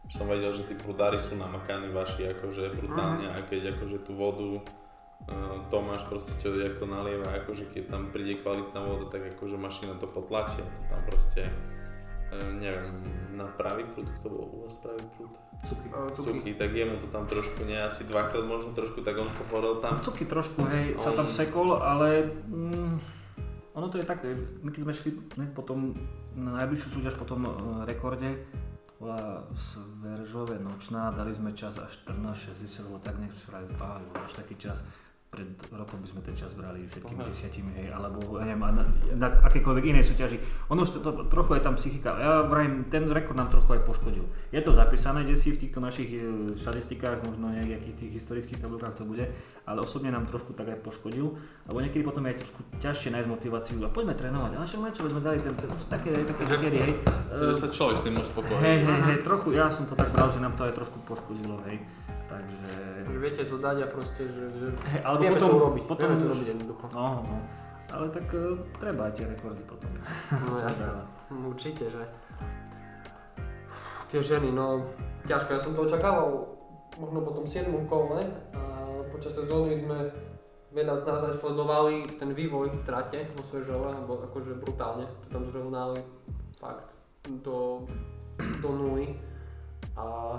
som 0.08 0.24
vedel, 0.24 0.50
že 0.56 0.64
tí 0.64 0.74
prudári 0.74 1.20
sú 1.20 1.36
namakaní 1.36 1.92
vaši, 1.92 2.32
akože 2.32 2.74
brutálne, 2.80 3.28
a 3.28 3.38
keď 3.44 3.76
akože 3.76 4.08
tú 4.08 4.16
vodu 4.16 4.58
uh, 4.58 5.68
Tomáš 5.68 6.08
proste 6.08 6.32
čo, 6.40 6.56
jak 6.56 6.80
to 6.80 6.88
nalieva, 6.88 7.28
akože 7.44 7.68
keď 7.68 7.92
tam 7.92 8.02
príde 8.08 8.40
kvalitná 8.40 8.80
voda, 8.80 9.06
tak 9.12 9.36
akože 9.36 9.60
mašina 9.60 10.00
to 10.00 10.08
potlačí 10.08 10.64
a 10.64 10.66
to 10.66 10.80
tam 10.88 11.00
proste, 11.04 11.52
neviem, 12.60 12.92
na 13.34 13.46
pravý 13.48 13.84
prúd, 13.88 14.08
kto 14.20 14.26
bol 14.28 14.44
u 14.44 14.56
vás 14.66 14.76
pravý 14.82 15.02
prúd? 15.16 15.32
Cuky. 15.64 15.86
Uh, 15.90 16.10
Cuky. 16.14 16.28
Cuky, 16.30 16.50
tak 16.54 16.70
jemu 16.70 16.96
to 17.02 17.06
tam 17.10 17.26
trošku, 17.26 17.66
nie, 17.66 17.78
asi 17.78 18.04
dvakrát 18.04 18.44
možno 18.46 18.70
trošku, 18.72 19.02
tak 19.02 19.18
on 19.18 19.26
pohorel 19.46 19.82
tam. 19.82 19.98
Cuky 19.98 20.24
trošku, 20.24 20.62
hej, 20.70 20.94
sa 20.94 21.10
tam 21.10 21.26
On- 21.26 21.32
sekol, 21.32 21.68
ale 21.82 22.30
mm, 22.46 22.94
ono 23.74 23.86
to 23.90 23.98
je 23.98 24.06
také, 24.06 24.34
my 24.62 24.70
keď 24.70 24.82
sme 24.86 24.94
šli 24.94 25.10
hneď 25.38 25.50
potom 25.54 25.94
na 26.38 26.62
najbližšiu 26.62 26.98
súťaž 26.98 27.18
po 27.18 27.26
tom 27.26 27.46
e, 27.46 27.50
rekorde, 27.86 28.46
to 28.86 28.92
bola 29.02 29.42
v 29.50 29.58
Sveržove 29.58 30.58
nočná, 30.62 31.10
dali 31.10 31.34
sme 31.34 31.50
čas 31.54 31.78
až 31.78 31.94
14.60, 32.06 32.86
lebo 32.86 32.98
tak 33.02 33.18
nech 33.18 33.34
spravili 33.34 33.74
až 34.14 34.32
taký 34.34 34.54
čas. 34.58 34.86
Pred 35.28 35.44
rokom 35.68 36.00
by 36.00 36.08
sme 36.08 36.20
ten 36.24 36.32
čas 36.32 36.56
brali 36.56 36.88
všetkými 36.88 37.20
Aha. 37.20 37.28
desiatimi, 37.28 37.70
hej, 37.76 37.92
alebo 37.92 38.40
neviem, 38.40 38.64
na, 38.64 38.84
na 39.12 39.28
akékoľvek 39.44 39.84
inej 39.92 40.08
súťaži. 40.08 40.40
Ono 40.72 40.80
už 40.80 40.96
to, 40.96 40.98
to, 41.04 41.10
trochu 41.28 41.60
je 41.60 41.62
tam 41.62 41.76
psychika, 41.76 42.16
ja 42.16 42.32
vrajím, 42.48 42.88
ten 42.88 43.04
rekord 43.12 43.36
nám 43.36 43.52
trochu 43.52 43.76
aj 43.76 43.84
poškodil. 43.84 44.24
Je 44.48 44.60
to 44.64 44.72
zapísané, 44.72 45.28
kde 45.28 45.36
si 45.36 45.52
v 45.52 45.60
týchto 45.60 45.84
našich 45.84 46.08
e, 46.16 46.56
štatistikách, 46.56 47.28
možno 47.28 47.52
nejakých 47.52 47.96
tých 48.00 48.12
historických 48.24 48.64
tabulkách 48.64 48.96
to 48.96 49.04
bude, 49.04 49.28
ale 49.68 49.78
osobne 49.84 50.08
nám 50.08 50.24
trošku 50.32 50.56
tak 50.56 50.72
aj 50.72 50.80
poškodil, 50.80 51.36
lebo 51.68 51.78
niekedy 51.84 52.00
potom 52.00 52.24
je 52.24 52.32
aj 52.32 52.38
trošku 52.48 52.60
ťažšie 52.80 53.12
nájsť 53.12 53.28
motiváciu 53.28 53.84
a 53.84 53.92
poďme 53.92 54.16
trénovať, 54.16 54.52
ale 54.56 54.64
však 54.64 54.96
čo 54.96 55.12
sme 55.12 55.20
dali 55.20 55.44
ten, 55.44 55.52
ten, 55.52 55.68
také, 55.92 56.24
také 56.24 56.42
žagery, 56.48 56.78
hej. 56.88 56.92
Že 57.28 57.52
E, 57.52 57.60
sa 57.60 57.68
človek 57.68 57.96
s 58.00 58.02
tým 58.08 58.16
uspokojí. 58.16 58.58
Hej, 58.64 58.78
hej, 58.88 59.00
hej, 59.12 59.18
trochu, 59.20 59.52
ja 59.52 59.68
som 59.68 59.84
to 59.84 59.92
tak 59.92 60.08
bral, 60.08 60.32
že 60.32 60.40
nám 60.40 60.56
to 60.56 60.64
aj 60.64 60.72
trošku 60.72 61.04
poškodilo, 61.04 61.60
hej. 61.68 61.84
Takže... 62.38 62.74
Že 63.10 63.18
viete 63.18 63.42
to 63.50 63.56
dať 63.58 63.76
a 63.82 63.86
proste, 63.90 64.22
že, 64.30 64.44
že 64.54 64.66
alebo 65.02 65.20
vieme 65.26 65.38
potom, 65.42 65.50
to 65.50 65.56
urobiť, 65.58 65.84
potom 65.90 66.02
vieme 66.06 66.18
to 66.22 66.26
urobiť 66.30 66.48
jednoducho. 66.54 66.84
No, 66.94 67.06
no. 67.26 67.36
Ale 67.88 68.06
tak 68.12 68.26
uh, 68.36 68.54
treba 68.78 69.02
aj 69.10 69.12
tie 69.16 69.26
rekordy 69.26 69.62
potom. 69.66 69.90
No 70.30 70.60
jasne, 70.66 70.90
určite, 71.32 71.84
že 71.90 72.02
tie 74.06 74.20
ženy, 74.22 74.54
no 74.54 74.86
ťažko, 75.26 75.50
ja 75.56 75.60
som 75.60 75.72
to 75.74 75.84
očakával 75.84 76.46
možno 76.96 77.18
po 77.26 77.32
tom 77.34 77.44
7. 77.44 77.68
kole 77.90 78.22
a 78.54 78.62
počas 79.10 79.34
sezóny 79.34 79.82
sme 79.82 80.08
veľa 80.72 80.94
z 81.00 81.02
nás 81.08 81.20
aj 81.24 81.34
sledovali 81.36 82.06
ten 82.20 82.32
vývoj 82.36 82.70
v 82.70 82.84
trate 82.84 83.24
vo 83.32 83.42
Svežove, 83.42 83.88
lebo 83.88 84.20
akože 84.20 84.60
brutálne, 84.60 85.08
to 85.24 85.26
tam 85.32 85.48
zrovnali 85.48 86.04
fakt 86.60 86.98
do, 87.44 87.88
do 88.60 88.70
nuly 88.72 89.16
a 89.96 90.38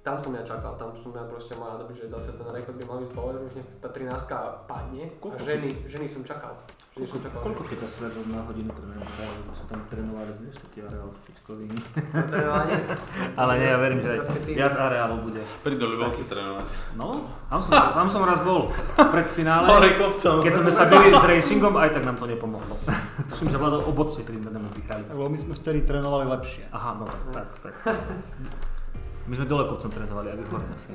tam 0.00 0.16
som 0.16 0.32
ja 0.32 0.40
čakal, 0.40 0.80
tam 0.80 0.96
som 0.96 1.12
ja 1.12 1.28
proste 1.28 1.52
mal, 1.60 1.76
aby 1.76 1.92
že 1.92 2.08
zase 2.08 2.32
ten 2.32 2.48
rekord 2.48 2.72
by 2.80 2.84
mal 2.88 2.98
byť 3.04 3.10
dole, 3.12 3.32
že 3.36 3.40
už 3.44 3.52
nech 3.60 3.68
tá 3.84 3.88
13 3.92 4.64
padne 4.64 5.04
a 5.04 5.16
Koľko? 5.20 5.44
ženy, 5.44 5.68
ženy 5.92 6.06
som 6.08 6.24
čakal. 6.24 6.56
Ženy 6.96 7.04
som 7.04 7.20
čakal. 7.20 7.40
Koľko 7.44 7.62
keď 7.68 7.78
svedol 7.84 8.24
na 8.32 8.40
hodinu 8.48 8.72
trénovali, 8.72 9.36
lebo 9.44 9.52
sú 9.52 9.64
tam 9.68 9.84
trénovali, 9.92 10.32
vieš, 10.40 10.56
taký 10.64 10.88
areál 10.88 11.12
špičkový. 11.12 11.68
Trénovanie? 12.32 12.76
Ale 13.44 13.52
nie, 13.60 13.68
ja 13.68 13.76
verím, 13.76 14.00
že 14.00 14.08
aj 14.16 14.20
viac 14.48 14.72
areálov 14.72 15.18
bude. 15.20 15.44
Prídu 15.60 15.84
Ľubovci 15.84 16.24
trénovať. 16.32 16.68
No, 16.96 17.28
tam 17.52 17.60
som, 17.60 17.72
tam 17.76 18.08
som 18.08 18.24
raz 18.24 18.40
bol 18.40 18.72
pred 18.96 19.28
finále. 19.28 19.68
Hore 19.76 20.00
kopcom. 20.00 20.40
Keď 20.40 20.52
sme 20.64 20.72
sa 20.72 20.88
bili 20.88 21.12
s 21.12 21.24
racingom, 21.28 21.76
aj 21.76 22.00
tak 22.00 22.08
nám 22.08 22.16
to 22.16 22.24
nepomohlo. 22.24 22.80
Tuším, 23.28 23.52
že 23.52 23.60
Vlado 23.60 23.84
obocne 23.84 24.24
s 24.24 24.32
tým 24.32 24.40
vyhrali. 24.48 25.04
Lebo 25.12 25.28
my 25.28 25.36
sme 25.36 25.52
vtedy 25.52 25.84
trénovali 25.84 26.24
lepšie. 26.24 26.72
Aha, 26.72 26.96
no 26.96 27.04
tak, 27.36 27.48
tak. 27.60 27.74
My 29.28 29.34
sme 29.36 29.46
dole 29.46 29.64
kopcom 29.68 29.90
trénovali, 29.90 30.28
aby 30.32 30.42
hore 30.48 30.66
asi. 30.72 30.92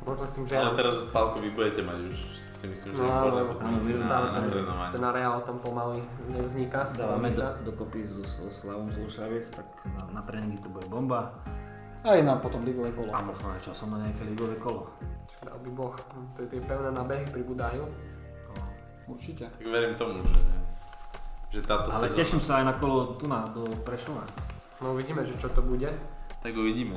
Možno 0.00 0.24
tým 0.32 0.44
Ale 0.48 0.72
ženám. 0.72 0.76
teraz 0.76 0.94
od 0.96 1.08
Pálko 1.12 1.36
vy 1.44 1.50
budete 1.52 1.84
mať 1.84 1.98
už 2.08 2.16
si 2.50 2.66
myslím, 2.68 2.92
že 2.92 3.00
No, 3.00 3.08
výborné 3.08 3.40
áno, 3.56 3.76
my 3.80 3.92
na, 3.96 4.18
na 4.20 4.40
trénovanie. 4.44 4.92
Ten 4.92 5.04
areál 5.04 5.36
tam 5.44 5.56
pomaly 5.60 5.98
nevzniká. 6.28 6.80
Dávame 6.92 7.28
do, 7.28 7.36
sa. 7.36 7.56
dokopy 7.60 8.00
so, 8.04 8.20
so 8.20 8.48
Slavom 8.48 8.92
z 8.92 9.00
Lušaviec, 9.00 9.44
tak 9.52 9.64
na, 9.96 10.20
na 10.20 10.22
tréningy 10.24 10.60
to 10.60 10.68
bude 10.68 10.84
bomba. 10.88 11.32
A 12.00 12.16
je 12.16 12.24
nám 12.24 12.40
potom 12.40 12.64
ligové 12.64 12.92
kolo. 12.96 13.12
A 13.12 13.20
možno 13.20 13.52
aj 13.52 13.60
časom 13.60 13.92
na 13.92 14.04
nejaké 14.04 14.24
ligové 14.24 14.56
kolo. 14.56 14.88
Dal 15.40 15.56
by 15.56 15.70
Boh, 15.72 15.92
to 16.36 16.44
tie 16.48 16.60
pevné 16.60 16.92
nabehy 16.92 17.24
pribúdajú. 17.28 17.84
No. 18.52 18.62
Určite. 19.08 19.48
Tak 19.48 19.64
verím 19.64 19.96
tomu, 19.96 20.20
že, 20.20 20.40
že 21.48 21.60
táto 21.64 21.92
Ale 21.92 22.08
sezóna. 22.08 22.18
teším 22.20 22.40
sa 22.40 22.60
aj 22.60 22.64
na 22.68 22.74
kolo 22.76 23.16
tu 23.16 23.24
na, 23.24 23.44
do 23.48 23.64
Prešova. 23.84 24.24
No 24.80 24.96
uvidíme, 24.96 25.24
že 25.24 25.36
čo 25.36 25.48
to 25.48 25.60
bude. 25.60 25.88
Tak 26.40 26.52
uvidíme. 26.52 26.96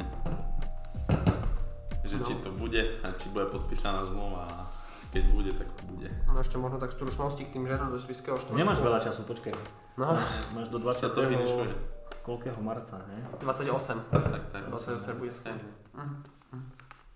Že 2.03 2.15
No. 2.17 2.25
či 2.25 2.33
to 2.37 2.49
bude 2.51 2.81
a 2.99 3.07
či 3.11 3.29
bude 3.29 3.45
podpísaná 3.45 4.03
zmluva 4.03 4.43
a 4.45 4.57
keď 5.09 5.23
bude, 5.29 5.51
tak 5.51 5.67
bude. 5.85 6.09
No 6.25 6.35
ešte 6.35 6.57
možno 6.57 6.77
tak 6.77 6.91
stručnosti 6.91 7.39
k 7.39 7.49
tým 7.49 7.63
ženám 7.63 7.91
do 7.91 7.99
Sviského 7.99 8.35
štvrtku. 8.35 8.55
Nemáš 8.55 8.79
veľa 8.79 8.99
času, 8.99 9.23
počkaj. 9.23 9.53
No, 9.95 10.09
Máš 10.51 10.67
do 10.67 10.79
Sa 10.89 11.07
20. 11.09 11.13
to 11.13 11.21
finišuje. 11.23 11.69
koľkého 12.23 12.59
marca, 12.59 12.97
ne? 13.05 13.19
28. 13.37 13.99
Tak, 14.09 14.23
tak. 14.49 14.63
28 14.67 15.19
bude 15.19 15.31
Hej. 15.31 15.59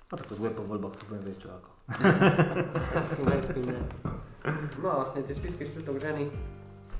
No 0.08 0.14
tak 0.14 0.28
už 0.30 0.40
bude 0.40 0.54
po 0.54 0.64
voľbách, 0.64 0.96
to 0.96 1.04
budem 1.06 1.24
vedieť 1.26 1.40
čo 1.42 1.50
ako. 1.52 1.70
S 3.08 3.12
tým, 3.14 3.28
s 3.28 3.50
tým, 3.50 3.66
ne. 3.66 3.80
No 4.78 4.88
a 4.88 4.96
vlastne 4.98 5.20
tie 5.22 5.36
spisky 5.36 5.64
štvrtok 5.66 6.00
ženy 6.00 6.32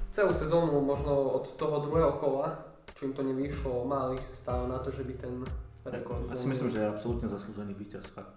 celú 0.10 0.32
sezónu 0.32 0.76
možno 0.78 1.12
od 1.40 1.56
toho 1.56 1.80
druhého 1.82 2.20
kola, 2.20 2.58
čo 2.98 3.06
im 3.06 3.14
to 3.14 3.22
nevyšlo, 3.22 3.86
mali 3.86 4.18
stále 4.34 4.66
na 4.66 4.82
to, 4.82 4.90
že 4.90 5.06
by 5.06 5.14
ten 5.22 5.34
rekord 5.86 6.26
Ja 6.28 6.36
si 6.36 6.50
myslím, 6.50 6.74
že 6.74 6.82
je 6.82 6.90
absolútne 6.90 7.30
zaslúžený 7.30 7.78
víťaz. 7.78 8.10
Fakt. 8.10 8.34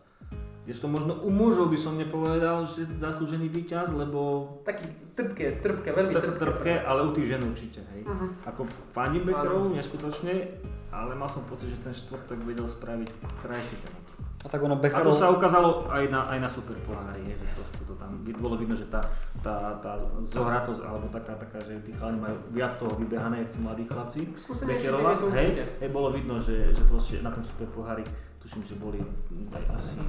Kdežto 0.68 0.92
možno 0.92 1.16
u 1.25 1.33
mužov 1.33 1.73
by 1.73 1.79
som 1.81 1.96
nepovedal, 1.96 2.68
že 2.68 2.85
zaslúžený 3.01 3.49
víťaz, 3.49 3.96
lebo 3.96 4.46
Taký 4.62 4.87
trpké, 5.16 5.64
trpké, 5.64 5.88
veľmi 5.90 6.12
trp, 6.12 6.37
trpké. 6.37 6.40
trpké, 6.44 6.73
ale 6.85 7.01
u 7.09 7.11
tých 7.16 7.33
žen 7.33 7.42
určite, 7.49 7.81
hej. 7.96 8.05
Mhm. 8.05 8.44
Ako 8.44 8.68
fandím 8.92 9.25
Beckerov, 9.25 9.73
neskutočne, 9.73 10.61
ale 10.92 11.16
mal 11.16 11.33
som 11.33 11.42
pocit, 11.49 11.73
že 11.73 11.81
ten 11.81 11.96
štvrtok 11.96 12.44
vedel 12.44 12.68
spraviť 12.68 13.09
krajší 13.40 13.77
ten. 13.81 13.92
A 14.40 14.48
tak 14.48 14.64
ono 14.64 14.72
A 14.72 14.81
to 14.81 14.83
Becharov... 14.88 15.12
sa 15.12 15.29
ukázalo 15.29 15.85
aj 15.92 16.09
na, 16.09 16.24
aj 16.33 16.38
na 16.40 16.48
super 16.48 16.72
pohári, 16.88 17.20
je, 17.29 17.37
že 17.37 17.61
trošku 17.61 17.85
to 17.85 17.92
tam 18.00 18.24
bolo 18.40 18.57
vidno, 18.57 18.72
že 18.72 18.88
tá, 18.88 19.05
tá, 19.44 19.76
tá 19.85 20.00
zohratosť, 20.24 20.81
alebo 20.81 21.12
taká, 21.12 21.37
taká, 21.37 21.61
že 21.61 21.76
tí 21.85 21.92
chalani 21.92 22.24
majú 22.24 22.37
viac 22.48 22.72
toho 22.81 22.96
vybehané, 22.96 23.44
tí 23.53 23.61
mladí 23.61 23.85
chlapci. 23.85 24.33
Skúsenejšie 24.33 24.96
to 24.96 25.29
hej, 25.29 25.29
určite. 25.29 25.64
hej, 25.85 25.90
bolo 25.92 26.09
vidno, 26.09 26.40
že, 26.40 26.72
že 26.72 26.83
proste 26.88 27.20
na 27.20 27.29
tom 27.29 27.44
super 27.44 27.68
pohári, 27.68 28.00
tuším, 28.40 28.64
že 28.64 28.81
boli 28.81 29.05
aj 29.53 29.64
asi 29.76 30.00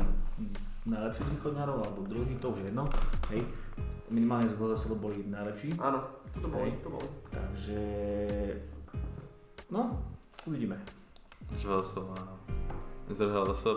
najlepší 0.87 1.21
z 1.27 1.29
východňarov, 1.35 1.77
alebo 1.83 1.99
druhý, 2.07 2.31
to 2.39 2.55
už 2.55 2.63
je 2.63 2.65
jedno, 2.71 2.87
hej. 3.35 3.43
Minimálne 4.11 4.47
z 4.47 4.59
VSL 4.59 4.95
boli 4.99 5.23
najlepší, 5.27 5.75
Áno, 5.79 6.03
to 6.35 6.47
boli, 6.51 6.67
Hej. 6.67 6.83
to 6.83 6.87
boli. 6.91 7.07
takže 7.31 7.79
no, 9.71 10.03
uvidíme. 10.43 10.75
Zvel 11.55 11.79
som 11.79 12.11
a 12.11 12.19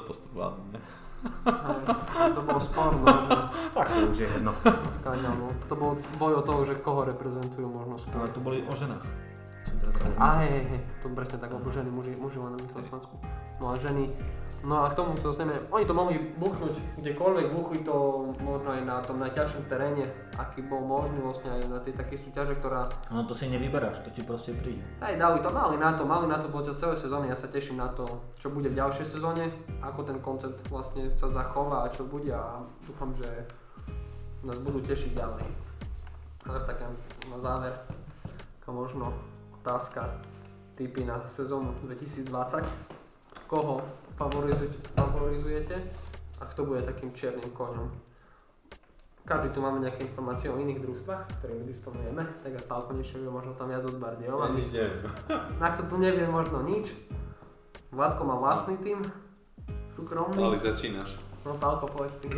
postupovali, 0.06 0.60
ne? 0.72 0.80
Hej, 1.24 2.36
to 2.36 2.40
bol 2.44 2.60
spor, 2.60 2.92
no, 3.00 3.08
že 3.08 3.30
Tak 3.72 3.86
to 3.88 4.06
už 4.12 4.18
je 4.18 4.28
jedno. 4.28 4.52
skáňal, 4.92 5.34
no. 5.40 5.48
To 5.72 5.74
bol 5.74 5.96
boj 6.20 6.40
o 6.40 6.42
toho, 6.44 6.68
že 6.68 6.76
koho 6.84 7.08
reprezentujú 7.08 7.64
možno 7.64 7.96
skôr. 7.96 8.24
Ale 8.24 8.32
to 8.32 8.40
boli 8.44 8.60
o 8.68 8.74
ženách. 8.76 9.04
A 10.20 10.44
hej, 10.44 10.48
hej, 10.52 10.64
hej, 10.68 10.80
to 11.00 11.08
presne 11.16 11.40
tak, 11.40 11.52
lebo 11.52 11.68
ženy, 11.72 11.88
muži, 11.88 12.12
muži 12.20 12.38
len 12.40 12.56
na 12.56 12.60
Východoslovensku. 12.60 13.14
No 13.60 13.72
a 13.72 13.74
ženy, 13.80 14.12
no 14.64 14.84
a 14.84 14.90
k 14.90 14.96
tomu 14.96 15.16
sa 15.20 15.30
dostaneme, 15.30 15.60
oni 15.68 15.84
to 15.84 15.92
mohli 15.92 16.16
buchnúť 16.40 16.74
kdekoľvek, 17.00 17.46
buchli 17.52 17.78
to 17.84 17.94
možno 18.40 18.72
aj 18.72 18.82
na 18.82 18.96
tom 19.04 19.20
najťažšom 19.20 19.68
teréne, 19.68 20.08
aký 20.34 20.64
bol 20.64 20.80
možný 20.80 21.20
vlastne 21.20 21.52
aj 21.52 21.62
na 21.68 21.78
tej 21.84 21.92
takej 21.94 22.18
súťaže, 22.24 22.56
ktorá, 22.58 22.88
No 23.12 23.28
to 23.28 23.36
si 23.36 23.52
nevyberáš, 23.52 24.00
to 24.00 24.10
ti 24.10 24.24
proste 24.24 24.56
príde. 24.56 24.80
aj 25.04 25.20
dali 25.20 25.38
to, 25.44 25.52
mali 25.52 25.76
na 25.76 25.92
to, 25.92 26.08
mali 26.08 26.24
na 26.24 26.40
to 26.40 26.48
počas 26.48 26.80
celej 26.80 26.96
sezóny, 26.96 27.28
ja 27.28 27.36
sa 27.36 27.46
teším 27.46 27.76
na 27.76 27.92
to, 27.92 28.08
čo 28.40 28.48
bude 28.48 28.72
v 28.72 28.78
ďalšej 28.80 29.06
sezóne, 29.06 29.52
ako 29.84 30.00
ten 30.02 30.18
koncept 30.24 30.64
vlastne 30.72 31.12
sa 31.12 31.28
zachová 31.28 31.84
a 31.84 31.92
čo 31.92 32.08
bude 32.08 32.32
a 32.32 32.64
dúfam, 32.88 33.12
že 33.20 33.28
nás 34.44 34.56
budú 34.60 34.80
tešiť 34.80 35.12
ďalej. 35.16 35.44
A 36.44 36.52
teraz 36.52 36.64
taká 36.68 36.88
na 37.32 37.38
záver, 37.40 37.72
taká 38.60 38.72
možno 38.72 39.12
otázka, 39.60 40.20
typy 40.76 41.06
na 41.08 41.22
sezónu 41.24 41.72
2020. 41.88 42.28
Koho 43.48 43.80
favorizujete, 44.16 44.78
favorizujete 44.94 45.76
a 46.40 46.44
kto 46.46 46.60
bude 46.66 46.82
takým 46.82 47.10
čiernym 47.12 47.50
koňom? 47.50 47.90
Každý 49.24 49.56
tu 49.56 49.64
máme 49.64 49.80
nejaké 49.80 50.04
informácie 50.04 50.52
o 50.52 50.60
iných 50.60 50.84
družstvách, 50.84 51.40
ktorými 51.40 51.64
disponujeme, 51.64 52.28
tak 52.44 52.60
Falko 52.68 52.92
niečo 52.92 53.16
vie 53.16 53.32
možno 53.32 53.56
tam 53.56 53.72
viac 53.72 53.80
od 53.80 53.96
Bardejova. 53.96 54.52
Ja 54.52 54.56
nič 54.56 54.68
neviem. 54.68 55.00
Na 55.62 55.72
kto 55.72 55.88
tu 55.88 55.96
nevie 55.96 56.28
možno 56.28 56.60
nič. 56.60 56.92
Vládko 57.88 58.22
má 58.28 58.36
vlastný 58.36 58.76
tým, 58.84 59.00
súkromný. 59.88 60.44
Ale 60.44 60.60
začínaš. 60.60 61.16
No 61.40 61.56
Falko, 61.56 61.88
povedz 61.88 62.20
ty. 62.20 62.28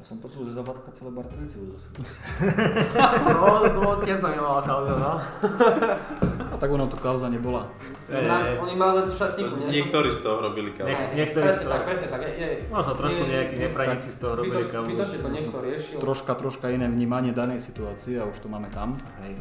Ja 0.00 0.04
som 0.08 0.16
počul, 0.18 0.48
že 0.48 0.56
Zabadka 0.56 0.90
celé 0.96 1.12
Bartovice 1.12 1.60
budú 1.60 1.76
zase. 1.76 1.92
No, 3.30 3.62
to 3.68 3.78
bolo 3.84 4.00
tiež 4.00 4.16
zaujímavá 4.16 4.64
kauza, 4.64 4.96
no. 4.96 5.12
Tak 6.60 6.68
ono 6.68 6.84
tu 6.86 6.96
kauza 6.96 7.26
nebola. 7.26 7.72
Ej, 8.06 8.20
Na, 8.22 8.44
ej. 8.44 8.60
oni 8.60 8.74
mali 8.74 8.92
len 8.94 9.06
v 9.08 9.16
šatníku, 9.16 9.54
nie? 9.56 9.68
Niektorí 9.72 10.12
z 10.12 10.20
toho 10.20 10.36
robili 10.38 10.70
kávu. 10.70 10.86
Niek- 10.86 11.00
Nie, 11.10 11.24
niektorí 11.24 11.44
presne 11.46 11.66
tak, 11.66 11.82
presne 11.82 12.06
tak. 12.06 12.20
Je, 12.20 12.32
je, 12.36 12.48
Možno 12.68 12.92
trošku 12.94 13.22
je- 13.22 13.30
nejakí 13.30 13.54
je- 13.54 13.62
neprajníci 13.64 14.08
z 14.10 14.18
toho 14.18 14.32
robili 14.36 14.60
kauzu. 14.62 14.86
Zbytočne 14.86 15.18
to 15.18 15.28
niekto 15.30 15.56
riešil. 15.58 15.96
Troška, 15.98 16.32
troška 16.34 16.66
iné 16.68 16.86
vnímanie 16.86 17.32
danej 17.32 17.58
situácie 17.58 18.14
a 18.14 18.24
už 18.24 18.36
to 18.38 18.46
máme 18.46 18.68
tam. 18.68 18.92
Hej. 19.24 19.40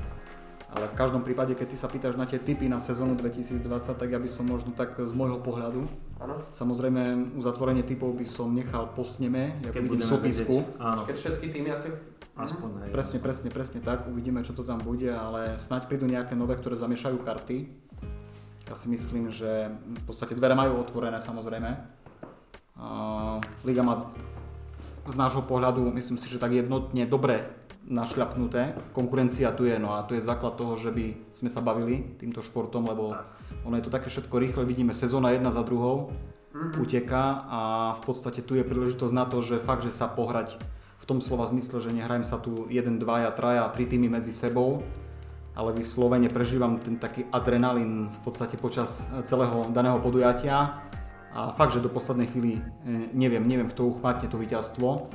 Ale 0.69 0.86
v 0.86 0.95
každom 0.95 1.21
prípade, 1.21 1.51
keď 1.51 1.67
ty 1.67 1.75
sa 1.75 1.88
pýtaš 1.88 2.13
na 2.13 2.23
tie 2.23 2.38
typy 2.38 2.65
na 2.65 2.77
sezónu 2.77 3.17
2020, 3.17 3.65
tak 3.91 4.05
ja 4.08 4.15
by 4.15 4.29
som 4.29 4.45
možno 4.45 4.69
tak 4.71 4.95
z 4.95 5.12
môjho 5.12 5.41
pohľadu, 5.41 5.82
Áno. 6.15 6.38
samozrejme 6.53 7.01
uzatvorenie 7.36 7.82
typov 7.82 8.13
by 8.13 8.21
som 8.23 8.53
nechal 8.53 8.86
po 8.88 9.01
sneme, 9.01 9.58
ako 9.60 9.73
Keď 9.73 9.82
budeme 9.84 10.05
sopisku. 10.08 10.55
Áno, 10.77 11.03
Keď 11.03 11.15
všetky 11.17 11.45
týmy, 11.49 11.73
aké... 11.73 11.89
aspoň 12.39 12.69
hej. 12.88 12.91
Presne, 12.95 13.17
presne, 13.19 13.49
presne 13.52 13.80
tak, 13.84 14.08
uvidíme, 14.08 14.39
čo 14.41 14.56
to 14.56 14.63
tam 14.63 14.80
bude, 14.80 15.12
ale 15.12 15.60
snáď 15.60 15.91
prídu 15.91 16.08
nejaké 16.08 16.34
nové, 16.34 16.56
ktoré 16.56 16.80
zamiešajú 16.80 17.19
karty. 17.21 17.67
Ja 18.69 18.78
si 18.78 18.88
myslím, 18.89 19.34
že 19.34 19.73
v 19.73 20.04
podstate 20.06 20.38
dvere 20.38 20.54
majú 20.54 20.78
otvorené 20.80 21.17
samozrejme. 21.17 21.69
Liga 23.65 23.84
má 23.84 24.08
z 25.10 25.15
nášho 25.17 25.41
pohľadu, 25.41 25.89
myslím 25.89 26.21
si, 26.21 26.30
že 26.30 26.38
tak 26.38 26.54
jednotne 26.54 27.10
dobre 27.10 27.49
našľapnuté. 27.89 28.78
Konkurencia 28.93 29.49
tu 29.58 29.65
je, 29.65 29.73
no 29.82 29.97
a 29.97 30.06
tu 30.06 30.13
je 30.13 30.21
základ 30.21 30.54
toho, 30.54 30.78
že 30.78 30.93
by 30.93 31.17
sme 31.34 31.49
sa 31.49 31.65
bavili 31.65 32.06
týmto 32.22 32.45
športom, 32.45 32.86
lebo 32.86 33.18
ono 33.66 33.76
je 33.82 33.84
to 33.89 33.91
také 33.91 34.14
všetko 34.14 34.36
rýchle, 34.38 34.61
vidíme 34.70 34.93
sezóna 34.93 35.34
jedna 35.34 35.49
za 35.49 35.66
druhou, 35.66 36.14
uteká 36.78 37.49
a 37.49 37.61
v 37.97 38.01
podstate 38.05 38.45
tu 38.45 38.53
je 38.53 38.61
príležitosť 38.61 39.14
na 39.14 39.26
to, 39.26 39.41
že 39.41 39.57
fakt, 39.57 39.82
že 39.82 39.89
sa 39.89 40.05
pohrať 40.05 40.61
v 41.00 41.06
tom 41.08 41.24
slova 41.24 41.47
zmysle, 41.47 41.80
že 41.80 41.95
nehrajem 41.95 42.28
sa 42.28 42.38
tu 42.38 42.68
1, 42.68 43.00
2, 43.00 43.04
3 43.04 43.74
tri 43.74 43.84
týmy 43.88 44.12
medzi 44.12 44.36
sebou, 44.36 44.84
ale 45.56 45.72
vyslovene 45.72 46.28
prežívam 46.28 46.76
ten 46.80 47.00
taký 47.00 47.24
adrenalín 47.32 48.12
v 48.12 48.20
podstate 48.24 48.60
počas 48.60 49.08
celého 49.24 49.72
daného 49.72 50.00
podujatia. 50.04 50.84
A 51.30 51.54
fakt, 51.54 51.78
že 51.78 51.84
do 51.84 51.93
poslednej 51.93 52.26
chvíli 52.26 52.58
e, 52.58 52.62
neviem, 53.14 53.45
neviem, 53.45 53.70
kto 53.70 53.86
uchmatne 53.86 54.26
to 54.26 54.41
víťazstvo 54.41 55.08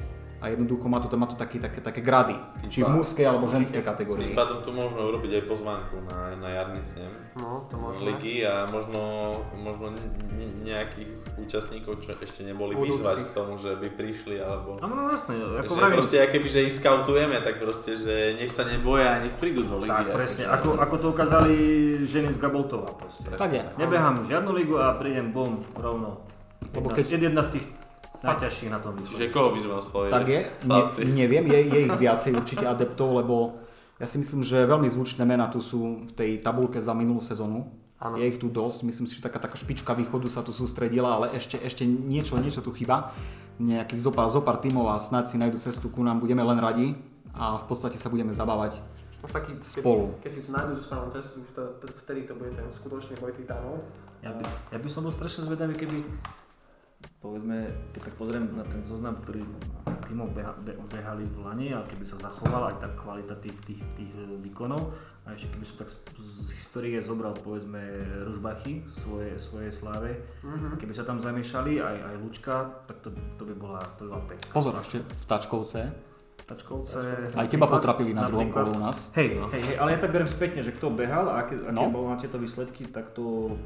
a 0.44 0.52
jednoducho 0.52 0.84
má 0.92 1.00
to, 1.00 1.08
má 1.16 1.24
to 1.24 1.40
také, 1.40 1.56
také, 1.56 1.80
také 1.80 2.04
grady, 2.04 2.36
či 2.68 2.84
v 2.84 2.92
mužskej 3.00 3.24
alebo 3.24 3.48
ženskej 3.48 3.80
kategórii. 3.80 4.28
Tým 4.28 4.36
pádom 4.36 4.60
tu 4.60 4.76
môžeme 4.76 5.00
urobiť 5.00 5.40
aj 5.40 5.44
pozvánku 5.48 6.04
na, 6.04 6.36
na 6.36 6.48
jarný 6.52 6.84
snem 6.84 7.08
No, 7.32 7.64
to 7.72 7.80
môžeme. 7.80 8.12
ligy 8.12 8.44
a 8.44 8.68
možno, 8.68 9.00
možno 9.56 9.96
ne- 10.36 10.52
nejakých 10.68 11.08
účastníkov, 11.40 12.04
čo 12.04 12.12
ešte 12.20 12.44
neboli 12.44 12.76
Budúcich. 12.76 13.00
vyzvať 13.00 13.18
k 13.24 13.30
tomu, 13.32 13.56
že 13.56 13.72
by 13.72 13.88
prišli 13.96 14.36
alebo... 14.36 14.76
No, 14.84 14.86
no 14.86 15.08
jasné, 15.08 15.40
ako 15.40 15.72
Že 15.72 15.96
proste, 15.96 16.16
aké 16.20 16.36
by, 16.44 16.48
že 16.52 16.60
ich 16.68 16.76
skautujeme, 16.76 17.40
tak 17.40 17.56
proste, 17.64 17.96
že 17.96 18.36
nech 18.36 18.52
sa 18.52 18.68
neboja 18.68 19.16
a 19.16 19.20
nech 19.24 19.32
prídu 19.40 19.64
do 19.64 19.80
ligy. 19.80 19.96
tak 19.96 20.12
presne, 20.12 20.44
ako, 20.44 20.76
ako 20.76 20.94
to 21.00 21.06
ukázali 21.08 21.54
ženy 22.04 22.28
z 22.36 22.38
Gaboltova 22.38 22.92
proste. 22.92 23.24
Tak 23.32 23.48
je. 23.48 23.64
Nebehám 23.80 24.28
žiadnu 24.28 24.52
ligu 24.52 24.76
a 24.76 24.92
prídem 24.92 25.32
bum, 25.32 25.56
rovno. 25.72 26.20
Lebo 26.68 26.92
keď... 26.92 27.32
jedna 27.32 27.40
z 27.40 27.58
tých 27.58 27.66
najťažších 28.24 28.70
na 28.72 28.80
tom 28.80 28.96
Čiže 28.96 29.28
koho 29.28 29.52
by 29.52 29.60
sme 29.60 29.74
oslovili? 29.76 30.10
Tak 30.10 30.24
je, 30.24 30.40
ne, 30.64 30.80
neviem, 31.12 31.44
je, 31.46 31.58
je 31.68 31.80
ich 31.84 31.96
viacej 32.04 32.32
určite 32.34 32.64
adeptov, 32.64 33.20
lebo 33.20 33.60
ja 34.00 34.06
si 34.10 34.18
myslím, 34.18 34.42
že 34.42 34.66
veľmi 34.66 34.90
zvučné 34.90 35.22
mená 35.22 35.46
tu 35.46 35.62
sú 35.62 36.08
v 36.08 36.12
tej 36.16 36.30
tabulke 36.42 36.82
za 36.82 36.96
minulú 36.96 37.22
sezónu. 37.22 37.70
Áno. 38.02 38.18
Je 38.18 38.26
ich 38.26 38.42
tu 38.42 38.50
dosť, 38.50 38.82
myslím 38.84 39.06
si, 39.06 39.16
že 39.16 39.22
taká, 39.22 39.38
taká 39.38 39.54
špička 39.54 39.94
východu 39.94 40.26
sa 40.26 40.42
tu 40.42 40.50
sústredila, 40.50 41.14
ale 41.14 41.26
ešte, 41.38 41.56
ešte 41.62 41.86
niečo, 41.86 42.34
niečo 42.42 42.60
tu 42.60 42.74
chyba. 42.74 43.14
Nejakých 43.62 44.02
zopár, 44.02 44.26
zopár 44.34 44.58
tímov 44.58 44.90
a 44.90 44.98
snad 44.98 45.30
si 45.30 45.38
nájdu 45.38 45.62
cestu 45.62 45.86
ku 45.86 46.02
nám, 46.02 46.18
budeme 46.18 46.42
len 46.42 46.58
radi 46.58 46.98
a 47.38 47.54
v 47.54 47.64
podstate 47.70 47.94
sa 47.94 48.10
budeme 48.10 48.34
zabávať. 48.34 48.82
Už 49.24 49.30
taký, 49.30 49.56
Spolu. 49.62 50.20
Keď, 50.20 50.26
keď 50.26 50.30
si 50.34 50.40
tu 50.42 50.50
nájdu 50.50 50.72
tú 50.76 50.82
správnu 50.84 51.08
cestu, 51.14 51.36
vtedy 51.80 52.28
to 52.28 52.34
bude 52.34 52.52
ten 52.52 52.66
skutočný 52.68 53.14
boj 53.22 53.32
titánov. 53.32 53.80
Ja 54.20 54.34
by, 54.34 54.42
ja 54.74 54.78
by 54.82 54.88
som 54.90 55.06
bol 55.06 55.14
strašne 55.14 55.48
zvedavý, 55.48 55.78
keby 55.78 56.04
povedzme, 57.16 57.56
keď 57.90 58.00
tak 58.02 58.14
pozriem 58.14 58.44
na 58.50 58.62
ten 58.62 58.80
zoznam, 58.82 59.16
ktorý 59.16 59.40
tímov 60.04 60.30
beha, 60.30 60.52
be, 60.58 60.76
behali 60.86 61.24
v 61.24 61.38
Lani 61.40 61.68
a 61.70 61.80
keby 61.80 62.02
sa 62.02 62.16
zachovala 62.18 62.70
aj 62.70 62.78
tá 62.78 62.88
kvalita 62.92 63.34
tých, 63.36 63.56
tých, 63.62 63.80
tých 63.94 64.12
e, 64.12 64.36
výkonov 64.38 64.92
a 65.22 65.32
ešte 65.32 65.48
keby 65.50 65.64
som 65.64 65.76
tak 65.76 65.88
z, 65.88 65.96
z 66.14 66.50
histórie 66.52 66.98
zobral 66.98 67.32
povedzme 67.34 67.80
Ružbachy 68.22 68.84
svoje, 68.86 69.34
svoje 69.36 69.70
sláve, 69.70 70.12
Mhm. 70.40 70.76
keby 70.76 70.92
sa 70.92 71.02
tam 71.02 71.16
zamiešali 71.16 71.80
aj, 71.80 71.96
aj 72.04 72.14
Lučka, 72.18 72.54
tak 72.84 73.00
to, 73.00 73.08
to 73.34 73.42
by 73.44 73.54
bola, 73.54 73.80
to 73.96 74.04
by 74.04 74.08
bola 74.10 74.22
pecka. 74.26 74.50
Pozor, 74.50 74.76
ešte 74.76 75.00
v 75.00 75.24
Tačkovce. 75.24 75.80
Tačkovce. 76.44 77.32
Aj 77.32 77.48
teba 77.48 77.64
potrapili 77.66 78.12
na 78.12 78.28
druhom 78.28 78.44
napríklad. 78.44 78.68
kole 78.68 78.76
u 78.76 78.80
nás. 78.82 79.08
Hej, 79.14 79.32
hej, 79.48 79.62
hej, 79.64 79.74
ale 79.78 79.88
ja 79.90 79.98
tak 79.98 80.12
beriem 80.12 80.28
spätne, 80.28 80.60
že 80.60 80.70
kto 80.70 80.92
behal 80.92 81.24
a 81.26 81.40
aké, 81.40 81.56
aké 81.56 81.72
No. 81.72 81.88
bol 81.88 82.04
na 82.04 82.20
tieto 82.20 82.36
výsledky, 82.36 82.84
tak 82.86 83.16
to 83.16 83.56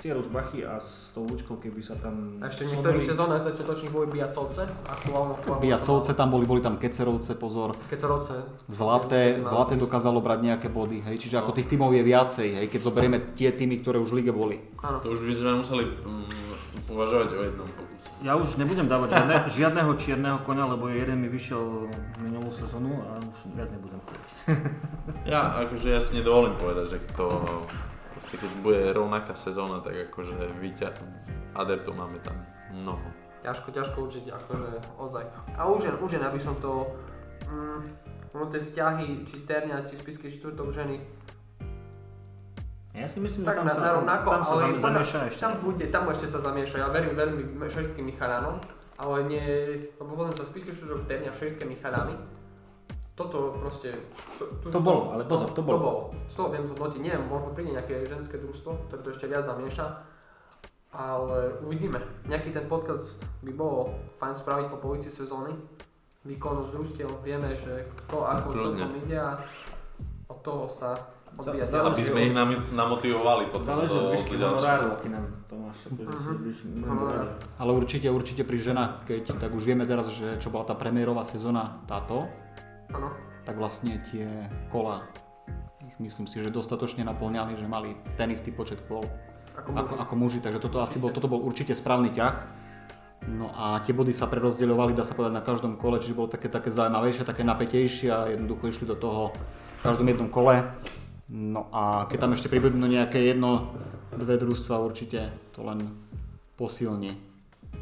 tie 0.00 0.16
Ružbachy 0.16 0.64
a 0.64 0.80
s 0.80 1.12
tou 1.12 1.28
Lučkou, 1.28 1.60
keby 1.60 1.84
sa 1.84 1.92
tam... 2.00 2.40
A 2.40 2.48
ešte 2.48 2.64
v 2.64 2.80
niektorých 2.80 3.04
sezónach 3.04 3.44
začiatočných 3.44 3.92
boli 3.92 4.08
Biacovce, 4.08 4.64
aktuálnou 4.88 5.36
formou. 5.36 5.60
Biacovce 5.60 6.16
tam 6.16 6.32
boli, 6.32 6.48
boli 6.48 6.64
tam 6.64 6.80
Kecerovce, 6.80 7.36
pozor. 7.36 7.76
Kecerovce. 7.84 8.64
Zlaté, 8.72 9.44
Zlaté 9.44 9.76
dokázalo 9.76 10.24
brať 10.24 10.40
nejaké 10.48 10.68
body, 10.72 11.04
hej, 11.04 11.20
čiže 11.20 11.36
ako 11.36 11.52
tých 11.52 11.68
tímov 11.68 11.92
je 11.92 12.02
viacej, 12.02 12.48
hej, 12.64 12.66
keď 12.72 12.80
zoberieme 12.80 13.18
tie 13.36 13.52
týmy, 13.52 13.84
ktoré 13.84 14.00
už 14.00 14.16
v 14.16 14.24
lige 14.24 14.32
boli. 14.32 14.56
Áno. 14.80 15.04
To 15.04 15.12
už 15.12 15.20
by 15.20 15.34
sme 15.36 15.52
museli 15.60 15.84
mm, 15.84 16.88
uvažovať 16.88 17.28
o 17.36 17.40
jednom 17.44 17.68
pokuse. 17.68 18.08
Ja 18.24 18.32
už 18.40 18.56
nebudem 18.56 18.88
dávať 18.88 19.20
žiadne, 19.20 19.36
žiadneho 19.52 19.92
čierneho 20.00 20.38
konia, 20.48 20.64
lebo 20.64 20.88
jeden 20.88 21.20
mi 21.20 21.28
vyšiel 21.28 21.92
minulú 22.24 22.48
sezónu 22.48 23.04
a 23.04 23.20
už 23.20 23.52
viac 23.52 23.68
nebudem 23.68 24.00
povedať. 24.00 24.30
Ja 25.28 25.52
akože 25.60 25.92
ja 25.92 26.00
si 26.00 26.16
nedovolím 26.16 26.56
povedať, 26.56 26.96
že 26.96 26.98
kto 27.12 27.24
proste 28.20 28.36
keď 28.36 28.52
bude 28.60 28.80
rovnaká 28.92 29.32
sezóna, 29.32 29.80
tak 29.80 29.96
akože 30.12 30.36
víťa, 30.60 30.92
adeptov 31.56 31.96
máme 31.96 32.20
tam 32.20 32.36
mnoho. 32.68 33.00
Ťažko, 33.40 33.72
ťažko 33.72 33.96
určiť, 34.04 34.24
akože 34.28 34.68
ozaj. 35.00 35.24
A 35.56 35.64
už 35.64 35.88
jen, 35.88 35.96
už 36.04 36.20
jen, 36.20 36.24
aby 36.28 36.36
som 36.36 36.52
to... 36.60 36.92
Mm, 37.48 37.88
ono 38.36 38.46
tie 38.52 38.60
vzťahy, 38.60 39.24
či 39.24 39.42
terňa, 39.48 39.88
či 39.88 39.96
spisky 39.96 40.28
štvrtok 40.28 40.68
ženy, 40.70 41.00
Ja 42.90 43.06
si 43.08 43.22
myslím, 43.22 43.46
že 43.46 43.54
tak 43.54 43.64
tam 43.64 43.70
na, 43.70 43.72
sa, 43.72 43.80
na 43.80 43.92
rovnako, 43.96 44.26
tam 44.28 44.42
sa 44.44 44.52
ale 44.60 44.76
zamieša 44.76 45.18
ešte. 45.30 45.40
Tam 45.40 45.52
bude, 45.64 45.84
tam 45.88 46.04
ešte 46.12 46.26
sa 46.28 46.38
zamieša, 46.44 46.76
ja 46.84 46.88
verím 46.92 47.16
veľmi 47.16 47.42
šejským 47.70 48.04
Michalanom, 48.04 48.60
ale 49.00 49.16
nie, 49.30 49.46
lebo 49.96 50.12
potom 50.12 50.36
sa 50.36 50.44
spisky 50.44 50.76
štvrtok 50.76 51.08
terňa 51.08 51.32
šejské 51.32 51.64
Michalany. 51.64 52.12
Toto 53.20 53.52
proste... 53.52 53.92
Tu, 54.40 54.72
To 54.72 54.80
bolo, 54.80 55.12
ale 55.12 55.28
pozor, 55.28 55.52
to 55.52 55.60
bolo. 55.60 55.76
To 55.76 55.82
bolo. 55.82 56.00
Z 56.24 56.34
toho 56.40 56.48
viem 56.48 56.64
zhodnotiť, 56.64 57.00
neviem, 57.02 57.24
možno 57.28 57.52
príde 57.52 57.76
nejaké 57.76 58.08
ženské 58.08 58.40
družstvo, 58.40 58.88
ktoré 58.88 59.00
to 59.04 59.12
ešte 59.12 59.28
viac 59.28 59.44
zamieša. 59.44 59.86
Ale 60.90 61.60
uvidíme. 61.60 62.00
Nejaký 62.24 62.50
ten 62.50 62.64
podcast 62.64 63.20
by 63.44 63.52
bolo 63.52 63.92
fajn 64.16 64.34
spraviť 64.34 64.66
po 64.72 64.76
polovici 64.80 65.12
sezóny. 65.12 65.52
Výkonu 66.20 66.64
z 66.64 66.70
družstiev, 66.72 67.08
vieme, 67.20 67.52
že 67.54 67.84
kto 68.04 68.24
ako 68.24 68.48
celkom 68.52 68.92
ide 68.98 69.16
a 69.16 69.36
od 70.28 70.38
toho 70.40 70.64
sa 70.64 70.96
odbíja 71.32 71.64
Za- 71.64 71.80
ďalej. 71.80 71.88
Aby 71.92 72.04
sme 72.04 72.20
ich 72.22 72.34
nami- 72.34 72.60
namotivovali 72.72 73.44
potom 73.48 73.68
Záleží 73.68 73.96
od 73.96 74.12
výšky 74.12 74.34
honoráru, 74.36 74.86
aký 74.96 75.08
nám 75.08 75.24
Tomáš 75.46 75.78
Mhm. 75.90 77.26
Ale 77.58 77.70
určite, 77.72 78.10
určite 78.10 78.42
pri 78.44 78.58
ženách, 78.58 79.06
keď 79.06 79.22
tak 79.38 79.50
už 79.54 79.62
vieme 79.64 79.86
teraz, 79.86 80.10
že 80.10 80.36
čo 80.42 80.50
bola 80.50 80.64
tá 80.64 80.74
premiérová 80.74 81.22
sezóna 81.24 81.80
táto, 81.86 82.26
Áno. 82.90 83.10
tak 83.46 83.56
vlastne 83.56 84.02
tie 84.10 84.46
kola 84.68 85.06
myslím 86.00 86.24
si, 86.24 86.40
že 86.40 86.48
dostatočne 86.48 87.04
naplňali, 87.04 87.60
že 87.60 87.68
mali 87.68 87.92
ten 88.16 88.32
istý 88.32 88.50
počet 88.50 88.80
kôl 88.88 89.04
Ako 89.54 89.76
ako, 89.76 89.92
muži. 89.92 90.00
ako 90.00 90.14
muži, 90.16 90.38
takže 90.40 90.60
toto 90.64 90.80
asi 90.80 90.96
bol, 90.96 91.12
toto 91.12 91.28
bol 91.28 91.44
určite 91.44 91.76
správny 91.76 92.08
ťah. 92.16 92.34
No 93.28 93.52
a 93.52 93.84
tie 93.84 93.92
body 93.92 94.16
sa 94.16 94.24
prerozdeľovali, 94.24 94.96
dá 94.96 95.04
sa 95.04 95.12
povedať, 95.12 95.36
na 95.36 95.44
každom 95.44 95.76
kole, 95.76 96.00
čiže 96.00 96.16
bolo 96.16 96.32
také, 96.32 96.48
také 96.48 96.72
zaujímavejšie, 96.72 97.28
také 97.28 97.44
napätejšie 97.44 98.08
a 98.08 98.32
jednoducho 98.32 98.72
išli 98.72 98.88
do 98.88 98.96
toho 98.96 99.36
v 99.36 99.80
každom 99.84 100.08
jednom 100.08 100.32
kole. 100.32 100.64
No 101.28 101.68
a 101.68 102.08
keď 102.08 102.26
tam 102.26 102.32
ešte 102.32 102.48
pribudnú 102.48 102.88
nejaké 102.88 103.20
jedno, 103.20 103.76
dve 104.16 104.40
družstva, 104.40 104.82
určite 104.82 105.30
to 105.52 105.62
len 105.62 105.94
posilní 106.56 107.20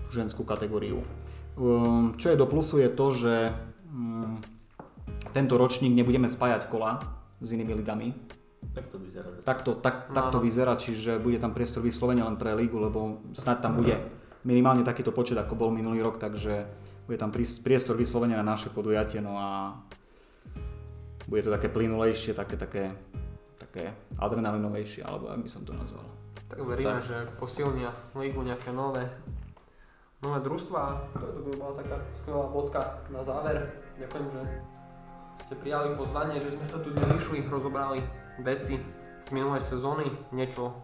tú 0.08 0.10
ženskú 0.18 0.42
kategóriu. 0.42 1.06
Um, 1.54 2.18
čo 2.18 2.34
je 2.34 2.36
do 2.38 2.46
plusu 2.50 2.82
je 2.82 2.90
to, 2.90 3.06
že 3.14 3.34
um, 3.90 4.42
tento 5.38 5.54
ročník 5.54 5.94
nebudeme 5.94 6.26
spájať 6.26 6.66
kola 6.66 6.98
s 7.38 7.48
inými 7.48 7.78
ligami, 7.78 8.10
Tak 8.74 8.90
to 8.90 8.98
vyzerá. 8.98 9.30
Takto, 9.46 9.78
tak, 9.78 10.10
No, 10.10 10.14
takto 10.18 10.42
áno. 10.42 10.44
vyzerá, 10.44 10.74
čiže 10.74 11.22
bude 11.22 11.38
tam 11.38 11.54
priestor 11.54 11.78
vyslovene 11.78 12.26
len 12.26 12.34
pre 12.34 12.58
lígu, 12.58 12.74
lebo 12.76 13.22
snad 13.30 13.62
tam 13.62 13.78
bude 13.78 13.94
minimálne 14.42 14.82
takýto 14.82 15.14
počet, 15.14 15.38
ako 15.38 15.54
bol 15.54 15.70
minulý 15.70 16.02
rok, 16.02 16.18
takže 16.18 16.66
bude 17.06 17.16
tam 17.16 17.30
priestor 17.32 17.94
vyslovene 17.94 18.34
na 18.34 18.42
naše 18.42 18.68
podujatie, 18.68 19.22
no 19.22 19.38
a 19.38 19.78
bude 21.26 21.46
to 21.46 21.54
také 21.54 21.70
plynulejšie, 21.70 22.34
také, 22.34 22.58
také, 22.58 22.82
také 23.56 23.94
adrenalinovejšie, 24.18 25.06
alebo 25.06 25.30
ak 25.30 25.38
by 25.38 25.50
som 25.50 25.62
to 25.62 25.70
nazval. 25.72 26.02
Tak 26.50 26.58
veríme, 26.58 26.98
Tak. 26.98 27.06
že 27.06 27.16
posilnia 27.38 27.94
lígu 28.16 28.42
nejaké 28.42 28.72
nové, 28.72 29.06
nové 30.18 30.38
družstva. 30.40 30.82
To, 31.14 31.24
to 31.30 31.40
by 31.44 31.52
bola 31.54 31.74
taká 31.78 31.96
skvelá 32.10 32.46
bodka 32.48 32.82
na 33.08 33.22
záver. 33.22 33.68
Ďakujem, 33.94 34.26
že 34.32 34.40
ste 35.44 35.54
prijali 35.58 35.94
pozvanie, 35.94 36.42
že 36.42 36.54
sme 36.54 36.66
sa 36.66 36.78
tu 36.82 36.90
dnes 36.90 37.06
išli, 37.18 37.46
rozobrali 37.46 38.02
veci 38.42 38.78
z 39.18 39.28
minulej 39.30 39.62
sezóny, 39.62 40.06
niečo 40.34 40.74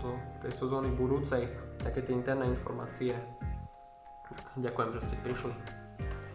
do 0.00 0.16
tej 0.44 0.52
sezóny 0.54 0.92
budúcej, 0.94 1.50
také 1.80 2.04
tie 2.04 2.14
interné 2.14 2.46
informácie. 2.46 3.16
Ďakujem, 4.54 4.88
že 4.94 5.00
ste 5.02 5.14
prišli. 5.24 5.54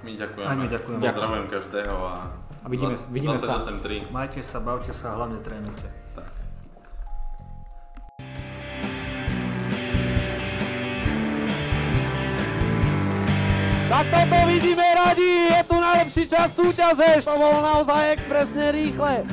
My 0.03 0.11
ďakujeme. 0.15 0.47
Aj 0.47 0.55
my 0.55 0.67
ďakujeme. 0.67 1.01
Pozdravujem 1.03 1.47
každého 1.51 1.95
a, 1.99 2.15
A 2.63 2.67
vidíme, 2.71 2.95
vidíme 3.11 3.39
sa. 3.39 3.59
28.3. 3.59 4.11
Majte 4.11 4.39
sa, 4.43 4.57
bavte 4.63 4.91
sa 4.95 5.11
a 5.11 5.23
hlavne 5.23 5.39
trénujte. 5.43 5.87
Tak 13.89 14.05
toto 14.05 14.45
vidíme 14.45 14.85
radi, 14.93 15.49
je 15.49 15.61
tu 15.65 15.73
najlepší 15.81 16.23
čas 16.29 16.53
súťaže, 16.53 17.25
to 17.25 17.33
bolo 17.33 17.57
naozaj 17.57 18.21
expresne 18.21 18.69
rýchle. 18.69 19.25